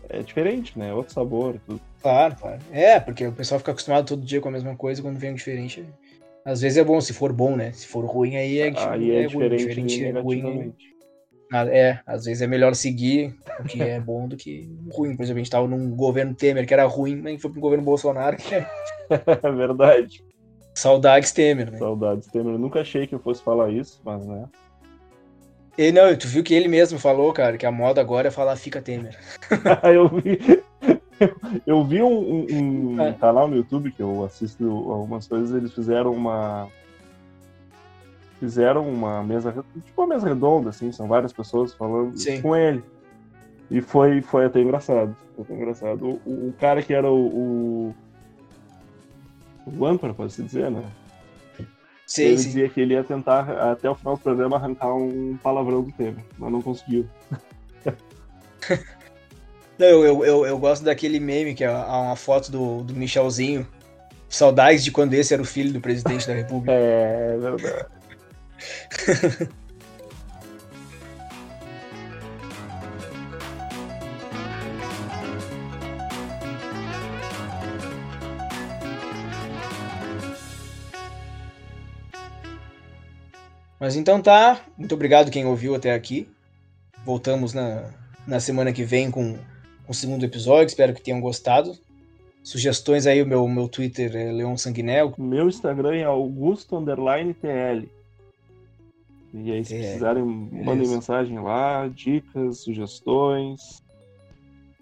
é 0.09 0.23
diferente, 0.23 0.79
né? 0.79 0.93
Outro 0.93 1.13
sabor, 1.13 1.57
tudo. 1.67 1.81
Claro, 2.01 2.37
claro. 2.37 2.61
É, 2.71 3.01
porque 3.01 3.27
o 3.27 3.33
pessoal 3.33 3.59
fica 3.59 3.73
acostumado 3.73 4.07
todo 4.07 4.25
dia 4.25 4.41
com 4.41 4.49
a 4.49 4.53
mesma 4.53 4.77
coisa, 4.77 5.03
quando 5.03 5.19
vem 5.19 5.33
um 5.33 5.35
diferente, 5.35 5.85
às 6.45 6.61
vezes 6.61 6.79
é 6.79 6.85
bom, 6.85 7.01
se 7.01 7.13
for 7.13 7.33
bom, 7.33 7.57
né? 7.57 7.73
Se 7.73 7.87
for 7.87 8.05
ruim, 8.05 8.37
aí 8.37 8.61
é, 8.61 8.73
aí 8.77 9.11
é, 9.11 9.23
é 9.23 9.27
diferente, 9.27 9.65
ruim, 9.65 9.87
diferente 9.87 10.05
é 10.05 10.21
ruim. 10.21 10.75
Ah, 11.53 11.65
é, 11.67 12.01
às 12.07 12.25
vezes 12.25 12.43
é 12.43 12.47
melhor 12.47 12.75
seguir 12.75 13.35
o 13.61 13.65
que 13.65 13.81
é 13.81 14.01
bom 14.01 14.27
do 14.27 14.37
que 14.37 14.69
ruim. 14.93 15.17
Por 15.17 15.23
exemplo, 15.23 15.41
a 15.41 15.43
gente 15.45 15.51
tava 15.51 15.69
num 15.69 15.95
governo 15.95 16.35
Temer 16.35 16.67
que 16.67 16.75
era 16.75 16.85
ruim, 16.85 17.17
mas 17.17 17.41
foi 17.41 17.51
pro 17.51 17.61
governo 17.61 17.85
Bolsonaro 17.85 18.37
que 18.37 18.55
é. 18.55 18.67
é 19.43 19.53
verdade. 19.53 20.25
Saudades 20.75 21.33
Temer, 21.33 21.71
né? 21.71 21.79
Saudades 21.79 22.27
Temer. 22.29 22.55
Eu 22.55 22.59
nunca 22.59 22.81
achei 22.81 23.07
que 23.07 23.15
eu 23.15 23.21
fosse 23.21 23.43
falar 23.43 23.71
isso, 23.71 24.01
mas 24.05 24.27
né. 24.27 24.45
E, 25.79 25.93
não, 25.93 26.17
tu 26.17 26.27
viu 26.27 26.43
que 26.43 26.55
ele 26.55 26.69
mesmo 26.69 26.99
falou, 26.99 27.33
cara, 27.33 27.59
que 27.59 27.67
a 27.67 27.71
moda 27.71 28.01
agora 28.01 28.29
é 28.29 28.31
falar 28.31 28.57
fica 28.57 28.81
Temer. 28.81 29.17
eu 29.93 30.09
vi. 30.09 30.63
Eu, 31.67 31.85
vi 31.85 32.03
um, 32.03 32.47
um, 32.51 33.01
é. 33.01 33.13
canal 33.15 33.49
no 33.49 33.57
YouTube 33.57 33.91
que 33.91 34.03
eu 34.03 34.25
assisto 34.25 34.65
algumas 34.65 35.27
coisas, 35.27 35.57
eles 35.57 35.73
fizeram 35.73 36.13
uma. 36.13 36.69
Fizeram 38.39 38.87
uma 38.87 39.23
mesa, 39.23 39.65
tipo 39.83 40.03
uma 40.03 40.15
mesa 40.15 40.29
redonda, 40.29 40.69
assim, 40.69 40.93
são 40.93 41.09
várias 41.09 41.33
pessoas 41.33 41.73
falando 41.73 42.15
Sim. 42.19 42.43
com 42.43 42.55
ele. 42.55 42.85
E 43.71 43.81
foi, 43.81 44.21
foi 44.21 44.45
até 44.45 44.61
engraçado. 44.61 45.17
Foi 45.35 45.45
até 45.45 45.55
engraçado. 45.55 46.21
O, 46.25 46.49
o 46.49 46.55
cara 46.61 46.83
que 46.83 46.93
era 46.93 47.11
o. 47.11 47.95
O, 49.67 49.75
o 49.79 49.87
âncora, 49.87 50.13
pode-se 50.13 50.43
dizer, 50.43 50.71
né? 50.71 50.85
Sim, 52.07 52.23
ele 52.23 52.39
sim. 52.39 52.45
dizia 52.45 52.69
que 52.69 52.81
ele 52.81 52.95
ia 52.95 53.03
tentar, 53.03 53.51
até 53.73 53.91
o 53.91 53.95
final 53.95 54.17
do 54.17 54.23
programa, 54.23 54.57
arrancar 54.57 54.95
um 54.95 55.37
palavrão 55.43 55.83
do 55.83 55.91
tema, 55.91 56.19
mas 56.39 56.53
não 56.53 56.63
conseguiu. 56.63 57.09
não, 59.77 59.87
eu, 59.87 60.25
eu, 60.25 60.47
eu, 60.47 60.59
gosto 60.59 60.85
daquele 60.85 61.19
meme 61.19 61.55
que 61.55 61.65
é 61.65 61.71
uma 61.71 62.15
foto 62.15 62.51
do, 62.53 62.85
do 62.85 62.95
Michelzinho. 62.95 63.67
Saudades 64.29 64.85
de 64.85 64.93
quando 64.93 65.15
esse 65.15 65.35
era 65.35 65.43
o 65.43 65.47
filho 65.47 65.73
do 65.73 65.81
presidente 65.81 66.27
da 66.29 66.35
República. 66.35 66.73
É, 66.73 67.35
é 67.35 67.39
verdade. 67.39 67.87
Mas 83.79 83.97
então 83.97 84.21
tá. 84.21 84.61
Muito 84.77 84.95
obrigado 84.95 85.31
quem 85.31 85.47
ouviu 85.47 85.75
até 85.75 85.93
aqui. 85.93 86.29
Voltamos 87.05 87.53
na, 87.53 87.91
na 88.27 88.41
semana 88.41 88.73
que 88.73 88.85
vem 88.85 89.11
com, 89.11 89.39
o 89.89 89.95
segundo 89.95 90.25
episódio. 90.25 90.67
Espero 90.67 90.95
que 90.95 91.03
tenham 91.03 91.21
gostado. 91.21 91.77
Sugestões 92.43 93.07
aí, 93.07 93.23
o 93.23 93.27
meu, 93.27 93.47
meu 93.49 93.69
Twitter 93.69 94.15
é 94.15 94.31
Leon 94.31 94.57
Sanguinel. 94.57 95.15
Meu 95.19 95.49
Instagram 95.49 95.97
é 95.97 96.05
Augusto_TL. 96.05 97.89
E 99.35 99.53
aí, 99.53 99.65
se 99.65 99.75
é, 99.75 99.79
precisarem, 99.79 100.25
mandem 100.25 100.89
mensagem 100.89 101.39
lá, 101.41 101.89
dicas, 101.89 102.61
sugestões. 102.61 103.83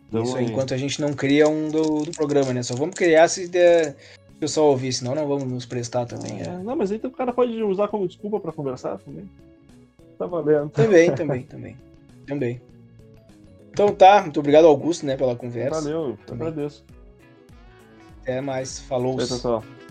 Então, 0.09 0.23
Isso 0.23 0.37
aí, 0.37 0.45
enquanto 0.45 0.75
a 0.75 0.77
gente 0.77 1.01
não 1.01 1.13
cria 1.13 1.49
um 1.49 1.71
do, 1.71 2.03
do 2.05 2.13
programa, 2.13 2.53
né? 2.53 2.63
Só 2.63 2.75
vamos 2.75 2.95
criar 2.95 3.27
se 3.29 3.49
der, 3.49 3.97
o 4.37 4.41
pessoal 4.41 4.69
ouvir, 4.69 4.93
senão 4.93 5.15
não 5.15 5.27
vamos 5.27 5.45
nos 5.45 5.67
prestar 5.67 6.07
também. 6.07 6.41
É. 6.43 6.59
Não, 6.59 6.77
mas 6.77 6.91
então 6.91 7.11
o 7.11 7.13
cara 7.13 7.33
pode 7.33 7.63
usar 7.63 7.89
como 7.89 8.07
desculpa 8.07 8.41
para 8.41 8.53
conversar 8.53 8.99
também. 8.99 9.29
Tá 10.19 10.27
valendo. 10.27 10.71
Também, 10.71 11.13
também, 11.15 11.43
também. 11.43 11.77
Também. 12.27 12.61
Então 13.71 13.93
tá, 13.93 14.23
muito 14.23 14.39
obrigado, 14.39 14.67
Augusto, 14.67 15.05
né, 15.05 15.17
pela 15.17 15.35
conversa. 15.35 15.83
Valeu, 15.83 16.19
eu 16.29 16.35
agradeço. 16.35 16.85
Até 18.23 18.41
mais. 18.41 18.79
Falou. 18.81 19.17
Tchau, 19.19 19.39
tchau. 19.39 19.84